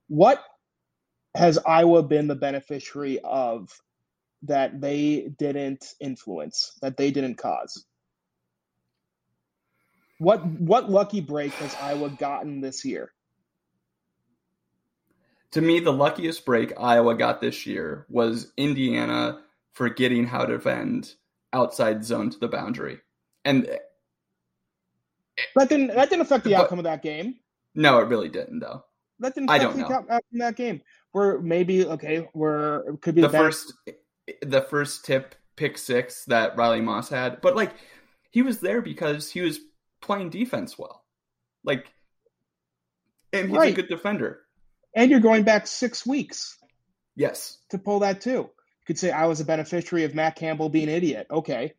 What 0.08 0.44
has 1.36 1.58
Iowa 1.66 2.04
been 2.04 2.28
the 2.28 2.36
beneficiary 2.36 3.20
of 3.24 3.70
that 4.48 4.82
they 4.82 5.30
didn't 5.38 5.94
influence, 6.00 6.78
that 6.82 6.98
they 6.98 7.12
didn't 7.12 7.36
cause? 7.36 7.86
What 10.18 10.46
what 10.46 10.90
lucky 10.90 11.22
break 11.22 11.52
has 11.54 11.76
Iowa 11.76 12.10
gotten 12.10 12.62
this 12.62 12.86
year? 12.86 13.12
To 15.52 15.62
me, 15.62 15.80
the 15.80 15.94
luckiest 15.94 16.46
break 16.46 16.74
Iowa 16.78 17.16
got 17.16 17.42
this 17.42 17.66
year 17.66 18.06
was 18.10 18.52
Indiana 18.58 19.42
forgetting 19.74 20.26
how 20.26 20.46
to 20.46 20.58
defend 20.58 21.14
outside 21.54 22.04
zone 22.04 22.30
to 22.30 22.40
the 22.40 22.48
boundary. 22.48 23.00
And 23.44 23.68
that 25.56 25.70
didn't 25.70 25.88
that 25.88 26.10
didn't 26.10 26.22
affect 26.22 26.44
the 26.44 26.52
but, 26.52 26.62
outcome 26.62 26.80
of 26.80 26.86
that 26.86 27.02
game. 27.02 27.36
No, 27.74 28.00
it 28.00 28.08
really 28.08 28.30
didn't 28.30 28.60
though. 28.60 28.84
That 29.20 29.36
didn't 29.36 29.50
affect 29.50 29.62
I 29.62 29.66
don't 29.66 29.78
the 29.78 29.82
know. 29.82 29.96
outcome 29.96 30.18
of 30.18 30.40
that 30.40 30.56
game. 30.56 30.82
Where 31.12 31.40
maybe 31.40 31.86
okay, 31.86 32.28
where 32.34 32.80
it 32.80 33.02
could 33.02 33.16
be 33.16 33.22
the 33.22 33.30
first 33.30 33.74
the 34.42 34.62
first 34.62 35.06
tip 35.06 35.36
pick 35.56 35.78
six 35.78 36.26
that 36.26 36.58
Riley 36.58 36.82
Moss 36.82 37.10
had, 37.10 37.42
but 37.42 37.56
like 37.56 37.74
he 38.32 38.42
was 38.42 38.60
there 38.60 38.82
because 38.82 39.30
he 39.30 39.42
was 39.42 39.60
playing 40.02 40.30
defense 40.30 40.78
well, 40.78 41.04
like, 41.64 41.86
and 43.34 43.50
he's 43.50 43.58
right. 43.58 43.74
a 43.74 43.76
good 43.76 43.90
defender. 43.90 44.42
And 44.96 45.12
you're 45.12 45.20
going 45.20 45.44
back 45.44 45.68
six 45.68 46.06
weeks. 46.06 46.58
Yes, 47.16 47.60
to 47.70 47.78
pull 47.78 48.00
that 48.00 48.22
too. 48.22 48.32
You 48.32 48.86
could 48.88 49.00
say 49.00 49.12
I 49.12 49.26
was 49.26 49.40
a 49.40 49.46
beneficiary 49.46 50.04
of 50.04 50.16
Matt 50.16 50.36
Campbell 50.36 50.70
being 50.70 50.90
an 50.90 50.96
idiot. 50.96 51.28
Okay, 51.32 51.74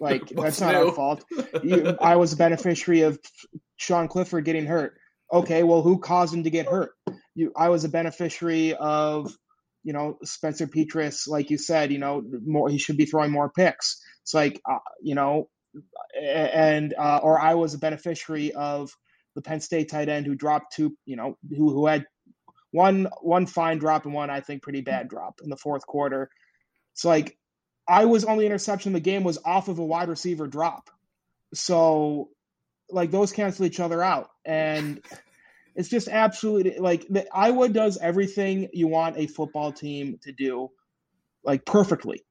like 0.00 0.28
that's 0.30 0.60
not 0.60 0.74
new? 0.74 0.88
our 0.88 0.92
fault. 0.92 1.24
You, 1.62 1.96
I 2.00 2.16
was 2.16 2.32
a 2.32 2.36
beneficiary 2.36 3.02
of 3.02 3.18
Sean 3.76 4.08
Clifford 4.08 4.44
getting 4.44 4.66
hurt. 4.66 4.98
Okay, 5.32 5.62
well, 5.62 5.82
who 5.82 5.98
caused 5.98 6.32
him 6.34 6.44
to 6.44 6.50
get 6.50 6.66
hurt? 6.66 6.92
You, 7.34 7.52
I 7.56 7.68
was 7.68 7.84
a 7.84 7.88
beneficiary 7.88 8.74
of, 8.74 9.36
you 9.88 9.94
know, 9.94 10.18
Spencer 10.22 10.66
Petras, 10.66 11.26
like 11.26 11.48
you 11.48 11.56
said. 11.56 11.90
You 11.90 11.98
know, 11.98 12.22
more 12.44 12.68
he 12.68 12.76
should 12.76 12.98
be 12.98 13.06
throwing 13.06 13.32
more 13.32 13.48
picks. 13.48 14.04
It's 14.20 14.34
like, 14.34 14.60
uh, 14.70 14.80
you 15.02 15.14
know, 15.14 15.48
and 16.22 16.92
uh, 16.92 17.20
or 17.22 17.40
I 17.40 17.54
was 17.54 17.72
a 17.72 17.78
beneficiary 17.78 18.52
of 18.52 18.90
the 19.34 19.40
Penn 19.40 19.62
State 19.62 19.88
tight 19.88 20.10
end 20.10 20.26
who 20.26 20.34
dropped 20.34 20.74
two, 20.74 20.94
you 21.06 21.16
know, 21.16 21.38
who 21.48 21.72
who 21.72 21.86
had 21.86 22.04
one 22.70 23.08
one 23.22 23.46
fine 23.46 23.78
drop 23.78 24.04
and 24.04 24.12
one 24.12 24.28
I 24.28 24.40
think 24.42 24.62
pretty 24.62 24.82
bad 24.82 25.08
drop 25.08 25.40
in 25.42 25.48
the 25.48 25.56
fourth 25.56 25.86
quarter. 25.86 26.28
It's 26.92 27.06
like 27.06 27.38
I 27.88 28.04
was 28.04 28.26
only 28.26 28.44
interception 28.44 28.92
the 28.92 29.00
game 29.00 29.24
was 29.24 29.38
off 29.42 29.68
of 29.68 29.78
a 29.78 29.84
wide 29.86 30.10
receiver 30.10 30.46
drop. 30.46 30.90
So 31.54 32.28
like 32.90 33.10
those 33.10 33.32
cancel 33.32 33.64
each 33.64 33.80
other 33.80 34.02
out. 34.02 34.28
And 34.44 35.00
it's 35.78 35.88
just 35.88 36.08
absolutely 36.08 36.76
like 36.78 37.06
the, 37.08 37.24
Iowa 37.32 37.68
does 37.68 37.98
everything 37.98 38.68
you 38.72 38.88
want 38.88 39.16
a 39.16 39.28
football 39.28 39.70
team 39.70 40.18
to 40.24 40.32
do 40.32 40.70
like 41.44 41.64
perfectly. 41.64 42.24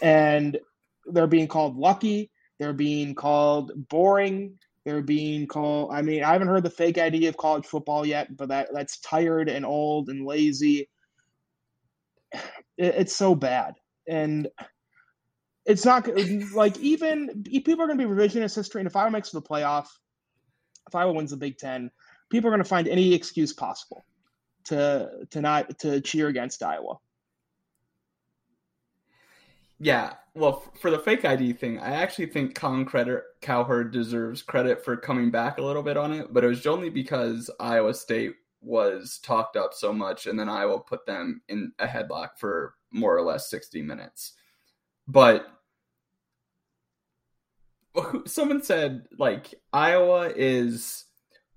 And 0.00 0.58
they're 1.04 1.26
being 1.26 1.46
called 1.46 1.76
lucky, 1.76 2.30
they're 2.58 2.72
being 2.72 3.14
called 3.14 3.70
boring, 3.76 4.58
they're 4.86 5.02
being 5.02 5.46
called 5.46 5.90
I 5.92 6.00
mean, 6.00 6.24
I 6.24 6.32
haven't 6.32 6.48
heard 6.48 6.62
the 6.62 6.70
fake 6.70 6.96
idea 6.96 7.28
of 7.28 7.36
college 7.36 7.66
football 7.66 8.06
yet, 8.06 8.34
but 8.34 8.48
that 8.48 8.68
that's 8.72 8.98
tired 9.00 9.50
and 9.50 9.66
old 9.66 10.08
and 10.08 10.24
lazy. 10.24 10.88
It, 12.32 12.40
it's 12.78 13.14
so 13.14 13.34
bad. 13.34 13.74
And 14.08 14.48
it's 15.66 15.84
not 15.84 16.08
like 16.54 16.78
even 16.78 17.44
people 17.44 17.82
are 17.82 17.88
going 17.88 17.98
to 17.98 18.08
be 18.08 18.10
revisionist 18.10 18.56
history. 18.56 18.80
And 18.80 18.88
if 18.88 18.96
Iowa 18.96 19.10
makes 19.10 19.32
the 19.32 19.42
playoff, 19.42 19.88
if 20.86 20.94
Iowa 20.94 21.12
wins 21.12 21.32
the 21.32 21.36
Big 21.36 21.58
Ten, 21.58 21.90
people 22.30 22.48
are 22.48 22.52
going 22.52 22.62
to 22.62 22.68
find 22.68 22.88
any 22.88 23.14
excuse 23.14 23.52
possible 23.52 24.04
to 24.64 25.10
to 25.30 25.40
not 25.40 25.78
to 25.80 26.00
cheer 26.00 26.28
against 26.28 26.62
Iowa. 26.62 26.98
Yeah, 29.78 30.14
well, 30.34 30.64
for 30.80 30.90
the 30.90 30.98
fake 30.98 31.24
ID 31.24 31.52
thing, 31.54 31.78
I 31.78 31.96
actually 31.96 32.26
think 32.26 32.54
Colin 32.54 32.86
Credit, 32.86 33.22
Cowherd 33.42 33.92
deserves 33.92 34.42
credit 34.42 34.82
for 34.82 34.96
coming 34.96 35.30
back 35.30 35.58
a 35.58 35.62
little 35.62 35.82
bit 35.82 35.98
on 35.98 36.12
it, 36.12 36.32
but 36.32 36.44
it 36.44 36.48
was 36.48 36.66
only 36.66 36.88
because 36.88 37.50
Iowa 37.60 37.92
State 37.92 38.34
was 38.62 39.18
talked 39.22 39.56
up 39.56 39.74
so 39.74 39.92
much, 39.92 40.26
and 40.26 40.38
then 40.38 40.48
Iowa 40.48 40.80
put 40.80 41.04
them 41.04 41.42
in 41.48 41.72
a 41.78 41.86
headlock 41.86 42.38
for 42.38 42.74
more 42.90 43.14
or 43.16 43.22
less 43.22 43.50
60 43.50 43.82
minutes. 43.82 44.32
But 45.06 45.46
someone 48.26 48.62
said 48.62 49.06
like 49.18 49.54
Iowa 49.72 50.32
is 50.34 51.05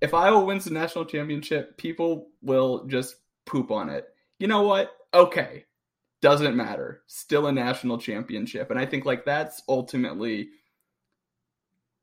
if 0.02 0.14
Iowa 0.14 0.44
wins 0.44 0.66
the 0.66 0.72
national 0.72 1.06
championship, 1.06 1.78
people 1.78 2.30
will 2.42 2.86
just 2.86 3.16
poop 3.46 3.72
on 3.72 3.90
it. 3.90 4.06
You 4.40 4.48
know 4.48 4.64
what? 4.64 4.92
Okay. 5.14 5.66
Doesn't 6.22 6.56
matter. 6.56 7.02
Still 7.08 7.48
a 7.48 7.52
national 7.52 7.98
championship. 7.98 8.72
And 8.72 8.80
I 8.80 8.86
think 8.86 9.06
like 9.06 9.26
that's 9.26 9.62
ultimately 9.68 10.50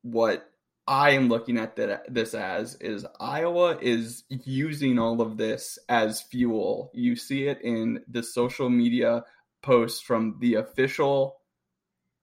what 0.01 0.49
I 0.87 1.11
am 1.11 1.27
looking 1.27 1.57
at 1.57 1.75
this 1.75 2.33
as 2.33 2.75
is 2.75 3.05
Iowa 3.19 3.77
is 3.81 4.23
using 4.29 4.97
all 4.99 5.21
of 5.21 5.37
this 5.37 5.77
as 5.89 6.21
fuel. 6.21 6.91
You 6.93 7.15
see 7.15 7.47
it 7.47 7.61
in 7.61 8.03
the 8.07 8.23
social 8.23 8.69
media 8.69 9.25
posts 9.61 9.99
from 9.99 10.37
the 10.39 10.55
official 10.55 11.41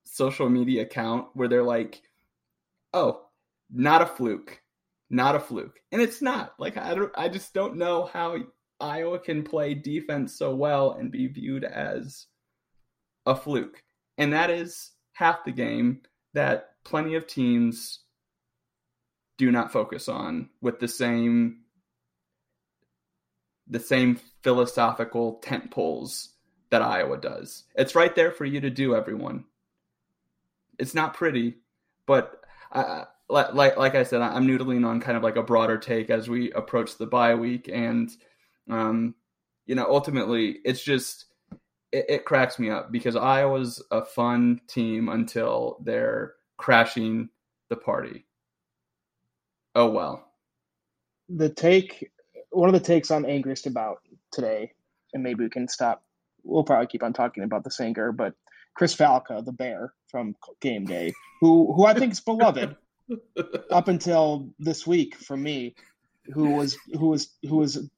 social 0.04 0.48
media 0.48 0.82
account 0.82 1.28
where 1.34 1.48
they're 1.48 1.62
like, 1.62 2.02
"Oh, 2.92 3.26
not 3.70 4.02
a 4.02 4.06
fluke, 4.06 4.62
not 5.10 5.34
a 5.34 5.40
fluke," 5.40 5.78
and 5.92 6.00
it's 6.02 6.22
not. 6.22 6.54
Like 6.58 6.76
I 6.76 6.94
don't, 6.94 7.12
I 7.16 7.28
just 7.28 7.54
don't 7.54 7.76
know 7.76 8.06
how 8.06 8.38
Iowa 8.80 9.18
can 9.18 9.42
play 9.44 9.74
defense 9.74 10.36
so 10.36 10.54
well 10.54 10.92
and 10.92 11.12
be 11.12 11.26
viewed 11.26 11.64
as 11.64 12.26
a 13.26 13.34
fluke, 13.36 13.82
and 14.18 14.32
that 14.32 14.50
is 14.50 14.92
half 15.12 15.44
the 15.44 15.52
game 15.52 16.02
that 16.34 16.70
plenty 16.84 17.14
of 17.14 17.26
teams 17.26 18.00
do 19.38 19.50
not 19.50 19.72
focus 19.72 20.08
on 20.08 20.50
with 20.60 20.78
the 20.80 20.88
same 20.88 21.60
the 23.66 23.80
same 23.80 24.20
philosophical 24.42 25.34
tent 25.36 25.70
poles 25.70 26.30
that 26.70 26.82
Iowa 26.82 27.16
does. 27.16 27.64
It's 27.74 27.94
right 27.94 28.14
there 28.14 28.30
for 28.30 28.44
you 28.44 28.60
to 28.60 28.70
do, 28.70 28.94
everyone. 28.94 29.44
It's 30.78 30.94
not 30.94 31.14
pretty, 31.14 31.58
but 32.06 32.40
I, 32.70 33.04
like 33.28 33.76
like 33.76 33.94
I 33.94 34.02
said, 34.02 34.20
I'm 34.20 34.46
noodling 34.46 34.86
on 34.86 35.00
kind 35.00 35.16
of 35.16 35.22
like 35.22 35.36
a 35.36 35.42
broader 35.42 35.78
take 35.78 36.10
as 36.10 36.28
we 36.28 36.52
approach 36.52 36.96
the 36.98 37.06
bye 37.06 37.34
week, 37.34 37.68
and 37.72 38.10
um, 38.70 39.14
you 39.66 39.74
know, 39.74 39.86
ultimately, 39.88 40.58
it's 40.64 40.82
just 40.82 41.26
it, 41.92 42.06
it 42.08 42.24
cracks 42.24 42.58
me 42.58 42.70
up 42.70 42.92
because 42.92 43.16
Iowa's 43.16 43.82
a 43.90 44.04
fun 44.04 44.60
team 44.68 45.08
until 45.08 45.78
they're 45.82 46.34
crashing 46.56 47.30
the 47.70 47.76
party. 47.76 48.26
Oh 49.74 49.90
well. 49.90 50.28
The 51.30 51.48
take, 51.48 52.12
one 52.50 52.68
of 52.68 52.74
the 52.74 52.80
takes 52.80 53.10
I'm 53.10 53.24
angriest 53.24 53.66
about 53.66 53.98
today, 54.30 54.72
and 55.14 55.22
maybe 55.22 55.44
we 55.44 55.50
can 55.50 55.68
stop. 55.68 56.02
We'll 56.42 56.64
probably 56.64 56.86
keep 56.86 57.02
on 57.02 57.14
talking 57.14 57.42
about 57.42 57.64
the 57.64 57.70
singer, 57.70 58.12
but 58.12 58.34
Chris 58.74 58.94
Fallica, 58.94 59.42
the 59.42 59.52
bear 59.52 59.94
from 60.10 60.36
Game 60.60 60.84
Day, 60.84 61.14
who 61.40 61.72
who 61.74 61.86
I 61.86 61.94
think 61.94 62.12
is 62.12 62.20
beloved 62.20 62.76
up 63.70 63.88
until 63.88 64.50
this 64.58 64.86
week 64.86 65.16
from 65.16 65.42
me, 65.42 65.74
who 66.32 66.50
was 66.50 66.78
who 66.92 67.08
was 67.08 67.28
who 67.42 67.56
was 67.56 67.88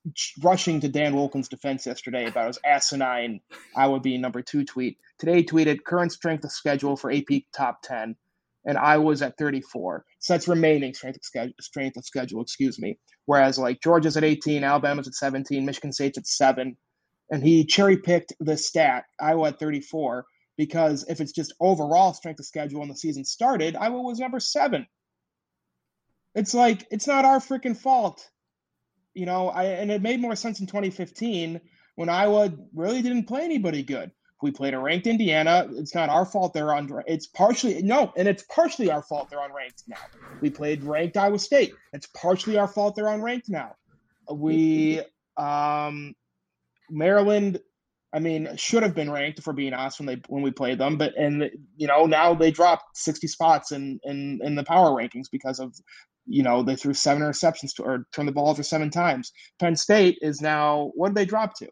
rushing 0.42 0.80
to 0.80 0.88
Dan 0.88 1.14
Wilkins' 1.14 1.48
defense 1.48 1.86
yesterday 1.86 2.26
about 2.26 2.48
his 2.48 2.58
asinine 2.64 3.40
"I 3.76 3.86
would 3.86 4.02
be 4.02 4.18
number 4.18 4.42
two 4.42 4.64
tweet. 4.64 4.98
Today 5.18 5.44
tweeted 5.44 5.84
current 5.84 6.12
strength 6.12 6.44
of 6.44 6.52
schedule 6.52 6.96
for 6.96 7.12
AP 7.12 7.44
top 7.54 7.82
ten, 7.82 8.16
and 8.64 8.76
I 8.76 8.98
was 8.98 9.22
at 9.22 9.38
34. 9.38 10.04
So 10.18 10.34
that's 10.34 10.48
remaining 10.48 10.92
strength 10.92 11.16
of 11.16 11.24
schedule. 11.24 11.54
Strength 11.60 11.96
of 11.98 12.04
schedule, 12.04 12.42
excuse 12.42 12.78
me. 12.78 12.98
Whereas 13.26 13.58
like 13.58 13.80
Georgia's 13.80 14.16
at 14.16 14.24
18, 14.24 14.64
Alabama's 14.64 15.06
at 15.08 15.14
17, 15.14 15.64
Michigan 15.64 15.92
State's 15.92 16.18
at 16.18 16.26
seven, 16.26 16.76
and 17.30 17.42
he 17.42 17.64
cherry 17.64 17.96
picked 17.96 18.32
the 18.40 18.56
stat 18.56 19.04
Iowa 19.20 19.48
at 19.48 19.60
34 19.60 20.24
because 20.56 21.04
if 21.08 21.20
it's 21.20 21.32
just 21.32 21.54
overall 21.60 22.12
strength 22.14 22.40
of 22.40 22.46
schedule 22.46 22.80
when 22.80 22.88
the 22.88 22.96
season 22.96 23.24
started, 23.24 23.76
Iowa 23.76 24.02
was 24.02 24.18
number 24.18 24.40
seven. 24.40 24.86
It's 26.36 26.52
like 26.52 26.86
it's 26.90 27.06
not 27.06 27.24
our 27.24 27.38
freaking 27.38 27.76
fault, 27.76 28.28
you 29.14 29.24
know. 29.24 29.48
I 29.48 29.64
and 29.64 29.90
it 29.90 30.02
made 30.02 30.20
more 30.20 30.36
sense 30.36 30.60
in 30.60 30.66
2015 30.66 31.60
when 31.94 32.08
Iowa 32.10 32.52
really 32.74 33.00
didn't 33.00 33.24
play 33.24 33.42
anybody 33.42 33.82
good. 33.82 34.10
We 34.42 34.50
played 34.50 34.74
a 34.74 34.78
ranked 34.78 35.06
Indiana. 35.06 35.66
It's 35.72 35.94
not 35.94 36.10
our 36.10 36.26
fault 36.26 36.52
they're 36.52 36.74
on. 36.74 36.90
It's 37.06 37.26
partially 37.26 37.80
no, 37.82 38.12
and 38.18 38.28
it's 38.28 38.44
partially 38.54 38.90
our 38.90 39.02
fault 39.02 39.30
they're 39.30 39.38
unranked 39.38 39.84
now. 39.88 39.96
We 40.42 40.50
played 40.50 40.84
ranked 40.84 41.16
Iowa 41.16 41.38
State. 41.38 41.72
It's 41.94 42.06
partially 42.08 42.58
our 42.58 42.68
fault 42.68 42.96
they're 42.96 43.06
unranked 43.06 43.48
now. 43.48 43.74
We 44.30 45.00
um, 45.38 46.14
Maryland 46.90 47.60
I 48.12 48.18
mean, 48.18 48.56
should 48.56 48.82
have 48.82 48.94
been 48.94 49.10
ranked 49.10 49.42
for 49.42 49.52
being 49.52 49.74
honest 49.74 49.98
when 49.98 50.06
they 50.06 50.22
when 50.28 50.42
we 50.42 50.50
played 50.50 50.78
them, 50.78 50.96
but 50.96 51.14
and 51.18 51.50
you 51.76 51.86
know 51.86 52.06
now 52.06 52.34
they 52.34 52.50
dropped 52.50 52.96
sixty 52.96 53.26
spots 53.26 53.72
in 53.72 54.00
in 54.04 54.40
in 54.42 54.54
the 54.54 54.64
power 54.64 54.90
rankings 54.90 55.30
because 55.30 55.60
of 55.60 55.74
you 56.26 56.42
know 56.42 56.62
they 56.62 56.76
threw 56.76 56.94
seven 56.94 57.22
interceptions 57.22 57.74
to, 57.76 57.82
or 57.82 58.06
turned 58.12 58.28
the 58.28 58.32
ball 58.32 58.50
over 58.50 58.62
seven 58.62 58.90
times. 58.90 59.32
Penn 59.58 59.76
State 59.76 60.18
is 60.22 60.40
now 60.40 60.90
what 60.94 61.08
did 61.08 61.16
they 61.16 61.24
drop 61.24 61.56
to? 61.58 61.68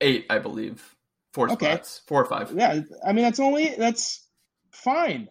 Eight, 0.00 0.26
I 0.30 0.38
believe. 0.38 0.94
Four 1.32 1.50
okay. 1.52 1.74
spots, 1.74 2.02
four 2.06 2.22
or 2.22 2.26
five. 2.26 2.52
Yeah, 2.56 2.80
I 3.06 3.12
mean 3.12 3.24
that's 3.24 3.40
only 3.40 3.74
that's 3.76 4.26
fine, 4.72 5.28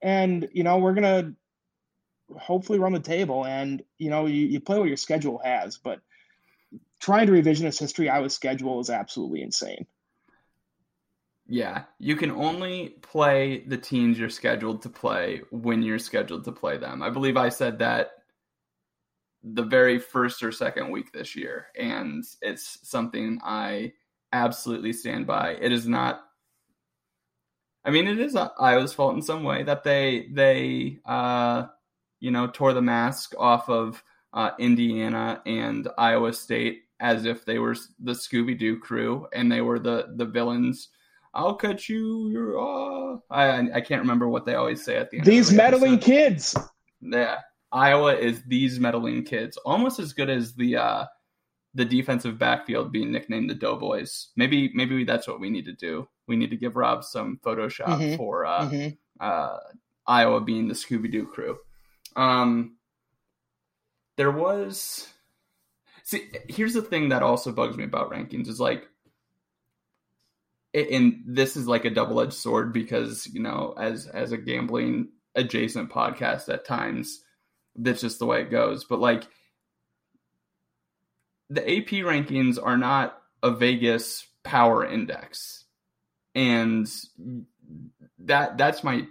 and 0.00 0.48
you 0.52 0.64
know 0.64 0.78
we're 0.78 0.94
gonna 0.94 1.34
hopefully 2.38 2.78
run 2.78 2.92
the 2.92 3.00
table. 3.00 3.44
And 3.44 3.82
you 3.98 4.10
know, 4.10 4.26
you, 4.26 4.46
you 4.46 4.60
play 4.60 4.78
what 4.78 4.88
your 4.88 4.96
schedule 4.96 5.40
has, 5.44 5.78
but 5.78 6.00
trying 7.00 7.26
to 7.26 7.32
revisionist 7.32 7.78
history 7.78 8.08
Iowa's 8.08 8.34
schedule 8.34 8.80
is 8.80 8.90
absolutely 8.90 9.42
insane. 9.42 9.86
Yeah, 11.52 11.82
you 11.98 12.16
can 12.16 12.30
only 12.30 12.94
play 13.02 13.58
the 13.66 13.76
teams 13.76 14.18
you're 14.18 14.30
scheduled 14.30 14.80
to 14.82 14.88
play 14.88 15.42
when 15.50 15.82
you're 15.82 15.98
scheduled 15.98 16.44
to 16.44 16.52
play 16.52 16.78
them. 16.78 17.02
I 17.02 17.10
believe 17.10 17.36
I 17.36 17.50
said 17.50 17.78
that 17.80 18.12
the 19.44 19.62
very 19.62 19.98
first 19.98 20.42
or 20.42 20.50
second 20.50 20.90
week 20.90 21.12
this 21.12 21.36
year, 21.36 21.66
and 21.78 22.24
it's 22.40 22.78
something 22.88 23.38
I 23.44 23.92
absolutely 24.32 24.94
stand 24.94 25.26
by. 25.26 25.58
It 25.60 25.72
is 25.72 25.86
not. 25.86 26.22
I 27.84 27.90
mean, 27.90 28.08
it 28.08 28.18
is 28.18 28.34
Iowa's 28.34 28.94
fault 28.94 29.14
in 29.16 29.20
some 29.20 29.44
way 29.44 29.62
that 29.62 29.84
they 29.84 30.28
they 30.32 31.00
uh, 31.04 31.66
you 32.20 32.30
know 32.30 32.46
tore 32.46 32.72
the 32.72 32.80
mask 32.80 33.34
off 33.38 33.68
of 33.68 34.02
uh, 34.32 34.52
Indiana 34.58 35.42
and 35.44 35.86
Iowa 35.98 36.32
State 36.32 36.84
as 36.98 37.26
if 37.26 37.44
they 37.44 37.58
were 37.58 37.76
the 37.98 38.12
Scooby 38.12 38.58
Doo 38.58 38.78
crew 38.78 39.28
and 39.34 39.52
they 39.52 39.60
were 39.60 39.78
the 39.78 40.14
the 40.16 40.24
villains. 40.24 40.88
I'll 41.34 41.54
cut 41.54 41.88
you. 41.88 42.28
You're, 42.30 42.58
uh... 42.58 43.18
I 43.30 43.70
I 43.74 43.80
can't 43.80 44.02
remember 44.02 44.28
what 44.28 44.44
they 44.44 44.54
always 44.54 44.84
say 44.84 44.96
at 44.96 45.10
the 45.10 45.18
end. 45.18 45.26
These 45.26 45.50
the 45.50 45.56
meddling 45.56 45.94
episode. 45.94 46.06
kids. 46.06 46.56
Yeah, 47.00 47.38
Iowa 47.72 48.14
is 48.14 48.42
these 48.46 48.78
meddling 48.78 49.24
kids, 49.24 49.56
almost 49.58 49.98
as 49.98 50.12
good 50.12 50.28
as 50.28 50.54
the 50.54 50.76
uh, 50.76 51.06
the 51.74 51.84
defensive 51.84 52.38
backfield 52.38 52.92
being 52.92 53.12
nicknamed 53.12 53.48
the 53.48 53.54
Doughboys. 53.54 54.28
Maybe 54.36 54.70
maybe 54.74 55.04
that's 55.04 55.26
what 55.26 55.40
we 55.40 55.50
need 55.50 55.64
to 55.64 55.72
do. 55.72 56.06
We 56.28 56.36
need 56.36 56.50
to 56.50 56.56
give 56.56 56.76
Rob 56.76 57.04
some 57.04 57.40
Photoshop 57.44 57.86
mm-hmm. 57.86 58.16
for 58.16 58.44
uh, 58.44 58.68
mm-hmm. 58.68 58.88
uh, 59.20 59.56
Iowa 60.06 60.40
being 60.40 60.68
the 60.68 60.74
Scooby 60.74 61.10
Doo 61.10 61.26
crew. 61.26 61.58
Um, 62.14 62.76
there 64.16 64.30
was 64.30 65.08
see. 66.02 66.30
Here's 66.48 66.74
the 66.74 66.82
thing 66.82 67.08
that 67.08 67.22
also 67.22 67.52
bugs 67.52 67.76
me 67.76 67.84
about 67.84 68.10
rankings 68.10 68.48
is 68.48 68.60
like 68.60 68.86
and 70.74 71.22
this 71.26 71.56
is 71.56 71.66
like 71.66 71.84
a 71.84 71.90
double-edged 71.90 72.32
sword 72.32 72.72
because 72.72 73.26
you 73.32 73.40
know 73.40 73.74
as 73.78 74.06
as 74.06 74.32
a 74.32 74.38
gambling 74.38 75.08
adjacent 75.34 75.90
podcast 75.90 76.48
at 76.48 76.64
times 76.64 77.22
that's 77.76 78.00
just 78.00 78.18
the 78.18 78.26
way 78.26 78.42
it 78.42 78.50
goes. 78.50 78.84
But 78.84 79.00
like 79.00 79.24
the 81.50 81.62
AP 81.62 81.88
rankings 82.04 82.58
are 82.62 82.76
not 82.76 83.18
a 83.42 83.50
Vegas 83.50 84.26
power 84.42 84.84
index. 84.84 85.64
And 86.34 86.88
that 88.20 88.56
that's 88.56 88.82
my 88.82 89.06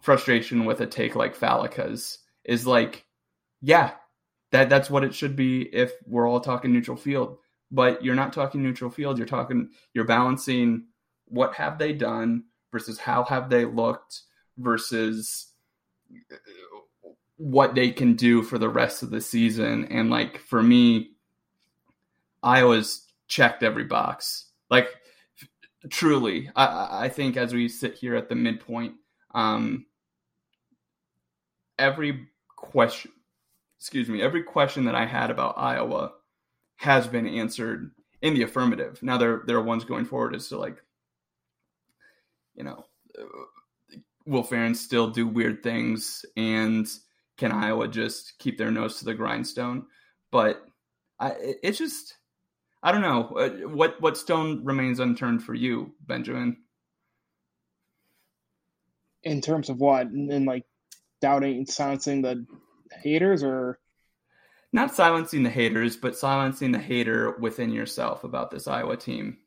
frustration 0.00 0.64
with 0.64 0.80
a 0.80 0.86
take 0.86 1.14
like 1.14 1.36
Fallica's 1.36 2.18
is 2.44 2.66
like, 2.66 3.04
yeah, 3.60 3.92
that 4.50 4.68
that's 4.68 4.90
what 4.90 5.04
it 5.04 5.14
should 5.14 5.36
be 5.36 5.62
if 5.62 5.92
we're 6.06 6.28
all 6.28 6.40
talking 6.40 6.72
neutral 6.72 6.96
field. 6.96 7.38
But 7.72 8.04
you're 8.04 8.14
not 8.14 8.32
talking 8.32 8.62
neutral 8.62 8.90
field. 8.90 9.18
You're 9.18 9.26
talking 9.26 9.70
you're 9.94 10.04
balancing 10.04 10.84
what 11.26 11.54
have 11.54 11.78
they 11.78 11.92
done 11.94 12.44
versus 12.70 12.98
how 12.98 13.24
have 13.24 13.48
they 13.48 13.64
looked 13.64 14.20
versus 14.58 15.48
what 17.36 17.74
they 17.74 17.90
can 17.90 18.14
do 18.14 18.42
for 18.42 18.58
the 18.58 18.68
rest 18.68 19.02
of 19.02 19.10
the 19.10 19.20
season. 19.20 19.86
And 19.86 20.10
like 20.10 20.38
for 20.38 20.62
me, 20.62 21.12
I 22.42 22.58
Iowa's 22.58 23.06
checked 23.26 23.62
every 23.62 23.84
box. 23.84 24.50
Like 24.70 24.88
truly, 25.90 26.50
I, 26.54 27.04
I 27.04 27.08
think 27.08 27.36
as 27.36 27.52
we 27.52 27.68
sit 27.68 27.94
here 27.94 28.14
at 28.14 28.28
the 28.28 28.34
midpoint, 28.34 28.94
um, 29.34 29.86
every 31.78 32.28
question, 32.56 33.12
excuse 33.78 34.08
me, 34.08 34.22
every 34.22 34.42
question 34.42 34.84
that 34.84 34.94
I 34.94 35.06
had 35.06 35.30
about 35.30 35.58
Iowa 35.58 36.12
has 36.82 37.06
been 37.06 37.28
answered 37.28 37.92
in 38.22 38.34
the 38.34 38.42
affirmative. 38.42 39.00
Now 39.02 39.16
there 39.16 39.42
there 39.46 39.56
are 39.56 39.62
ones 39.62 39.84
going 39.84 40.04
forward 40.04 40.34
as 40.34 40.48
to 40.48 40.58
like, 40.58 40.82
you 42.56 42.64
know, 42.64 42.84
will 44.26 44.42
Ferentz 44.42 44.76
still 44.76 45.08
do 45.08 45.26
weird 45.26 45.62
things 45.62 46.24
and 46.36 46.88
can 47.38 47.52
Iowa 47.52 47.86
just 47.86 48.36
keep 48.40 48.58
their 48.58 48.72
nose 48.72 48.98
to 48.98 49.04
the 49.04 49.14
grindstone? 49.14 49.86
But 50.32 50.64
I, 51.20 51.34
it's 51.62 51.78
just, 51.78 52.16
I 52.82 52.90
don't 52.90 53.00
know 53.00 53.28
uh, 53.36 53.68
what 53.68 54.00
what 54.00 54.18
stone 54.18 54.64
remains 54.64 54.98
unturned 54.98 55.44
for 55.44 55.54
you, 55.54 55.94
Benjamin. 56.04 56.56
In 59.22 59.40
terms 59.40 59.68
of 59.68 59.78
what, 59.78 60.08
and 60.08 60.46
like 60.46 60.64
doubting, 61.20 61.64
silencing 61.66 62.22
the 62.22 62.44
haters, 63.04 63.44
or 63.44 63.78
not 64.72 64.94
silencing 64.94 65.42
the 65.42 65.50
haters, 65.50 65.96
but 65.96 66.16
silencing 66.16 66.72
the 66.72 66.78
hater 66.78 67.32
within 67.38 67.70
yourself 67.70 68.24
about 68.24 68.50
this 68.50 68.66
Iowa 68.66 68.96
team. 68.96 69.38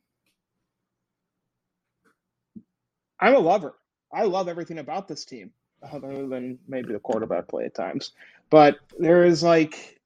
I'm 3.18 3.34
a 3.34 3.38
lover. 3.38 3.74
I 4.12 4.24
love 4.24 4.48
everything 4.48 4.78
about 4.78 5.08
this 5.08 5.24
team 5.24 5.50
other 5.92 6.26
than 6.28 6.58
maybe 6.68 6.92
the 6.92 6.98
quarterback 6.98 7.48
play 7.48 7.64
at 7.64 7.74
times. 7.74 8.12
But 8.50 8.76
there 8.98 9.24
is 9.24 9.42
like, 9.42 9.98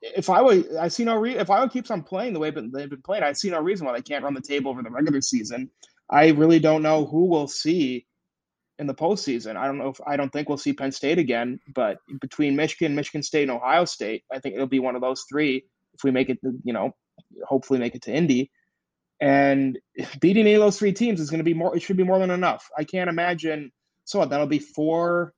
if 0.00 0.30
I 0.30 0.40
would, 0.40 0.76
I 0.76 0.88
see 0.88 1.04
no 1.04 1.16
reason. 1.16 1.40
If 1.40 1.50
Iowa 1.50 1.68
keeps 1.68 1.90
on 1.90 2.02
playing 2.02 2.32
the 2.32 2.38
way 2.38 2.50
they've 2.50 2.90
been 2.90 3.02
playing, 3.02 3.24
I 3.24 3.32
see 3.32 3.50
no 3.50 3.60
reason 3.60 3.86
why 3.86 3.94
they 3.94 4.02
can't 4.02 4.22
run 4.22 4.34
the 4.34 4.40
table 4.40 4.70
over 4.70 4.82
the 4.82 4.90
regular 4.90 5.20
season. 5.20 5.70
I 6.08 6.28
really 6.28 6.60
don't 6.60 6.82
know 6.82 7.06
who 7.06 7.24
we'll 7.24 7.48
see 7.48 8.06
in 8.78 8.86
the 8.86 8.94
postseason. 8.94 9.56
I 9.56 9.66
don't 9.66 9.78
know 9.78 9.88
if 9.88 10.00
I 10.06 10.16
don't 10.16 10.32
think 10.32 10.48
we'll 10.48 10.58
see 10.58 10.72
Penn 10.72 10.92
State 10.92 11.18
again, 11.18 11.60
but 11.72 11.98
between 12.20 12.56
Michigan, 12.56 12.94
Michigan 12.94 13.22
State, 13.22 13.42
and 13.42 13.52
Ohio 13.52 13.84
State, 13.84 14.24
I 14.32 14.40
think 14.40 14.54
it'll 14.54 14.66
be 14.66 14.80
one 14.80 14.96
of 14.96 15.02
those 15.02 15.24
three. 15.28 15.64
If 15.94 16.02
we 16.02 16.10
make 16.10 16.28
it, 16.28 16.38
you 16.64 16.72
know, 16.72 16.94
hopefully 17.46 17.78
make 17.78 17.94
it 17.94 18.02
to 18.02 18.12
Indy. 18.12 18.50
And 19.20 19.78
beating 20.20 20.42
any 20.42 20.54
of 20.54 20.60
those 20.60 20.78
three 20.78 20.92
teams 20.92 21.20
is 21.20 21.30
going 21.30 21.38
to 21.38 21.44
be 21.44 21.54
more. 21.54 21.76
It 21.76 21.82
should 21.82 21.96
be 21.96 22.04
more 22.04 22.18
than 22.18 22.30
enough. 22.30 22.68
I 22.76 22.84
can't 22.84 23.10
imagine. 23.10 23.72
So 24.04 24.18
what, 24.18 24.30
that'll 24.30 24.46
be 24.46 24.58
four. 24.58 25.32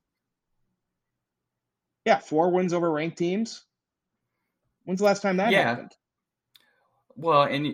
Yeah, 2.04 2.18
four 2.18 2.50
wins 2.50 2.72
over 2.72 2.90
ranked 2.90 3.18
teams. 3.18 3.64
When's 4.84 5.00
the 5.00 5.06
last 5.06 5.22
time 5.22 5.38
that 5.38 5.50
yeah. 5.50 5.62
happened? 5.64 5.92
Well, 7.16 7.42
and 7.42 7.66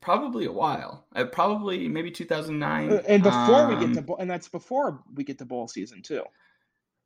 probably 0.00 0.46
a 0.46 0.52
while. 0.52 1.06
Uh, 1.14 1.24
probably 1.24 1.88
maybe 1.88 2.10
2009. 2.10 2.92
Uh, 2.92 3.02
and 3.06 3.22
before 3.22 3.40
um, 3.40 3.68
we 3.68 3.86
get 3.86 3.94
to 3.94 4.12
um, 4.12 4.16
and 4.20 4.30
that's 4.30 4.48
before 4.48 5.02
we 5.14 5.24
get 5.24 5.38
to 5.38 5.44
bowl 5.44 5.68
season 5.68 6.02
too. 6.02 6.22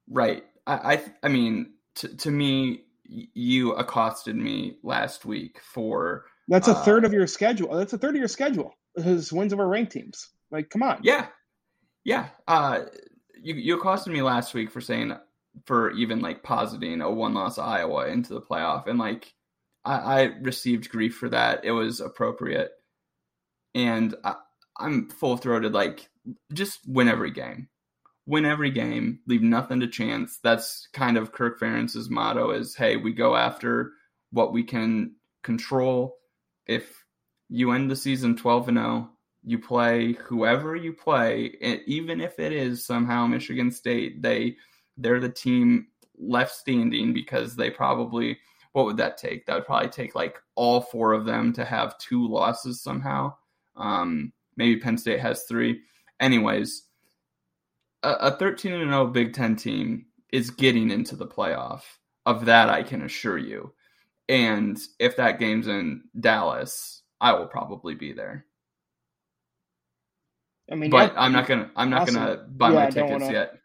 Right. 0.08 0.44
I 0.66 0.94
I, 0.94 1.04
I 1.24 1.28
mean, 1.28 1.74
to 1.96 2.16
to 2.16 2.30
me, 2.30 2.84
you 3.04 3.72
accosted 3.72 4.36
me 4.36 4.78
last 4.82 5.24
week 5.24 5.60
for 5.62 6.24
that's 6.48 6.68
a 6.68 6.72
uh, 6.72 6.82
third 6.84 7.04
of 7.04 7.12
your 7.12 7.26
schedule. 7.26 7.76
That's 7.76 7.92
a 7.92 7.98
third 7.98 8.14
of 8.14 8.18
your 8.18 8.28
schedule. 8.28 8.74
His 8.96 9.32
wins 9.32 9.52
over 9.52 9.66
ranked 9.66 9.92
teams. 9.92 10.28
Like, 10.50 10.70
come 10.70 10.82
on. 10.82 11.00
Yeah, 11.02 11.26
yeah. 12.04 12.28
Uh, 12.46 12.82
you 13.40 13.54
you 13.54 13.78
accosted 13.78 14.12
me 14.12 14.22
last 14.22 14.54
week 14.54 14.70
for 14.70 14.80
saying 14.80 15.16
for 15.66 15.90
even 15.92 16.20
like 16.20 16.42
positing 16.42 17.00
a 17.00 17.10
one 17.10 17.34
loss 17.34 17.58
Iowa 17.58 18.08
into 18.08 18.34
the 18.34 18.40
playoff, 18.40 18.86
and 18.86 18.98
like 18.98 19.32
I, 19.84 19.94
I 19.94 20.22
received 20.42 20.90
grief 20.90 21.16
for 21.16 21.28
that. 21.30 21.64
It 21.64 21.72
was 21.72 22.00
appropriate, 22.00 22.72
and 23.74 24.14
I, 24.24 24.36
I'm 24.78 25.08
full 25.08 25.36
throated. 25.36 25.72
Like, 25.72 26.08
just 26.52 26.80
win 26.86 27.08
every 27.08 27.30
game. 27.30 27.68
Win 28.26 28.44
every 28.44 28.70
game. 28.70 29.20
Leave 29.26 29.42
nothing 29.42 29.80
to 29.80 29.86
chance. 29.86 30.38
That's 30.42 30.88
kind 30.92 31.16
of 31.16 31.32
Kirk 31.32 31.60
Ferentz's 31.60 32.08
motto: 32.10 32.50
is 32.50 32.74
Hey, 32.74 32.96
we 32.96 33.12
go 33.12 33.36
after 33.36 33.92
what 34.30 34.52
we 34.52 34.62
can 34.62 35.14
control 35.42 36.16
if 36.66 37.04
you 37.48 37.72
end 37.72 37.90
the 37.90 37.96
season 37.96 38.36
12 38.36 38.68
and 38.68 38.78
0, 38.78 39.10
you 39.44 39.58
play 39.58 40.14
whoever 40.14 40.74
you 40.74 40.92
play, 40.92 41.56
even 41.86 42.20
if 42.20 42.38
it 42.38 42.52
is 42.52 42.84
somehow 42.84 43.26
Michigan 43.26 43.70
State, 43.70 44.22
they 44.22 44.56
they're 44.96 45.20
the 45.20 45.28
team 45.28 45.88
left 46.18 46.52
standing 46.52 47.12
because 47.12 47.56
they 47.56 47.70
probably 47.70 48.38
what 48.72 48.86
would 48.86 48.96
that 48.96 49.18
take? 49.18 49.46
That 49.46 49.54
would 49.54 49.66
probably 49.66 49.88
take 49.88 50.14
like 50.14 50.40
all 50.56 50.80
four 50.80 51.12
of 51.12 51.26
them 51.26 51.52
to 51.52 51.64
have 51.64 51.98
two 51.98 52.26
losses 52.26 52.80
somehow. 52.80 53.34
Um, 53.76 54.32
maybe 54.56 54.80
Penn 54.80 54.98
State 54.98 55.20
has 55.20 55.44
three. 55.44 55.80
Anyways, 56.20 56.84
a, 58.02 58.10
a 58.12 58.30
13 58.32 58.72
and 58.72 58.90
0 58.90 59.06
Big 59.08 59.32
Ten 59.32 59.56
team 59.56 60.06
is 60.32 60.50
getting 60.50 60.90
into 60.90 61.16
the 61.16 61.26
playoff. 61.26 61.82
Of 62.26 62.46
that, 62.46 62.70
I 62.70 62.82
can 62.82 63.02
assure 63.02 63.36
you. 63.36 63.74
And 64.28 64.80
if 64.98 65.16
that 65.16 65.38
game's 65.38 65.68
in 65.68 66.04
Dallas, 66.18 67.02
I 67.20 67.32
will 67.32 67.46
probably 67.46 67.94
be 67.94 68.12
there. 68.12 68.46
I 70.70 70.74
mean, 70.74 70.90
but 70.90 71.12
yeah, 71.12 71.20
I'm 71.20 71.32
not 71.32 71.46
gonna. 71.46 71.70
I'm 71.76 71.90
not 71.90 72.02
awesome. 72.02 72.14
gonna 72.14 72.36
buy 72.48 72.70
yeah, 72.70 72.74
my 72.74 72.90
tickets 72.90 73.22
wanna... 73.22 73.32
yet. 73.32 73.58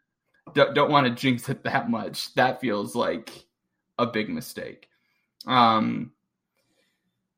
Don't, 0.52 0.74
don't 0.74 0.90
want 0.90 1.06
to 1.06 1.14
jinx 1.14 1.48
it 1.48 1.64
that 1.64 1.88
much. 1.88 2.34
That 2.34 2.60
feels 2.60 2.94
like 2.94 3.46
a 3.98 4.06
big 4.06 4.28
mistake. 4.28 4.88
Um. 5.46 6.12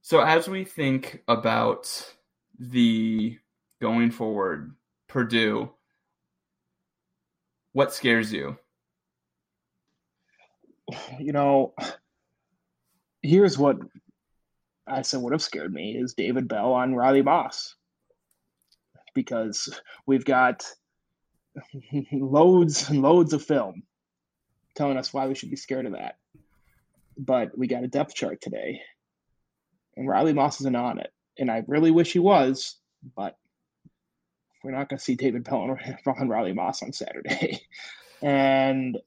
So 0.00 0.20
as 0.20 0.48
we 0.48 0.64
think 0.64 1.22
about 1.28 2.12
the 2.58 3.38
going 3.80 4.10
forward, 4.10 4.74
Purdue, 5.08 5.70
What 7.72 7.92
scares 7.92 8.32
you? 8.32 8.58
You 11.18 11.32
know, 11.32 11.74
here's 13.22 13.56
what 13.56 13.78
I 14.86 15.02
said 15.02 15.22
would 15.22 15.32
have 15.32 15.42
scared 15.42 15.72
me 15.72 15.96
is 15.96 16.14
David 16.14 16.48
Bell 16.48 16.72
on 16.74 16.94
Riley 16.94 17.22
Moss. 17.22 17.76
Because 19.14 19.80
we've 20.06 20.24
got 20.24 20.64
loads 22.12 22.88
and 22.88 23.02
loads 23.02 23.32
of 23.32 23.42
film 23.42 23.82
telling 24.74 24.96
us 24.96 25.12
why 25.12 25.26
we 25.26 25.34
should 25.34 25.50
be 25.50 25.56
scared 25.56 25.86
of 25.86 25.92
that. 25.92 26.16
But 27.16 27.56
we 27.56 27.66
got 27.66 27.84
a 27.84 27.88
depth 27.88 28.14
chart 28.14 28.40
today. 28.40 28.80
And 29.96 30.08
Riley 30.08 30.32
Moss 30.32 30.60
isn't 30.60 30.76
on 30.76 30.98
it. 30.98 31.12
And 31.38 31.50
I 31.50 31.64
really 31.66 31.90
wish 31.90 32.12
he 32.12 32.18
was, 32.18 32.76
but 33.16 33.36
we're 34.62 34.72
not 34.72 34.88
going 34.88 34.98
to 34.98 35.04
see 35.04 35.14
David 35.14 35.44
Bell 35.44 35.62
and 35.62 35.98
Ron 36.06 36.28
Riley 36.28 36.52
Moss 36.52 36.82
on 36.82 36.92
Saturday. 36.92 37.60
and, 38.22 38.98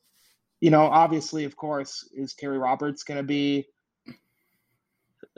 you 0.59 0.69
know, 0.69 0.83
obviously, 0.83 1.45
of 1.45 1.55
course, 1.55 2.07
is 2.13 2.33
Terry 2.33 2.57
Roberts 2.57 3.03
going 3.03 3.17
to 3.17 3.23
be 3.23 3.67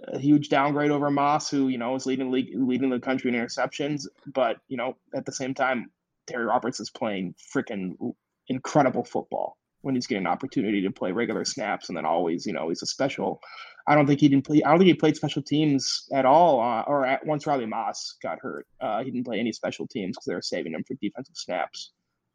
a 0.07 0.19
huge 0.19 0.49
downgrade 0.49 0.91
over 0.91 1.09
Moss, 1.09 1.49
who, 1.49 1.67
you 1.67 1.77
know, 1.77 1.95
is 1.95 2.05
leading 2.05 2.31
league, 2.31 2.51
leading 2.53 2.89
the 2.89 2.99
country 2.99 3.33
in 3.33 3.35
interceptions. 3.35 4.07
But, 4.25 4.57
you 4.67 4.77
know, 4.77 4.97
at 5.13 5.25
the 5.25 5.31
same 5.31 5.53
time, 5.53 5.91
Terry 6.27 6.45
Roberts 6.45 6.79
is 6.79 6.89
playing 6.89 7.35
freaking 7.53 8.13
incredible 8.47 9.03
football 9.03 9.57
when 9.87 9.95
he's 9.95 10.05
getting 10.05 10.25
an 10.25 10.31
opportunity 10.31 10.81
to 10.81 10.91
play 10.91 11.13
regular 11.13 11.45
snaps, 11.45 11.87
and 11.87 11.97
then 11.97 12.05
always, 12.05 12.45
you 12.45 12.51
know, 12.51 12.67
he's 12.67 12.81
a 12.81 12.85
special. 12.85 13.39
I 13.87 13.95
don't 13.95 14.05
think 14.05 14.19
he 14.19 14.27
didn't 14.27 14.45
play. 14.45 14.61
I 14.61 14.69
don't 14.69 14.79
think 14.79 14.89
he 14.89 14.93
played 14.95 15.15
special 15.15 15.41
teams 15.41 16.09
at 16.13 16.25
all, 16.25 16.59
uh, 16.59 16.81
or 16.81 17.05
at, 17.05 17.25
once 17.25 17.47
Riley 17.47 17.65
Moss 17.65 18.17
got 18.21 18.39
hurt, 18.39 18.67
uh, 18.81 19.01
he 19.01 19.11
didn't 19.11 19.25
play 19.25 19.39
any 19.39 19.53
special 19.53 19.87
teams 19.87 20.17
because 20.17 20.25
they 20.25 20.35
were 20.35 20.41
saving 20.41 20.73
him 20.73 20.83
for 20.85 20.95
defensive 20.95 21.37
snaps 21.37 21.93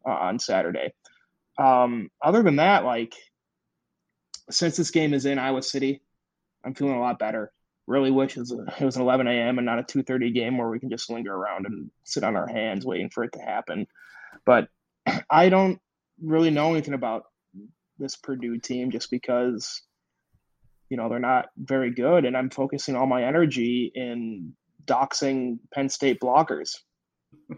uh, 0.09 0.13
on 0.13 0.39
Saturday. 0.39 0.95
Um, 1.59 2.11
other 2.23 2.43
than 2.43 2.57
that, 2.57 2.87
like 2.87 3.13
since 4.51 4.79
this 4.79 4.91
game 4.91 5.13
is 5.13 5.27
in 5.27 5.39
Iowa 5.39 5.63
City, 5.63 6.01
I'm 6.65 6.73
feeling 6.73 6.95
a 6.95 7.01
lot 7.01 7.19
better. 7.19 7.53
Really 7.87 8.11
wish 8.11 8.35
it 8.35 8.41
was, 8.41 8.53
it 8.81 8.85
was 8.85 8.97
an 8.97 9.03
11 9.03 9.27
a.m. 9.27 9.59
and 9.59 9.67
not 9.67 9.79
a 9.79 9.83
2:30 9.83 10.33
game 10.33 10.57
where 10.57 10.71
we 10.71 10.81
can 10.81 10.89
just 10.89 11.11
linger 11.11 11.35
around 11.35 11.67
and 11.67 11.91
sit 12.05 12.25
on 12.25 12.35
our 12.35 12.47
hands 12.47 12.87
waiting 12.87 13.11
for 13.11 13.25
it 13.25 13.33
to 13.35 13.41
happen. 13.41 13.87
But 14.47 14.69
I 15.29 15.51
don't 15.51 15.81
really 16.23 16.51
know 16.51 16.71
anything 16.73 16.95
about 16.95 17.25
this 17.99 18.16
Purdue 18.16 18.59
team 18.59 18.90
just 18.90 19.11
because 19.11 19.82
you 20.88 20.97
know 20.97 21.09
they're 21.09 21.18
not 21.18 21.47
very 21.57 21.90
good, 21.90 22.24
and 22.24 22.36
I'm 22.36 22.51
focusing 22.51 22.97
all 22.97 23.07
my 23.07 23.24
energy 23.24 23.90
in 23.95 24.53
doxing 24.84 25.59
Penn 25.72 25.88
State 25.88 26.20
bloggers. 26.20 26.76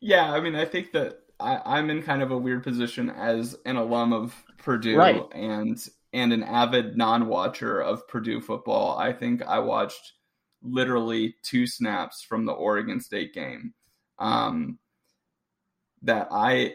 yeah, 0.00 0.32
I 0.32 0.40
mean, 0.40 0.54
I 0.54 0.64
think 0.64 0.92
that 0.92 1.18
I, 1.38 1.78
am 1.78 1.90
in 1.90 2.02
kind 2.02 2.22
of 2.22 2.30
a 2.30 2.38
weird 2.38 2.62
position 2.62 3.10
as 3.10 3.56
an 3.64 3.76
alum 3.76 4.12
of 4.12 4.34
Purdue 4.58 4.96
right. 4.96 5.22
and 5.32 5.78
and 6.12 6.32
an 6.32 6.42
avid 6.42 6.96
non-watcher 6.96 7.80
of 7.80 8.08
Purdue 8.08 8.40
football. 8.40 8.96
I 8.98 9.12
think 9.12 9.42
I 9.42 9.58
watched 9.58 10.14
literally 10.62 11.36
two 11.42 11.66
snaps 11.66 12.22
from 12.22 12.46
the 12.46 12.52
Oregon 12.52 13.00
State 13.00 13.34
game. 13.34 13.74
Um, 14.18 14.78
that 16.02 16.28
I 16.30 16.74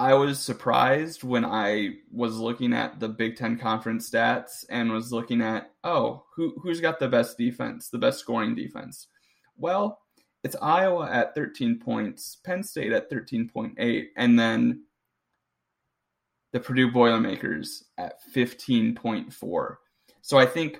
I 0.00 0.14
was 0.14 0.38
surprised 0.38 1.24
when 1.24 1.44
I 1.44 1.96
was 2.10 2.38
looking 2.38 2.72
at 2.72 3.00
the 3.00 3.08
Big 3.08 3.36
Ten 3.36 3.58
conference 3.58 4.08
stats 4.08 4.64
and 4.70 4.90
was 4.90 5.12
looking 5.12 5.42
at, 5.42 5.72
oh, 5.84 6.24
who 6.34 6.54
who's 6.62 6.80
got 6.80 6.98
the 6.98 7.08
best 7.08 7.36
defense, 7.36 7.90
the 7.90 7.98
best 7.98 8.18
scoring 8.18 8.54
defense? 8.54 9.08
Well, 9.58 10.00
it's 10.42 10.56
Iowa 10.62 11.06
at 11.10 11.34
13 11.34 11.80
points, 11.80 12.38
Penn 12.42 12.62
State 12.62 12.92
at 12.92 13.10
13.8, 13.10 14.06
and 14.16 14.38
then 14.38 14.84
the 16.52 16.60
Purdue 16.60 16.90
Boilermakers 16.90 17.84
at 17.98 18.22
15.4. 18.34 19.74
So 20.22 20.38
I 20.38 20.46
think 20.46 20.78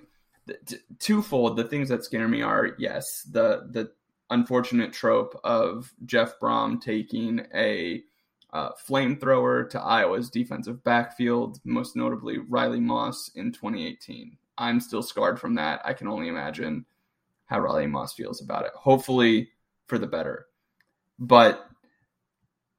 twofold. 0.98 1.58
The 1.58 1.64
things 1.64 1.90
that 1.90 2.04
scare 2.04 2.26
me 2.26 2.40
are 2.40 2.70
yes, 2.78 3.28
the 3.30 3.68
the 3.70 3.92
unfortunate 4.30 4.94
trope 4.94 5.38
of 5.44 5.92
Jeff 6.06 6.40
Brohm 6.40 6.80
taking 6.80 7.46
a 7.54 8.02
uh, 8.52 8.70
flamethrower 8.88 9.68
to 9.70 9.80
Iowa's 9.80 10.30
defensive 10.30 10.82
backfield, 10.82 11.60
most 11.64 11.96
notably 11.96 12.38
Riley 12.38 12.80
Moss 12.80 13.30
in 13.34 13.52
2018. 13.52 14.36
I'm 14.58 14.80
still 14.80 15.02
scarred 15.02 15.40
from 15.40 15.54
that. 15.54 15.80
I 15.84 15.92
can 15.92 16.08
only 16.08 16.28
imagine 16.28 16.84
how 17.46 17.60
Riley 17.60 17.86
Moss 17.86 18.12
feels 18.12 18.42
about 18.42 18.64
it. 18.64 18.72
Hopefully 18.74 19.50
for 19.86 19.98
the 19.98 20.06
better. 20.06 20.46
But 21.18 21.66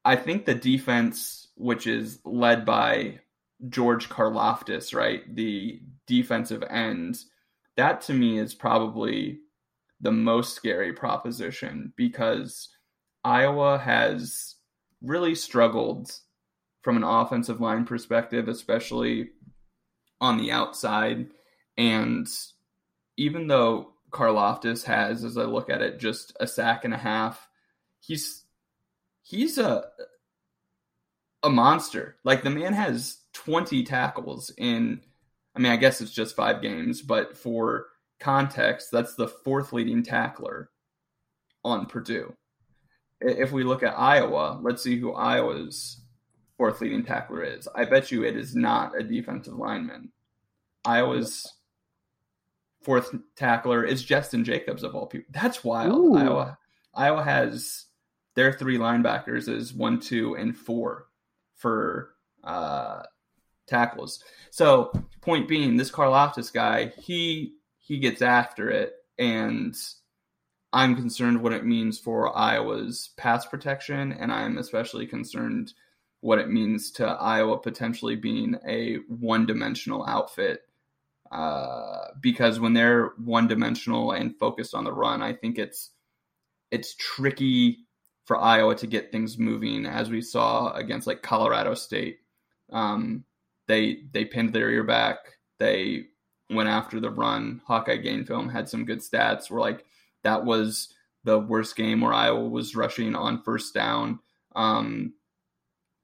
I 0.03 0.15
think 0.15 0.45
the 0.45 0.55
defense, 0.55 1.49
which 1.55 1.87
is 1.87 2.19
led 2.25 2.65
by 2.65 3.19
George 3.69 4.09
Karlaftis, 4.09 4.95
right, 4.95 5.23
the 5.35 5.81
defensive 6.07 6.63
end, 6.69 7.19
that 7.77 8.01
to 8.01 8.13
me 8.13 8.39
is 8.39 8.53
probably 8.53 9.39
the 10.01 10.11
most 10.11 10.55
scary 10.55 10.93
proposition 10.93 11.93
because 11.95 12.69
Iowa 13.23 13.77
has 13.77 14.55
really 15.01 15.35
struggled 15.35 16.11
from 16.81 16.97
an 16.97 17.03
offensive 17.03 17.61
line 17.61 17.85
perspective, 17.85 18.47
especially 18.47 19.29
on 20.19 20.37
the 20.37 20.51
outside. 20.51 21.27
And 21.77 22.27
even 23.17 23.47
though 23.47 23.93
Karlaftis 24.11 24.83
has, 24.85 25.23
as 25.23 25.37
I 25.37 25.43
look 25.43 25.69
at 25.69 25.81
it, 25.81 25.99
just 25.99 26.35
a 26.39 26.47
sack 26.47 26.85
and 26.85 26.93
a 26.93 26.97
half, 26.97 27.47
he's 27.99 28.43
he's 29.23 29.57
a 29.57 29.85
a 31.43 31.49
monster. 31.49 32.17
Like 32.23 32.43
the 32.43 32.49
man 32.49 32.73
has 32.73 33.17
20 33.33 33.83
tackles 33.83 34.51
in 34.57 35.01
I 35.55 35.59
mean, 35.59 35.71
I 35.71 35.77
guess 35.77 35.99
it's 35.99 36.11
just 36.11 36.35
five 36.35 36.61
games, 36.61 37.01
but 37.01 37.35
for 37.35 37.87
context, 38.19 38.89
that's 38.91 39.15
the 39.15 39.27
fourth 39.27 39.73
leading 39.73 40.01
tackler 40.01 40.69
on 41.63 41.87
Purdue 41.87 42.33
if 43.21 43.51
we 43.51 43.63
look 43.63 43.83
at 43.83 43.97
Iowa, 43.97 44.59
let's 44.61 44.83
see 44.83 44.97
who 44.99 45.13
Iowa's 45.13 46.01
fourth 46.57 46.81
leading 46.81 47.05
tackler 47.05 47.43
is. 47.43 47.67
I 47.73 47.85
bet 47.85 48.11
you 48.11 48.23
it 48.23 48.35
is 48.35 48.55
not 48.55 48.99
a 48.99 49.03
defensive 49.03 49.55
lineman. 49.55 50.11
Iowa's 50.83 51.51
fourth 52.81 53.13
tackler 53.35 53.83
is 53.83 54.03
Justin 54.03 54.43
Jacobs 54.43 54.83
of 54.83 54.95
all 54.95 55.05
people. 55.05 55.31
That's 55.31 55.63
wild. 55.63 55.95
Ooh. 55.95 56.15
Iowa 56.17 56.57
Iowa 56.93 57.23
has 57.23 57.85
their 58.35 58.53
three 58.53 58.77
linebackers 58.77 59.47
is 59.47 59.73
one, 59.73 59.99
two, 59.99 60.35
and 60.35 60.57
four 60.57 61.07
for 61.55 62.11
uh, 62.43 63.03
tackles. 63.67 64.23
So 64.49 64.91
point 65.21 65.47
being, 65.47 65.77
this 65.77 65.91
Karlaftis 65.91 66.51
guy, 66.51 66.91
he 66.97 67.53
he 67.77 67.99
gets 67.99 68.21
after 68.21 68.69
it 68.69 68.93
and 69.17 69.75
I'm 70.73 70.95
concerned 70.95 71.41
what 71.41 71.53
it 71.53 71.65
means 71.65 71.99
for 71.99 72.35
Iowa's 72.37 73.09
pass 73.17 73.45
protection, 73.45 74.13
and 74.13 74.31
I'm 74.31 74.57
especially 74.57 75.05
concerned 75.05 75.73
what 76.21 76.39
it 76.39 76.49
means 76.49 76.91
to 76.91 77.05
Iowa 77.05 77.57
potentially 77.57 78.15
being 78.15 78.55
a 78.65 78.97
one 79.07 79.45
dimensional 79.45 80.05
outfit. 80.07 80.61
Uh, 81.31 82.07
because 82.19 82.59
when 82.59 82.73
they're 82.73 83.13
one 83.17 83.47
dimensional 83.47 84.11
and 84.11 84.37
focused 84.37 84.75
on 84.75 84.83
the 84.83 84.93
run, 84.93 85.21
I 85.21 85.33
think 85.33 85.57
it's 85.57 85.91
it's 86.71 86.95
tricky 86.95 87.79
for 88.25 88.37
Iowa 88.37 88.75
to 88.75 88.87
get 88.87 89.11
things 89.11 89.37
moving, 89.37 89.85
as 89.85 90.09
we 90.09 90.21
saw 90.21 90.71
against 90.73 91.07
like 91.07 91.21
Colorado 91.21 91.73
State. 91.73 92.19
Um, 92.71 93.25
they 93.67 94.03
they 94.11 94.25
pinned 94.25 94.53
their 94.53 94.69
ear 94.69 94.83
back. 94.83 95.17
They 95.59 96.05
went 96.49 96.69
after 96.69 96.99
the 96.99 97.09
run. 97.09 97.61
Hawkeye 97.65 97.97
game 97.97 98.25
film 98.25 98.49
had 98.49 98.69
some 98.69 98.85
good 98.85 98.99
stats. 98.99 99.49
We're 99.49 99.61
like 99.61 99.85
that 100.23 100.45
was 100.45 100.93
the 101.23 101.39
worst 101.39 101.75
game 101.75 102.01
where 102.01 102.13
Iowa 102.13 102.47
was 102.47 102.75
rushing 102.75 103.15
on 103.15 103.43
first 103.43 103.73
down. 103.73 104.19
Um, 104.55 105.13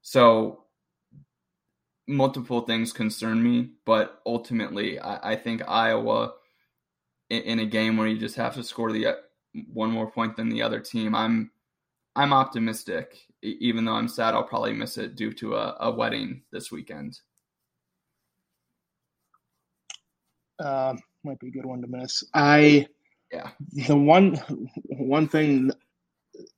so 0.01 0.63
multiple 2.07 2.61
things 2.61 2.93
concern 2.93 3.43
me, 3.43 3.71
but 3.85 4.21
ultimately, 4.25 4.99
I, 4.99 5.33
I 5.33 5.35
think 5.35 5.61
Iowa 5.67 6.33
in, 7.29 7.41
in, 7.43 7.59
a 7.59 7.65
game 7.65 7.97
where 7.97 8.07
you 8.07 8.17
just 8.17 8.35
have 8.35 8.53
to 8.55 8.63
score 8.63 8.91
the 8.91 9.17
one 9.73 9.91
more 9.91 10.09
point 10.09 10.35
than 10.35 10.49
the 10.49 10.61
other 10.61 10.79
team. 10.79 11.13
I'm 11.13 11.51
I'm 12.15 12.33
optimistic, 12.33 13.17
even 13.43 13.85
though 13.85 13.93
I'm 13.93 14.07
sad 14.07 14.33
I'll 14.33 14.43
probably 14.43 14.73
miss 14.73 14.97
it 14.97 15.15
due 15.15 15.33
to 15.33 15.55
a, 15.55 15.77
a 15.81 15.91
wedding 15.91 16.41
this 16.51 16.71
weekend. 16.71 17.19
Uh, 20.59 20.95
might 21.23 21.39
be 21.39 21.49
a 21.49 21.51
good 21.51 21.65
one 21.65 21.81
to 21.81 21.87
miss. 21.87 22.23
I 22.33 22.87
yeah. 23.31 23.49
The 23.87 23.95
one 23.95 24.35
one 24.85 25.27
thing 25.27 25.71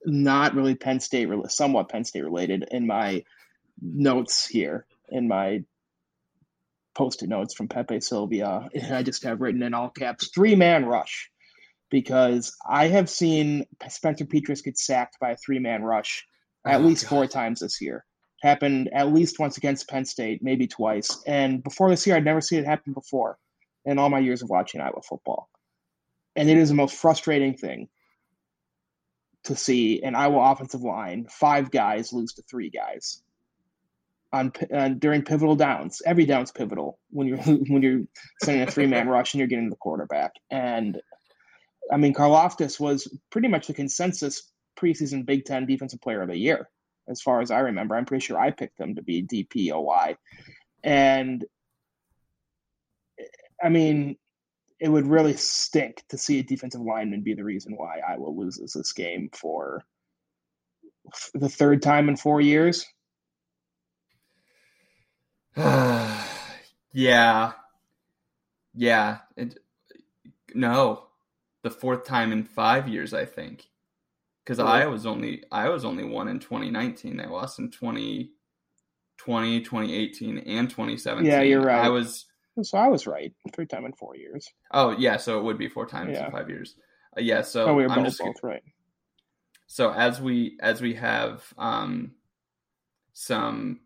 not 0.05 0.55
really 0.55 0.75
Penn 0.75 0.99
State 0.99 1.29
somewhat 1.47 1.89
Penn 1.89 2.03
State 2.03 2.23
related 2.23 2.67
in 2.71 2.87
my 2.87 3.23
notes 3.81 4.45
here 4.47 4.85
in 5.09 5.27
my 5.27 5.63
post-it 6.95 7.29
notes 7.29 7.53
from 7.53 7.67
Pepe 7.67 8.01
Sylvia. 8.01 8.67
I 8.91 9.03
just 9.03 9.23
have 9.23 9.41
written 9.41 9.63
in 9.63 9.73
all 9.73 9.89
caps 9.89 10.29
three 10.33 10.55
man 10.55 10.85
rush 10.85 11.29
because 11.89 12.55
I 12.69 12.87
have 12.87 13.09
seen 13.09 13.65
Spencer 13.87 14.25
Petras 14.25 14.63
get 14.63 14.77
sacked 14.77 15.17
by 15.19 15.31
a 15.31 15.37
three 15.37 15.59
man 15.59 15.83
rush 15.83 16.25
at 16.65 16.81
oh, 16.81 16.83
least 16.83 17.03
God. 17.03 17.09
four 17.09 17.27
times 17.27 17.61
this 17.61 17.81
year. 17.81 18.05
Happened 18.41 18.89
at 18.93 19.11
least 19.11 19.39
once 19.39 19.57
against 19.57 19.89
Penn 19.89 20.05
State, 20.05 20.41
maybe 20.41 20.65
twice. 20.67 21.21
And 21.27 21.61
before 21.61 21.89
this 21.89 22.07
year, 22.07 22.15
I'd 22.15 22.23
never 22.23 22.39
seen 22.39 22.59
it 22.59 22.65
happen 22.65 22.93
before 22.93 23.37
in 23.85 23.99
all 23.99 24.09
my 24.09 24.19
years 24.19 24.41
of 24.41 24.49
watching 24.49 24.79
Iowa 24.79 25.01
football. 25.01 25.49
And 26.39 26.49
it 26.49 26.57
is 26.57 26.69
the 26.69 26.75
most 26.75 26.95
frustrating 26.95 27.57
thing 27.57 27.89
to 29.43 29.57
see 29.57 30.01
an 30.01 30.15
Iowa 30.15 30.53
offensive 30.53 30.81
line, 30.81 31.27
five 31.29 31.69
guys 31.69 32.13
lose 32.13 32.31
to 32.35 32.43
three 32.43 32.69
guys 32.69 33.21
on 34.31 34.53
uh, 34.73 34.87
during 34.87 35.23
pivotal 35.23 35.57
downs. 35.57 36.01
Every 36.05 36.25
down's 36.25 36.53
pivotal 36.53 36.97
when 37.09 37.27
you're 37.27 37.37
when 37.67 37.81
you're 37.81 38.03
sending 38.41 38.65
a 38.65 38.71
three 38.71 38.87
man 38.87 39.07
rush 39.09 39.33
and 39.33 39.39
you're 39.39 39.49
getting 39.49 39.69
the 39.69 39.75
quarterback. 39.75 40.31
And 40.49 41.01
I 41.91 41.97
mean, 41.97 42.13
Karlaftis 42.13 42.79
was 42.79 43.13
pretty 43.31 43.49
much 43.49 43.67
the 43.67 43.73
consensus 43.73 44.49
preseason 44.77 45.25
Big 45.25 45.43
Ten 45.43 45.65
Defensive 45.65 45.99
Player 45.99 46.21
of 46.21 46.29
the 46.29 46.37
Year, 46.37 46.69
as 47.09 47.21
far 47.21 47.41
as 47.41 47.51
I 47.51 47.59
remember. 47.59 47.97
I'm 47.97 48.05
pretty 48.05 48.25
sure 48.25 48.39
I 48.39 48.51
picked 48.51 48.79
him 48.79 48.95
to 48.95 49.01
be 49.01 49.23
DPOY, 49.23 50.15
and 50.85 51.43
I 53.61 53.67
mean, 53.67 54.15
it 54.79 54.89
would 54.89 55.07
really 55.07 55.35
stink 55.35 56.03
to 56.09 56.17
see 56.17 56.39
a 56.39 56.43
defensive 56.43 56.81
lineman 56.81 57.21
be 57.21 57.33
the 57.33 57.43
reason 57.43 57.75
why 57.75 57.99
Iowa 58.07 58.29
loses 58.29 58.73
this 58.73 58.93
game 58.93 59.29
for 59.33 59.83
the 61.33 61.49
third 61.49 61.81
time 61.81 62.07
in 62.07 62.15
four 62.15 62.39
years. 62.39 62.85
yeah. 65.57 67.51
Yeah. 68.73 69.17
It, 69.35 69.59
no. 70.53 71.07
The 71.63 71.71
fourth 71.71 72.05
time 72.05 72.31
in 72.31 72.45
five 72.45 72.87
years, 72.87 73.13
I 73.13 73.25
think. 73.25 73.65
Because 74.45 74.59
I 74.59 74.85
was 74.85 75.05
only 75.05 75.43
I 75.51 75.69
was 75.69 75.85
only 75.85 76.03
one 76.03 76.27
in 76.27 76.39
2019. 76.39 77.17
They 77.17 77.25
lost 77.27 77.59
in 77.59 77.69
2020, 77.69 79.61
2018, 79.61 80.37
and 80.39 80.67
2017. 80.69 81.29
Yeah, 81.29 81.41
you're 81.41 81.61
right. 81.61 81.85
I 81.85 81.89
was 81.89 82.25
so 82.63 82.77
I 82.77 82.87
was 82.87 83.07
right. 83.07 83.33
Three 83.53 83.65
time 83.65 83.85
in 83.85 83.93
four 83.93 84.15
years. 84.15 84.49
Oh 84.71 84.91
yeah, 84.91 85.17
so 85.17 85.39
it 85.39 85.43
would 85.43 85.57
be 85.57 85.69
four 85.69 85.85
times 85.85 86.13
yeah. 86.13 86.25
in 86.25 86.31
five 86.31 86.49
years. 86.49 86.75
Uh, 87.17 87.21
yeah, 87.21 87.41
so 87.41 87.67
oh, 87.67 87.73
we 87.73 87.83
were 87.83 87.95
both, 87.95 88.05
just, 88.05 88.19
both 88.19 88.43
right. 88.43 88.63
So 89.67 89.91
as 89.91 90.21
we 90.21 90.57
as 90.61 90.81
we 90.81 90.95
have 90.95 91.43
um 91.57 92.13
some 93.13 93.81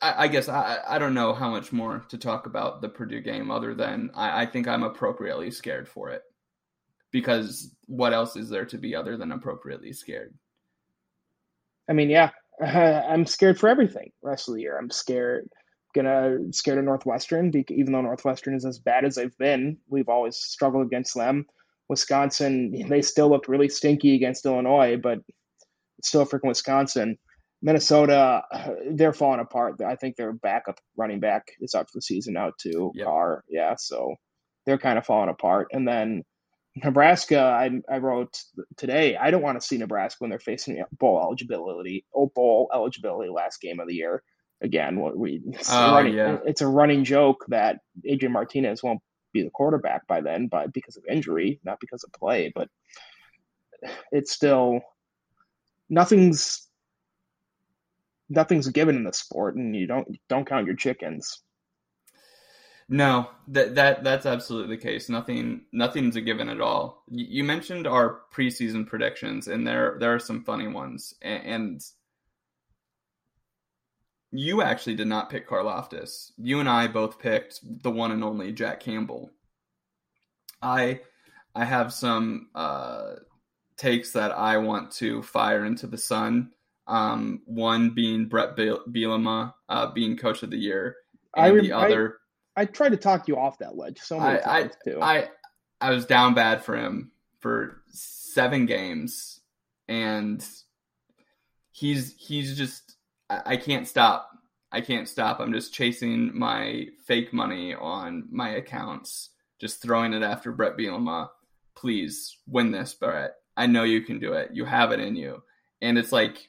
I, 0.00 0.24
I 0.24 0.28
guess 0.28 0.48
I, 0.48 0.78
I 0.86 0.98
don't 0.98 1.14
know 1.14 1.32
how 1.32 1.50
much 1.50 1.72
more 1.72 2.04
to 2.08 2.18
talk 2.18 2.46
about 2.46 2.80
the 2.80 2.88
Purdue 2.88 3.20
game 3.20 3.50
other 3.50 3.74
than 3.74 4.10
I, 4.14 4.42
I 4.42 4.46
think 4.46 4.68
I'm 4.68 4.82
appropriately 4.82 5.50
scared 5.50 5.88
for 5.88 6.10
it. 6.10 6.22
Because 7.10 7.74
what 7.86 8.12
else 8.12 8.36
is 8.36 8.48
there 8.48 8.64
to 8.66 8.78
be 8.78 8.94
other 8.94 9.16
than 9.16 9.32
appropriately 9.32 9.92
scared? 9.92 10.34
I 11.88 11.92
mean, 11.92 12.10
yeah, 12.10 12.30
I'm 12.60 13.26
scared 13.26 13.58
for 13.58 13.68
everything 13.68 14.10
rest 14.22 14.48
of 14.48 14.54
the 14.54 14.62
year. 14.62 14.78
I'm 14.78 14.90
scared, 14.90 15.48
gonna 15.94 16.52
scared 16.52 16.78
of 16.78 16.84
Northwestern, 16.84 17.52
even 17.68 17.92
though 17.92 18.02
Northwestern 18.02 18.54
is 18.54 18.64
as 18.64 18.78
bad 18.78 19.04
as 19.04 19.14
they've 19.14 19.36
been. 19.38 19.78
We've 19.88 20.08
always 20.08 20.36
struggled 20.36 20.86
against 20.86 21.14
them. 21.14 21.46
Wisconsin, 21.88 22.72
they 22.88 23.02
still 23.02 23.30
looked 23.30 23.48
really 23.48 23.68
stinky 23.68 24.14
against 24.14 24.46
Illinois, 24.46 24.96
but 24.96 25.20
it's 25.98 26.08
still 26.08 26.26
freaking 26.26 26.48
Wisconsin. 26.48 27.18
Minnesota, 27.62 28.42
they're 28.90 29.12
falling 29.12 29.40
apart. 29.40 29.80
I 29.80 29.96
think 29.96 30.16
their 30.16 30.32
backup 30.32 30.78
running 30.96 31.20
back 31.20 31.48
is 31.60 31.74
up 31.74 31.88
for 31.88 31.98
the 31.98 32.02
season 32.02 32.34
now 32.34 32.52
too. 32.60 32.92
Yep. 32.94 33.06
Carr, 33.06 33.44
yeah, 33.48 33.74
so 33.76 34.14
they're 34.66 34.78
kind 34.78 34.98
of 34.98 35.06
falling 35.06 35.30
apart. 35.30 35.68
And 35.72 35.86
then 35.86 36.22
Nebraska, 36.76 37.38
I, 37.40 37.70
I 37.88 37.98
wrote 37.98 38.36
today. 38.76 39.16
I 39.16 39.30
don't 39.30 39.42
want 39.42 39.60
to 39.60 39.66
see 39.66 39.78
Nebraska 39.78 40.16
when 40.18 40.30
they're 40.30 40.40
facing 40.40 40.82
bowl 40.92 41.20
eligibility. 41.20 42.04
Oh, 42.14 42.30
bowl 42.34 42.70
eligibility 42.74 43.30
last 43.30 43.60
game 43.60 43.78
of 43.78 43.86
the 43.86 43.94
year. 43.94 44.22
Again, 44.64 44.98
what 44.98 45.16
we 45.16 45.42
it's, 45.46 45.70
oh, 45.70 45.92
running, 45.92 46.14
yeah. 46.14 46.38
it's 46.46 46.62
a 46.62 46.66
running 46.66 47.04
joke 47.04 47.44
that 47.48 47.80
Adrian 48.02 48.32
Martinez 48.32 48.82
won't 48.82 49.00
be 49.34 49.42
the 49.42 49.50
quarterback 49.50 50.06
by 50.06 50.22
then, 50.22 50.46
but 50.46 50.72
because 50.72 50.96
of 50.96 51.04
injury, 51.04 51.60
not 51.64 51.80
because 51.80 52.02
of 52.02 52.12
play. 52.12 52.50
But 52.54 52.68
it's 54.10 54.32
still 54.32 54.80
nothing's 55.90 56.66
nothing's 58.30 58.68
given 58.68 58.96
in 58.96 59.04
the 59.04 59.12
sport, 59.12 59.56
and 59.56 59.76
you 59.76 59.86
don't 59.86 60.08
don't 60.30 60.48
count 60.48 60.66
your 60.66 60.76
chickens. 60.76 61.42
No, 62.88 63.28
that 63.48 63.74
that 63.74 64.04
that's 64.04 64.24
absolutely 64.26 64.76
the 64.76 64.82
case. 64.82 65.08
Nothing 65.08 65.62
nothing's 65.72 66.16
a 66.16 66.20
given 66.20 66.48
at 66.48 66.60
all. 66.60 67.02
You, 67.08 67.26
you 67.28 67.44
mentioned 67.44 67.86
our 67.86 68.20
preseason 68.32 68.86
predictions, 68.86 69.48
and 69.48 69.66
there 69.66 69.96
there 70.00 70.14
are 70.14 70.18
some 70.18 70.44
funny 70.44 70.68
ones, 70.68 71.14
and, 71.20 71.42
and 71.44 71.84
you 74.34 74.62
actually 74.62 74.96
did 74.96 75.06
not 75.06 75.30
pick 75.30 75.48
Karlaftis. 75.48 76.32
You 76.36 76.60
and 76.60 76.68
I 76.68 76.88
both 76.88 77.18
picked 77.18 77.60
the 77.82 77.90
one 77.90 78.10
and 78.10 78.24
only 78.24 78.52
Jack 78.52 78.80
Campbell. 78.80 79.30
I 80.60 81.00
I 81.54 81.64
have 81.64 81.92
some 81.92 82.48
uh, 82.54 83.14
takes 83.76 84.12
that 84.12 84.32
I 84.32 84.56
want 84.58 84.90
to 84.92 85.22
fire 85.22 85.64
into 85.64 85.86
the 85.86 85.98
sun 85.98 86.50
um, 86.86 87.42
one 87.46 87.90
being 87.90 88.26
Brett 88.26 88.56
Bielema 88.56 89.54
uh, 89.68 89.86
being 89.92 90.16
Coach 90.16 90.42
of 90.42 90.50
the 90.50 90.58
Year, 90.58 90.96
and 91.36 91.46
I 91.46 91.48
re- 91.48 91.68
the 91.68 91.72
other. 91.72 92.18
I, 92.56 92.62
I, 92.62 92.64
tried 92.66 92.90
to 92.90 92.96
talk 92.96 93.26
you 93.28 93.36
off 93.36 93.58
that 93.58 93.76
ledge 93.76 93.98
so 94.00 94.20
many 94.20 94.38
I, 94.38 94.42
times 94.42 94.72
I, 94.86 94.90
too. 94.90 94.98
I 95.00 95.28
I 95.80 95.90
was 95.90 96.06
down 96.06 96.34
bad 96.34 96.62
for 96.62 96.76
him 96.76 97.12
for 97.40 97.82
seven 97.88 98.66
games, 98.66 99.40
and 99.88 100.44
he's 101.70 102.14
he's 102.18 102.56
just 102.56 102.93
I, 103.30 103.56
can't 103.56 103.88
stop. 103.88 104.30
I 104.70 104.80
can't 104.80 105.08
stop. 105.08 105.40
I'm 105.40 105.52
just 105.52 105.72
chasing 105.72 106.36
my 106.36 106.88
fake 107.06 107.32
money 107.32 107.74
on 107.74 108.28
my 108.30 108.50
accounts, 108.50 109.30
just 109.58 109.80
throwing 109.80 110.12
it 110.12 110.22
after 110.22 110.52
Brett 110.52 110.76
Bielema. 110.76 111.28
Please 111.74 112.36
win 112.46 112.70
this, 112.70 112.94
Brett. 112.94 113.34
I 113.56 113.66
know 113.66 113.84
you 113.84 114.02
can 114.02 114.18
do 114.18 114.32
it. 114.32 114.50
You 114.52 114.64
have 114.64 114.92
it 114.92 115.00
in 115.00 115.16
you. 115.16 115.42
And 115.80 115.98
it's 115.98 116.12
like 116.12 116.48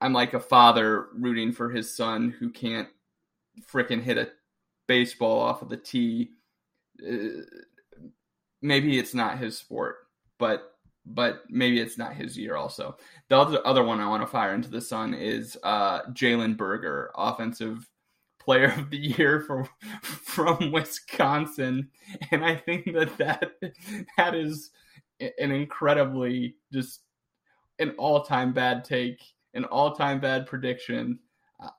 I'm 0.00 0.12
like 0.12 0.34
a 0.34 0.40
father 0.40 1.06
rooting 1.14 1.52
for 1.52 1.70
his 1.70 1.96
son 1.96 2.34
who 2.38 2.50
can't 2.50 2.88
freaking 3.72 4.02
hit 4.02 4.18
a 4.18 4.30
baseball 4.86 5.40
off 5.40 5.62
of 5.62 5.68
the 5.68 5.76
tee. 5.76 6.32
Uh, 7.02 7.42
maybe 8.60 8.98
it's 8.98 9.14
not 9.14 9.38
his 9.38 9.56
sport, 9.56 9.96
but 10.38 10.73
but 11.06 11.42
maybe 11.48 11.80
it's 11.80 11.98
not 11.98 12.14
his 12.14 12.36
year. 12.36 12.56
Also, 12.56 12.96
the 13.28 13.36
other 13.36 13.66
other 13.66 13.84
one 13.84 14.00
I 14.00 14.08
want 14.08 14.22
to 14.22 14.26
fire 14.26 14.54
into 14.54 14.70
the 14.70 14.80
sun 14.80 15.14
is 15.14 15.56
uh, 15.62 16.02
Jalen 16.12 16.56
Berger, 16.56 17.10
offensive 17.16 17.88
player 18.38 18.74
of 18.76 18.90
the 18.90 18.98
year 18.98 19.40
from 19.40 19.68
from 20.02 20.72
Wisconsin, 20.72 21.88
and 22.30 22.44
I 22.44 22.56
think 22.56 22.92
that 22.94 23.16
that 23.18 23.52
that 24.16 24.34
is 24.34 24.70
an 25.20 25.52
incredibly 25.52 26.56
just 26.72 27.00
an 27.78 27.90
all 27.98 28.24
time 28.24 28.52
bad 28.52 28.84
take 28.84 29.20
an 29.54 29.64
all-time 29.64 30.20
bad 30.20 30.46
prediction. 30.46 31.18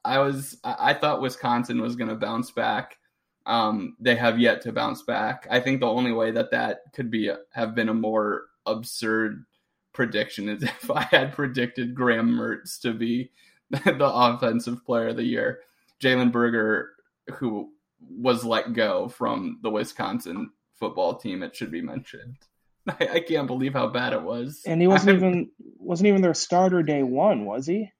I 0.04 0.20
was 0.20 0.58
I 0.64 0.94
thought 0.94 1.22
Wisconsin 1.22 1.82
was 1.82 1.96
going 1.96 2.10
to 2.10 2.16
bounce 2.16 2.52
back. 2.52 2.98
Um, 3.46 3.96
they 4.00 4.16
have 4.16 4.40
yet 4.40 4.62
to 4.62 4.72
bounce 4.72 5.04
back. 5.04 5.46
I 5.52 5.60
think 5.60 5.80
the 5.80 5.88
only 5.88 6.12
way 6.12 6.32
that 6.32 6.50
that 6.52 6.80
could 6.94 7.12
be 7.12 7.30
have 7.52 7.76
been 7.76 7.90
a 7.90 7.94
more 7.94 8.46
absurd 8.66 9.46
prediction 9.94 10.50
is 10.50 10.64
if 10.64 10.92
I 10.92 11.04
had 11.04 11.34
predicted 11.34 11.96
Graham 11.96 12.30
Mertz 12.30 12.80
to 12.82 12.94
be 12.94 13.32
the 13.70 14.12
offensive 14.14 14.86
player 14.86 15.10
of 15.10 15.18
the 15.18 15.24
year. 15.24 15.62
Jalen 16.02 16.32
Berger, 16.32 16.92
who 17.36 17.72
was 18.00 18.44
let 18.44 18.74
go 18.74 19.08
from 19.08 19.60
the 19.64 19.70
Wisconsin 19.70 20.52
football 20.74 21.16
team, 21.16 21.42
it 21.42 21.56
should 21.56 21.72
be 21.72 21.82
mentioned. 21.82 22.38
I, 22.88 23.08
I 23.14 23.20
can't 23.22 23.48
believe 23.48 23.74
how 23.74 23.88
bad 23.88 24.14
it 24.14 24.22
was. 24.22 24.62
And 24.66 24.82
he 24.82 24.88
wasn't 24.88 25.18
even 25.18 25.50
wasn't 25.80 26.08
even 26.08 26.22
their 26.22 26.34
starter 26.34 26.84
day 26.84 27.02
one, 27.02 27.46
was 27.46 27.66
he? 27.66 27.92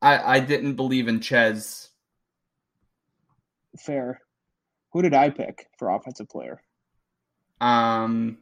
I 0.00 0.36
I 0.36 0.40
didn't 0.40 0.74
believe 0.74 1.06
in 1.06 1.20
Chez. 1.20 1.90
Fair. 3.78 4.20
Who 4.92 5.02
did 5.02 5.14
I 5.14 5.30
pick 5.30 5.68
for 5.78 5.90
offensive 5.90 6.28
player? 6.28 6.60
Um, 7.60 8.38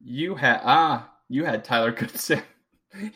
you 0.00 0.34
had 0.34 0.60
ah, 0.64 1.10
you 1.28 1.44
had 1.44 1.64
Tyler 1.64 1.92
Goodson, 1.98 2.42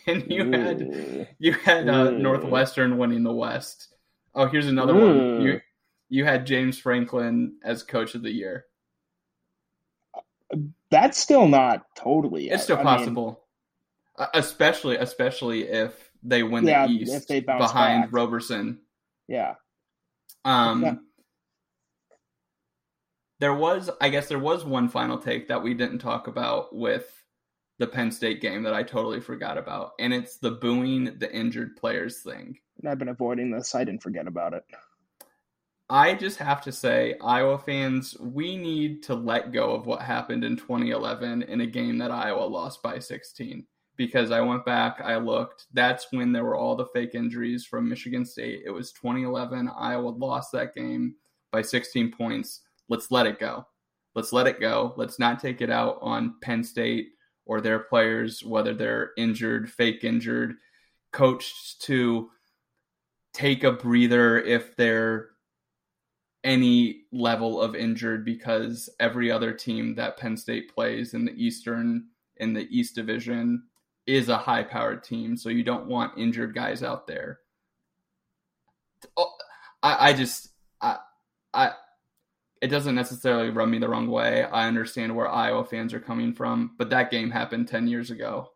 and 0.07 0.31
you 0.31 0.45
Ooh. 0.45 0.53
had 0.53 1.29
you 1.39 1.53
had 1.53 1.89
uh, 1.89 2.11
Northwestern 2.11 2.99
winning 2.99 3.23
the 3.23 3.33
West. 3.33 3.89
Oh, 4.35 4.47
here's 4.47 4.69
another 4.69 4.95
one. 4.95 5.41
You 5.43 5.61
you 6.09 6.25
had 6.25 6.47
James 6.47 6.79
Franklin 6.79 7.57
as 7.63 7.83
coach 7.83 8.15
of 8.15 8.23
the 8.23 8.33
year 8.33 8.67
that's 10.91 11.19
still 11.19 11.49
not 11.49 11.87
totally. 11.97 12.51
It's 12.51 12.65
still 12.65 12.79
I 12.79 12.83
possible, 12.83 13.41
mean, 14.19 14.29
especially 14.35 14.97
especially 14.97 15.63
if 15.65 16.11
they 16.23 16.43
win 16.43 16.67
yeah, 16.67 16.87
the 16.87 16.93
East 16.93 17.29
behind 17.29 17.47
back. 18.03 18.09
Roberson. 18.13 18.81
Yeah. 19.29 19.55
Um. 20.45 21.07
There 23.43 23.55
was, 23.55 23.91
I 24.01 24.09
guess, 24.09 24.29
there 24.29 24.39
was 24.39 24.65
one 24.65 24.89
final 24.89 25.19
take 25.19 25.49
that 25.49 25.61
we 25.61 25.75
didn't 25.75 25.99
talk 25.99 26.29
about 26.29 26.73
with 26.73 27.25
the 27.81 27.89
Penn 27.89 28.13
State 28.13 28.41
game 28.41 28.63
that 28.63 28.73
I 28.73 28.85
totally 28.85 29.21
forgot 29.21 29.59
about, 29.59 29.95
and 29.99 30.15
it's 30.15 30.37
the 30.37 30.53
booing 30.53 31.19
the 31.19 31.29
injured 31.35 31.77
players 31.77 32.21
thing. 32.21 32.57
I've 32.87 33.01
been 33.01 33.09
avoiding 33.09 33.51
this. 33.51 33.75
I 33.75 33.83
didn't 33.83 34.01
forget 34.01 34.29
about 34.29 34.55
it. 34.55 34.63
I 35.91 36.15
just 36.15 36.39
have 36.39 36.63
to 36.63 36.71
say, 36.71 37.17
Iowa 37.21 37.59
fans, 37.59 38.17
we 38.21 38.57
need 38.57 39.03
to 39.03 39.15
let 39.17 39.51
go 39.51 39.75
of 39.75 39.87
what 39.87 40.03
happened 40.03 40.45
in 40.45 40.57
2011 40.57 41.43
in 41.43 41.63
a 41.63 41.67
game 41.67 41.99
that 41.99 42.13
Iowa 42.13 42.45
lost 42.45 42.81
by 42.81 43.01
16. 43.01 43.67
Because 43.97 44.31
I 44.31 44.41
went 44.41 44.65
back, 44.65 45.01
I 45.03 45.17
looked. 45.17 45.67
That's 45.73 46.07
when 46.13 46.31
there 46.31 46.45
were 46.45 46.57
all 46.57 46.77
the 46.77 46.87
fake 46.95 47.17
injuries 47.17 47.67
from 47.67 47.89
Michigan 47.89 48.25
State. 48.25 48.63
It 48.65 48.71
was 48.71 48.93
2011. 48.93 49.69
Iowa 49.77 50.11
lost 50.11 50.53
that 50.53 50.77
game 50.77 51.17
by 51.51 51.63
16 51.63 52.13
points. 52.13 52.61
Let's 52.93 53.11
let 53.11 53.27
it 53.27 53.39
go. 53.39 53.67
Let's 54.15 54.35
let 54.35 54.47
it 54.47 54.61
go. 54.61 54.93
Let's 54.99 55.19
not 55.19 55.41
take 55.41 55.63
it 55.63 55.71
out 55.71 55.97
on 56.03 56.35
Penn 56.43 56.63
State 56.63 57.09
or 57.47 57.63
their 57.63 57.79
players, 57.79 58.45
whether 58.45 58.75
they're 58.75 59.13
injured, 59.17 59.73
fake 59.73 60.05
injured, 60.05 60.57
coached 61.11 61.81
to 61.87 62.29
take 63.33 63.65
a 63.65 63.73
breather 63.73 64.39
if 64.39 64.77
they're 64.77 65.31
any 66.45 67.05
level 67.13 67.63
of 67.63 67.75
injured 67.75 68.27
because 68.27 68.91
every 69.01 69.31
other 69.31 69.55
team 69.55 69.95
that 69.95 70.19
Penn 70.19 70.37
State 70.37 70.75
plays 70.75 71.15
in 71.15 71.25
the 71.25 71.33
Eastern 71.33 72.09
in 72.37 72.53
the 72.53 72.69
East 72.69 72.95
Division 72.95 73.63
is 74.07 74.29
a 74.29 74.37
high 74.37 74.65
powered 74.65 75.03
team. 75.03 75.35
So 75.35 75.49
you 75.49 75.65
don't 75.65 75.87
want 75.87 76.19
injured 76.19 76.55
guys 76.55 76.83
out 76.83 77.07
there. 77.07 77.39
Oh, 79.17 79.33
I, 79.83 80.11
I 80.11 80.13
just 80.13 80.51
I 80.83 80.99
I 81.55 81.73
it 82.63 82.69
doesn't 82.69 82.95
necessarily 82.95 83.51
rub 83.51 83.69
me 83.69 83.79
the 83.79 83.89
wrong 83.89 84.09
way. 84.09 84.45
I 84.45 84.67
understand 84.67 85.15
where 85.15 85.29
Iowa 85.29 85.65
fans 85.65 85.93
are 85.93 86.01
coming 86.01 86.33
from, 86.33 86.71
but 86.79 86.89
that 86.91 87.11
game 87.11 87.31
happened 87.31 87.69
ten 87.69 87.87
years 87.87 88.11
ago. 88.11 88.53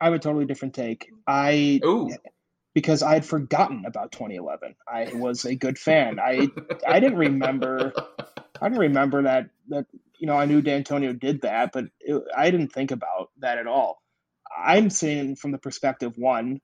I 0.00 0.06
have 0.06 0.14
a 0.14 0.18
totally 0.18 0.44
different 0.44 0.74
take. 0.74 1.10
I 1.26 1.80
Ooh 1.84 2.10
because 2.74 3.02
I 3.02 3.14
had 3.14 3.24
forgotten 3.24 3.84
about 3.86 4.12
2011. 4.12 4.74
I 4.86 5.12
was 5.14 5.44
a 5.44 5.54
good 5.54 5.78
fan. 5.78 6.18
I 6.18 6.48
I 6.86 7.00
didn't 7.00 7.18
remember. 7.18 7.92
I 8.60 8.68
didn't 8.68 8.80
remember 8.80 9.22
that 9.22 9.50
that 9.68 9.86
you 10.18 10.26
know 10.26 10.36
I 10.36 10.44
knew 10.44 10.60
D'Antonio 10.60 11.12
did 11.12 11.42
that, 11.42 11.70
but 11.72 11.86
it, 12.00 12.22
I 12.36 12.50
didn't 12.50 12.72
think 12.72 12.90
about 12.90 13.30
that 13.38 13.58
at 13.58 13.66
all. 13.66 14.02
I'm 14.56 14.90
saying 14.90 15.36
from 15.36 15.52
the 15.52 15.58
perspective 15.58 16.18
one, 16.18 16.60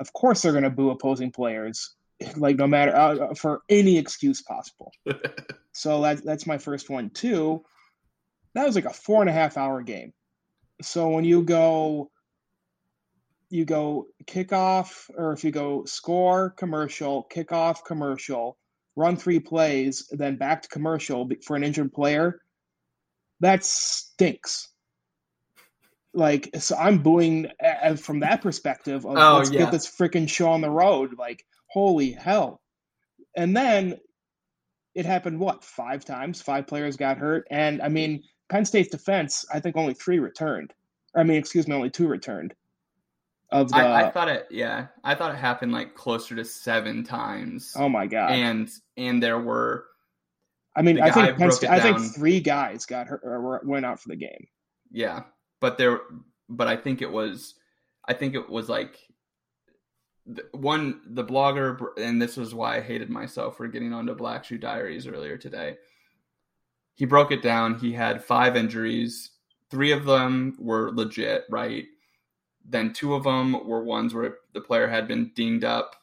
of 0.00 0.12
course 0.12 0.42
they're 0.42 0.52
going 0.52 0.64
to 0.64 0.70
boo 0.70 0.90
opposing 0.90 1.32
players, 1.32 1.94
like 2.36 2.56
no 2.56 2.66
matter 2.66 2.94
uh, 2.94 3.16
uh, 3.16 3.34
for 3.34 3.62
any 3.68 3.98
excuse 3.98 4.42
possible. 4.42 4.92
so 5.72 6.02
that 6.02 6.24
that's 6.24 6.46
my 6.46 6.58
first 6.58 6.90
one. 6.90 7.10
Two, 7.10 7.64
that 8.54 8.66
was 8.66 8.74
like 8.74 8.84
a 8.84 8.92
four 8.92 9.20
and 9.20 9.30
a 9.30 9.32
half 9.32 9.56
hour 9.56 9.82
game. 9.82 10.12
So 10.80 11.08
when 11.08 11.24
you 11.24 11.42
go 11.42 12.10
you 13.50 13.66
go 13.66 14.06
kickoff, 14.24 15.10
or 15.14 15.32
if 15.32 15.44
you 15.44 15.50
go 15.50 15.84
score, 15.84 16.50
commercial, 16.50 17.28
kickoff, 17.30 17.84
commercial, 17.84 18.56
run 18.96 19.16
three 19.16 19.40
plays, 19.40 20.08
then 20.10 20.36
back 20.36 20.62
to 20.62 20.68
commercial 20.68 21.28
for 21.44 21.54
an 21.54 21.62
injured 21.62 21.92
player, 21.92 22.40
that 23.40 23.62
stinks. 23.62 24.68
Like, 26.14 26.50
so 26.58 26.76
I'm 26.76 27.02
booing 27.02 27.48
uh, 27.62 27.68
uh, 27.82 27.96
from 27.96 28.20
that 28.20 28.42
perspective 28.42 29.04
of 29.04 29.16
oh, 29.16 29.38
let's 29.38 29.50
yeah. 29.50 29.60
get 29.60 29.72
this 29.72 29.86
freaking 29.86 30.28
show 30.28 30.50
on 30.50 30.60
the 30.60 30.70
road. 30.70 31.18
Like, 31.18 31.44
holy 31.72 32.12
hell. 32.12 32.60
And 33.36 33.56
then 33.56 33.98
it 34.94 35.06
happened, 35.06 35.40
what, 35.40 35.64
five 35.64 36.04
times? 36.04 36.42
Five 36.42 36.66
players 36.66 36.96
got 36.96 37.16
hurt. 37.16 37.46
And 37.50 37.80
I 37.80 37.88
mean, 37.88 38.22
Penn 38.50 38.64
State's 38.64 38.90
defense, 38.90 39.44
I 39.52 39.60
think 39.60 39.76
only 39.76 39.94
three 39.94 40.18
returned. 40.18 40.74
I 41.16 41.22
mean, 41.22 41.38
excuse 41.38 41.66
me, 41.66 41.74
only 41.74 41.90
two 41.90 42.08
returned 42.08 42.54
of 43.50 43.70
the. 43.70 43.76
I, 43.76 44.06
I, 44.06 44.10
thought 44.10 44.28
it. 44.28 44.48
Yeah, 44.50 44.86
I 45.04 45.14
thought 45.14 45.34
it 45.34 45.38
happened 45.38 45.72
like 45.72 45.94
closer 45.94 46.34
to 46.36 46.44
seven 46.44 47.04
times. 47.04 47.74
Oh 47.76 47.88
my 47.88 48.06
god! 48.06 48.32
And 48.32 48.70
and 48.96 49.22
there 49.22 49.38
were. 49.38 49.86
I 50.74 50.80
mean, 50.80 51.00
I 51.00 51.10
think 51.10 51.36
Penn 51.36 51.52
State, 51.52 51.68
I 51.68 51.80
think 51.80 52.14
three 52.14 52.40
guys 52.40 52.86
got 52.86 53.06
hurt 53.06 53.20
or 53.22 53.60
went 53.64 53.84
out 53.84 54.00
for 54.00 54.08
the 54.08 54.16
game. 54.16 54.46
Yeah, 54.90 55.24
but 55.60 55.76
there, 55.76 56.00
but 56.48 56.66
I 56.66 56.76
think 56.76 57.02
it 57.02 57.12
was, 57.12 57.54
I 58.08 58.14
think 58.14 58.34
it 58.34 58.48
was 58.48 58.70
like 58.70 58.98
one 60.52 61.00
the 61.06 61.24
blogger, 61.24 61.88
and 61.96 62.20
this 62.20 62.36
was 62.36 62.54
why 62.54 62.76
I 62.76 62.80
hated 62.80 63.10
myself 63.10 63.56
for 63.56 63.66
getting 63.66 63.92
onto 63.92 64.14
Black 64.14 64.44
Shoe 64.44 64.58
Diaries 64.58 65.06
earlier 65.06 65.36
today. 65.36 65.76
He 66.94 67.04
broke 67.04 67.32
it 67.32 67.42
down. 67.42 67.78
He 67.78 67.92
had 67.92 68.22
five 68.22 68.56
injuries. 68.56 69.30
Three 69.70 69.92
of 69.92 70.04
them 70.04 70.56
were 70.58 70.92
legit, 70.92 71.44
right? 71.50 71.86
Then 72.64 72.92
two 72.92 73.14
of 73.14 73.24
them 73.24 73.66
were 73.66 73.82
ones 73.82 74.14
where 74.14 74.36
the 74.52 74.60
player 74.60 74.86
had 74.86 75.08
been 75.08 75.32
dinged 75.34 75.64
up. 75.64 75.96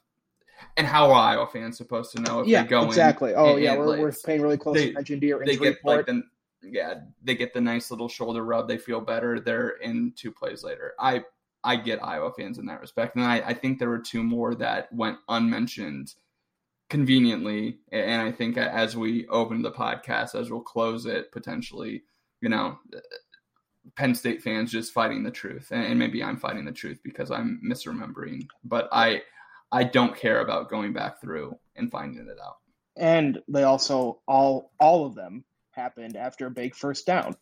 And 0.76 0.86
how 0.86 1.12
are 1.12 1.14
Iowa 1.14 1.48
fans 1.48 1.78
supposed 1.78 2.12
to 2.14 2.22
know 2.22 2.42
if 2.42 2.48
yeah, 2.48 2.64
they 2.64 2.68
go 2.68 2.84
exactly? 2.86 3.34
Oh 3.34 3.56
yeah, 3.56 3.78
we're, 3.78 3.98
we're 3.98 4.12
paying 4.12 4.42
really 4.42 4.58
close 4.58 4.76
they, 4.76 4.90
attention 4.90 5.22
to 5.22 5.26
your 5.26 5.42
injury 5.42 5.56
they 5.56 5.64
get 5.64 5.78
report. 5.78 6.08
Like 6.08 6.18
the, 6.62 6.70
yeah, 6.70 6.96
they 7.24 7.36
get 7.36 7.54
the 7.54 7.62
nice 7.62 7.92
little 7.92 8.10
shoulder 8.10 8.44
rub. 8.44 8.68
They 8.68 8.78
feel 8.78 9.00
better. 9.00 9.40
They're 9.40 9.78
in 9.78 10.12
two 10.18 10.34
plays 10.34 10.64
later. 10.64 10.96
I 11.00 11.24
I 11.64 11.76
get 11.76 12.04
Iowa 12.04 12.32
fans 12.32 12.58
in 12.58 12.66
that 12.68 12.82
respect, 12.82 13.16
and 13.16 13.26
I, 13.26 13.38
I 13.40 13.54
think 13.54 13.80
there 13.80 13.90
were 13.90 14.00
two 14.00 14.24
more 14.24 14.56
that 14.56 14.92
went 14.94 15.18
unmentioned 15.28 16.14
conveniently. 16.90 17.80
And 17.92 18.22
I 18.22 18.32
think 18.32 18.58
as 18.58 18.98
we 18.98 19.28
open 19.28 19.62
the 19.62 19.72
podcast, 19.72 20.36
as 20.36 20.50
we'll 20.50 20.62
close 20.62 21.06
it 21.06 21.32
potentially, 21.32 22.04
you 22.42 22.50
know, 22.50 22.80
uh, 22.96 23.00
Penn 23.96 24.16
State 24.16 24.42
fans 24.42 24.72
just 24.72 24.94
fighting 24.94 25.24
the 25.24 25.32
truth, 25.32 25.72
and, 25.72 25.98
maybe 25.98 26.24
I'm 26.24 26.38
fighting 26.38 26.66
the 26.66 26.72
truth 26.72 27.00
because 27.04 27.32
I'm 27.32 27.62
misremembering. 27.66 28.48
But 28.64 28.90
I, 28.92 29.24
I 29.72 29.84
don't 29.84 30.16
care 30.16 30.42
about 30.42 30.70
going 30.70 30.94
back 30.94 31.22
through 31.22 31.58
and 31.76 31.92
finding 31.92 32.28
it 32.28 32.38
out. 32.44 32.58
And 32.98 33.40
they 33.48 33.64
also 33.64 34.20
all 34.28 34.72
all 34.80 35.06
of 35.06 35.16
them 35.16 35.46
happened 35.72 36.18
after 36.18 36.48
a 36.48 36.52
big 36.52 36.76
first 36.76 37.06
down. 37.06 37.36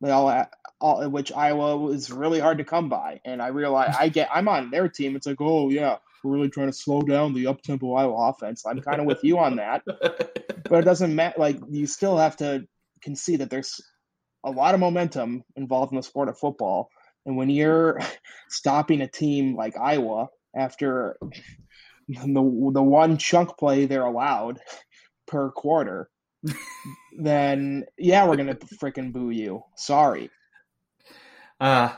They 0.00 0.10
all, 0.10 0.46
all 0.80 1.08
which 1.08 1.32
Iowa 1.32 1.76
was 1.76 2.10
really 2.10 2.38
hard 2.38 2.58
to 2.58 2.64
come 2.64 2.88
by, 2.88 3.20
and 3.24 3.42
I 3.42 3.48
realize 3.48 3.96
I 3.98 4.08
get 4.08 4.28
I'm 4.32 4.48
on 4.48 4.70
their 4.70 4.88
team. 4.88 5.16
It's 5.16 5.26
like, 5.26 5.40
oh 5.40 5.70
yeah, 5.70 5.96
we're 6.22 6.34
really 6.34 6.50
trying 6.50 6.68
to 6.68 6.72
slow 6.72 7.02
down 7.02 7.34
the 7.34 7.46
up 7.46 7.62
tempo 7.62 7.94
Iowa 7.94 8.28
offense. 8.28 8.64
I'm 8.66 8.80
kind 8.80 9.00
of 9.00 9.06
with 9.06 9.24
you 9.24 9.38
on 9.38 9.56
that, 9.56 9.82
but 10.68 10.78
it 10.78 10.84
doesn't 10.84 11.14
matter. 11.14 11.38
Like 11.38 11.58
you 11.70 11.86
still 11.86 12.16
have 12.16 12.36
to 12.38 12.66
concede 13.02 13.40
that 13.40 13.50
there's 13.50 13.80
a 14.44 14.50
lot 14.50 14.74
of 14.74 14.80
momentum 14.80 15.44
involved 15.56 15.92
in 15.92 15.96
the 15.96 16.02
sport 16.02 16.28
of 16.28 16.38
football. 16.38 16.90
And 17.26 17.36
when 17.36 17.50
you're 17.50 18.00
stopping 18.48 19.00
a 19.00 19.08
team 19.08 19.56
like 19.56 19.76
Iowa 19.76 20.28
after 20.56 21.18
the 22.08 22.70
the 22.72 22.82
one 22.82 23.18
chunk 23.18 23.58
play 23.58 23.86
they're 23.86 24.04
allowed 24.04 24.60
per 25.26 25.50
quarter, 25.50 26.08
then 27.18 27.84
yeah, 27.96 28.26
we're 28.26 28.36
gonna 28.36 28.54
freaking 28.54 29.12
boo 29.12 29.30
you. 29.30 29.62
Sorry. 29.76 30.30
Uh 31.60 31.94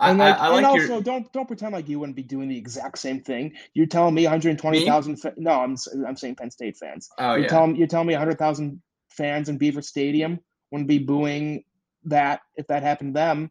and 0.00 0.18
like, 0.18 0.38
I, 0.38 0.46
I 0.46 0.48
like 0.48 0.56
and 0.58 0.66
also 0.66 0.94
your... 0.94 1.02
don't 1.02 1.32
don't 1.32 1.46
pretend 1.46 1.72
like 1.72 1.88
you 1.88 2.00
wouldn't 2.00 2.16
be 2.16 2.22
doing 2.22 2.48
the 2.48 2.58
exact 2.58 2.98
same 2.98 3.22
thing. 3.22 3.54
You're 3.74 3.86
telling 3.86 4.14
me 4.14 4.24
120,000. 4.24 5.16
Fa- 5.16 5.34
no, 5.36 5.50
I'm 5.50 5.76
I'm 6.06 6.16
saying 6.16 6.36
Penn 6.36 6.50
State 6.50 6.76
fans. 6.76 7.08
Oh 7.18 7.34
you're 7.34 7.42
yeah. 7.42 7.48
Telling, 7.48 7.76
you're 7.76 7.86
telling 7.86 8.08
me 8.08 8.14
100,000 8.14 8.82
fans 9.10 9.48
in 9.48 9.58
Beaver 9.58 9.82
Stadium 9.82 10.40
wouldn't 10.70 10.88
be 10.88 10.98
booing 10.98 11.64
that 12.04 12.40
if 12.56 12.66
that 12.66 12.82
happened 12.82 13.14
to 13.14 13.18
them. 13.18 13.50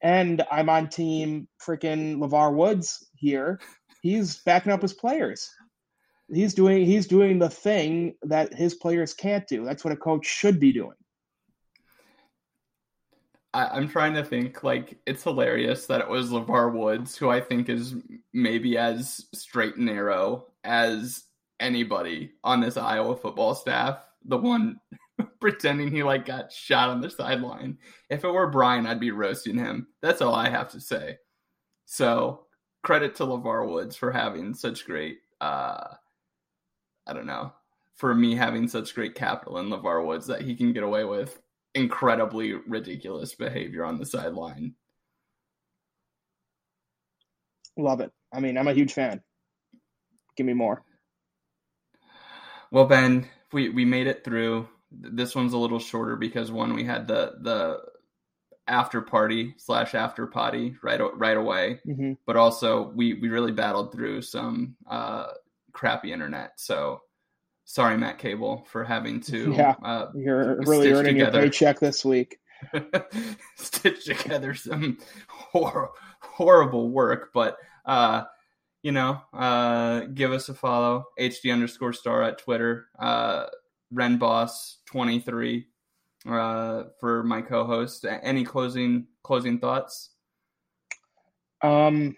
And 0.00 0.42
I'm 0.50 0.68
on 0.68 0.88
team 0.88 1.48
freaking 1.64 2.16
LeVar 2.16 2.54
Woods 2.54 3.06
here. 3.14 3.60
He's 4.02 4.38
backing 4.38 4.72
up 4.72 4.82
his 4.82 4.94
players. 4.94 5.50
He's 6.32 6.54
doing 6.54 6.84
he's 6.84 7.06
doing 7.06 7.38
the 7.38 7.48
thing 7.48 8.14
that 8.22 8.52
his 8.52 8.74
players 8.74 9.14
can't 9.14 9.46
do. 9.46 9.64
That's 9.64 9.84
what 9.84 9.92
a 9.92 9.96
coach 9.96 10.26
should 10.26 10.58
be 10.58 10.72
doing. 10.72 10.96
I, 13.56 13.78
am 13.78 13.88
trying 13.88 14.12
to 14.14 14.24
think 14.24 14.62
like 14.62 14.98
it's 15.06 15.22
hilarious 15.22 15.86
that 15.86 16.02
it 16.02 16.08
was 16.08 16.30
LeVar 16.30 16.74
Woods, 16.74 17.16
who 17.16 17.30
I 17.30 17.40
think 17.40 17.70
is 17.70 17.94
maybe 18.34 18.76
as 18.76 19.24
straight 19.34 19.76
and 19.76 19.86
narrow 19.86 20.48
as 20.62 21.24
anybody 21.58 22.32
on 22.44 22.60
this 22.60 22.76
Iowa 22.76 23.16
football 23.16 23.54
staff. 23.54 24.04
The 24.26 24.36
one 24.36 24.78
pretending 25.40 25.90
he 25.90 26.02
like 26.02 26.26
got 26.26 26.52
shot 26.52 26.90
on 26.90 27.00
the 27.00 27.08
sideline. 27.08 27.78
If 28.10 28.24
it 28.24 28.30
were 28.30 28.50
Brian, 28.50 28.86
I'd 28.86 29.00
be 29.00 29.10
roasting 29.10 29.56
him. 29.56 29.86
That's 30.02 30.20
all 30.20 30.34
I 30.34 30.50
have 30.50 30.68
to 30.72 30.80
say. 30.80 31.16
So 31.86 32.46
credit 32.82 33.14
to 33.16 33.24
LeVar 33.24 33.70
Woods 33.70 33.96
for 33.96 34.12
having 34.12 34.52
such 34.52 34.84
great 34.84 35.18
uh 35.40 35.94
I 37.06 37.12
don't 37.12 37.26
know, 37.26 37.52
for 37.94 38.14
me 38.14 38.34
having 38.34 38.68
such 38.68 38.94
great 38.94 39.14
capital 39.14 39.58
in 39.58 39.68
LeVar 39.68 40.04
Woods 40.04 40.26
that 40.26 40.42
he 40.42 40.54
can 40.54 40.72
get 40.72 40.82
away 40.82 41.04
with 41.04 41.40
incredibly 41.74 42.54
ridiculous 42.54 43.34
behavior 43.34 43.84
on 43.84 43.98
the 43.98 44.06
sideline. 44.06 44.74
Love 47.76 48.00
it. 48.00 48.10
I 48.32 48.40
mean, 48.40 48.56
I'm 48.56 48.68
a 48.68 48.72
huge 48.72 48.94
fan. 48.94 49.22
Give 50.36 50.46
me 50.46 50.54
more. 50.54 50.82
Well, 52.70 52.86
Ben, 52.86 53.28
we, 53.52 53.68
we 53.68 53.84
made 53.84 54.06
it 54.06 54.24
through 54.24 54.68
this 54.90 55.34
one's 55.34 55.52
a 55.52 55.58
little 55.58 55.78
shorter 55.78 56.16
because 56.16 56.50
one 56.50 56.74
we 56.74 56.84
had 56.84 57.06
the 57.08 57.34
the 57.40 57.80
after 58.68 59.00
party 59.00 59.54
slash 59.58 59.94
after 59.94 60.26
potty 60.26 60.76
right 60.82 61.00
right 61.14 61.36
away, 61.36 61.80
mm-hmm. 61.86 62.12
but 62.26 62.36
also 62.36 62.90
we 62.94 63.14
we 63.14 63.28
really 63.28 63.52
battled 63.52 63.92
through 63.92 64.22
some 64.22 64.76
uh, 64.88 65.26
crappy 65.76 66.12
internet. 66.12 66.52
So 66.56 67.02
sorry, 67.64 67.98
Matt 67.98 68.18
Cable, 68.18 68.66
for 68.70 68.82
having 68.82 69.20
to 69.22 69.52
yeah, 69.56 69.74
uh, 69.84 70.06
you're 70.14 70.56
really 70.62 70.90
earning 70.90 71.14
together. 71.14 71.40
your 71.40 71.50
paycheck 71.50 71.78
this 71.78 72.04
week. 72.04 72.38
stitch 73.56 74.06
together 74.06 74.54
some 74.54 74.96
hor- 75.28 75.92
horrible 76.20 76.88
work, 76.90 77.30
but 77.34 77.58
uh, 77.84 78.24
you 78.82 78.92
know, 78.92 79.20
uh, 79.34 80.00
give 80.14 80.32
us 80.32 80.48
a 80.48 80.54
follow. 80.54 81.04
HD 81.20 81.52
underscore 81.52 81.92
star 81.92 82.22
at 82.22 82.38
Twitter. 82.38 82.86
Uh, 82.98 83.46
Renboss 83.92 84.76
twenty 84.86 85.20
three 85.20 85.66
uh, 86.26 86.84
for 86.98 87.22
my 87.22 87.42
co-host. 87.42 88.06
Any 88.22 88.42
closing 88.42 89.06
closing 89.22 89.58
thoughts? 89.58 90.10
Um, 91.62 92.16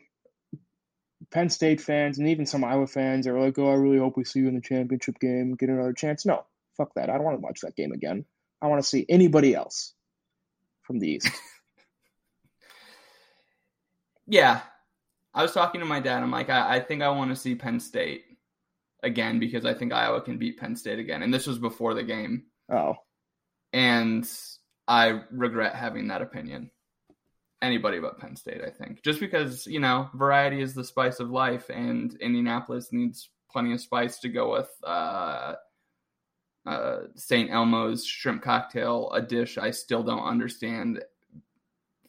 Penn 1.31 1.51
State 1.51 1.81
fans 1.81 2.18
and 2.18 2.29
even 2.29 2.47
some 2.47 2.64
Iowa 2.64 2.87
fans 2.87 3.26
are 3.26 3.39
like, 3.39 3.59
"Oh, 3.59 3.70
I 3.70 3.74
really 3.74 3.99
hope 3.99 4.16
we 4.16 4.24
see 4.24 4.41
you 4.41 4.49
in 4.49 4.55
the 4.55 4.61
championship 4.61 5.18
game, 5.20 5.55
get 5.55 5.68
another 5.68 5.93
chance." 5.93 6.24
No, 6.24 6.47
fuck 6.76 6.95
that. 6.95 7.11
I 7.11 7.14
don't 7.14 7.24
want 7.24 7.37
to 7.37 7.43
watch 7.43 7.61
that 7.61 7.76
game 7.76 7.93
again. 7.93 8.24
I 8.62 8.66
want 8.66 8.83
to 8.83 8.89
see 8.89 9.05
anybody 9.09 9.55
else 9.55 9.95
from 10.83 10.99
the 10.99 11.09
East. 11.09 11.29
yeah, 14.26 14.62
I 15.35 15.43
was 15.43 15.53
talking 15.53 15.81
to 15.81 15.87
my 15.87 16.01
dad. 16.01 16.22
I'm 16.22 16.31
like, 16.31 16.51
I, 16.51 16.76
I 16.76 16.81
think 16.81 17.03
I 17.03 17.11
want 17.11 17.31
to 17.31 17.37
see 17.37 17.55
Penn 17.55 17.79
State 17.79 18.24
again 19.03 19.39
because 19.39 19.64
I 19.64 19.74
think 19.74 19.93
Iowa 19.93 20.22
can 20.22 20.39
beat 20.39 20.59
Penn 20.59 20.74
State 20.74 20.99
again. 20.99 21.22
And 21.22 21.33
this 21.33 21.47
was 21.47 21.59
before 21.59 21.95
the 21.95 22.03
game. 22.03 22.47
Oh, 22.72 22.95
and 23.72 24.29
I 24.87 25.20
regret 25.31 25.74
having 25.74 26.09
that 26.09 26.22
opinion. 26.22 26.70
Anybody 27.61 27.98
but 27.98 28.18
Penn 28.18 28.36
State, 28.36 28.61
I 28.64 28.70
think. 28.70 29.02
Just 29.02 29.18
because, 29.18 29.66
you 29.66 29.80
know, 29.80 30.09
variety 30.14 30.61
is 30.61 30.74
the 30.74 30.84
spice 30.84 31.18
of 31.18 31.30
life, 31.30 31.70
and 31.70 32.14
Indianapolis 32.20 32.92
needs 32.92 33.30
plenty 33.50 33.72
of 33.72 33.80
spice 33.80 34.20
to 34.20 34.28
go 34.28 34.52
with 34.52 34.68
uh, 34.84 35.54
uh, 36.66 36.98
St. 37.16 37.50
Elmo's 37.50 38.06
shrimp 38.06 38.42
cocktail, 38.42 39.11
a 39.12 39.22
dish 39.22 39.59
I 39.59 39.70
still 39.70 40.02
don't 40.02 40.22
understand 40.22 41.02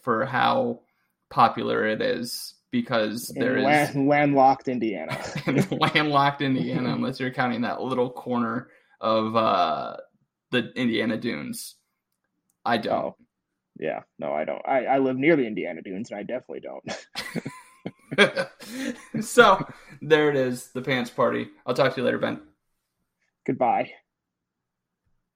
for 0.02 0.26
how 0.26 0.82
popular 1.30 1.86
it 1.88 2.02
is 2.02 2.56
because 2.72 3.30
there 3.30 3.58
is 3.58 3.64
land, 3.64 4.08
landlocked 4.08 4.68
Indiana. 4.68 5.18
landlocked 5.72 6.41
Indiana, 6.41 6.93
unless 6.93 7.20
you're 7.20 7.32
counting 7.32 7.62
that 7.62 7.82
little 7.82 8.10
corner 8.10 8.68
of 9.02 9.36
uh, 9.36 9.97
the 10.52 10.72
Indiana 10.76 11.18
Dunes. 11.18 11.76
I 12.66 12.78
don't. 12.78 12.93
Oh, 12.93 13.16
yeah, 13.80 14.02
no, 14.20 14.34
I 14.34 14.46
don't. 14.46 14.62
I, 14.68 14.86
I 14.86 14.98
live 15.00 15.18
near 15.18 15.36
the 15.36 15.48
Indiana 15.48 15.82
Dunes, 15.82 16.12
and 16.12 16.20
I 16.20 16.24
definitely 16.24 16.62
don't. 16.62 16.84
so 19.22 19.66
there 20.02 20.30
it 20.30 20.36
is, 20.36 20.70
the 20.72 20.82
pants 20.82 21.10
party. 21.10 21.50
I'll 21.66 21.74
talk 21.74 21.94
to 21.96 22.02
you 22.02 22.06
later, 22.06 22.18
Ben. 22.18 22.42
Goodbye. 23.46 23.92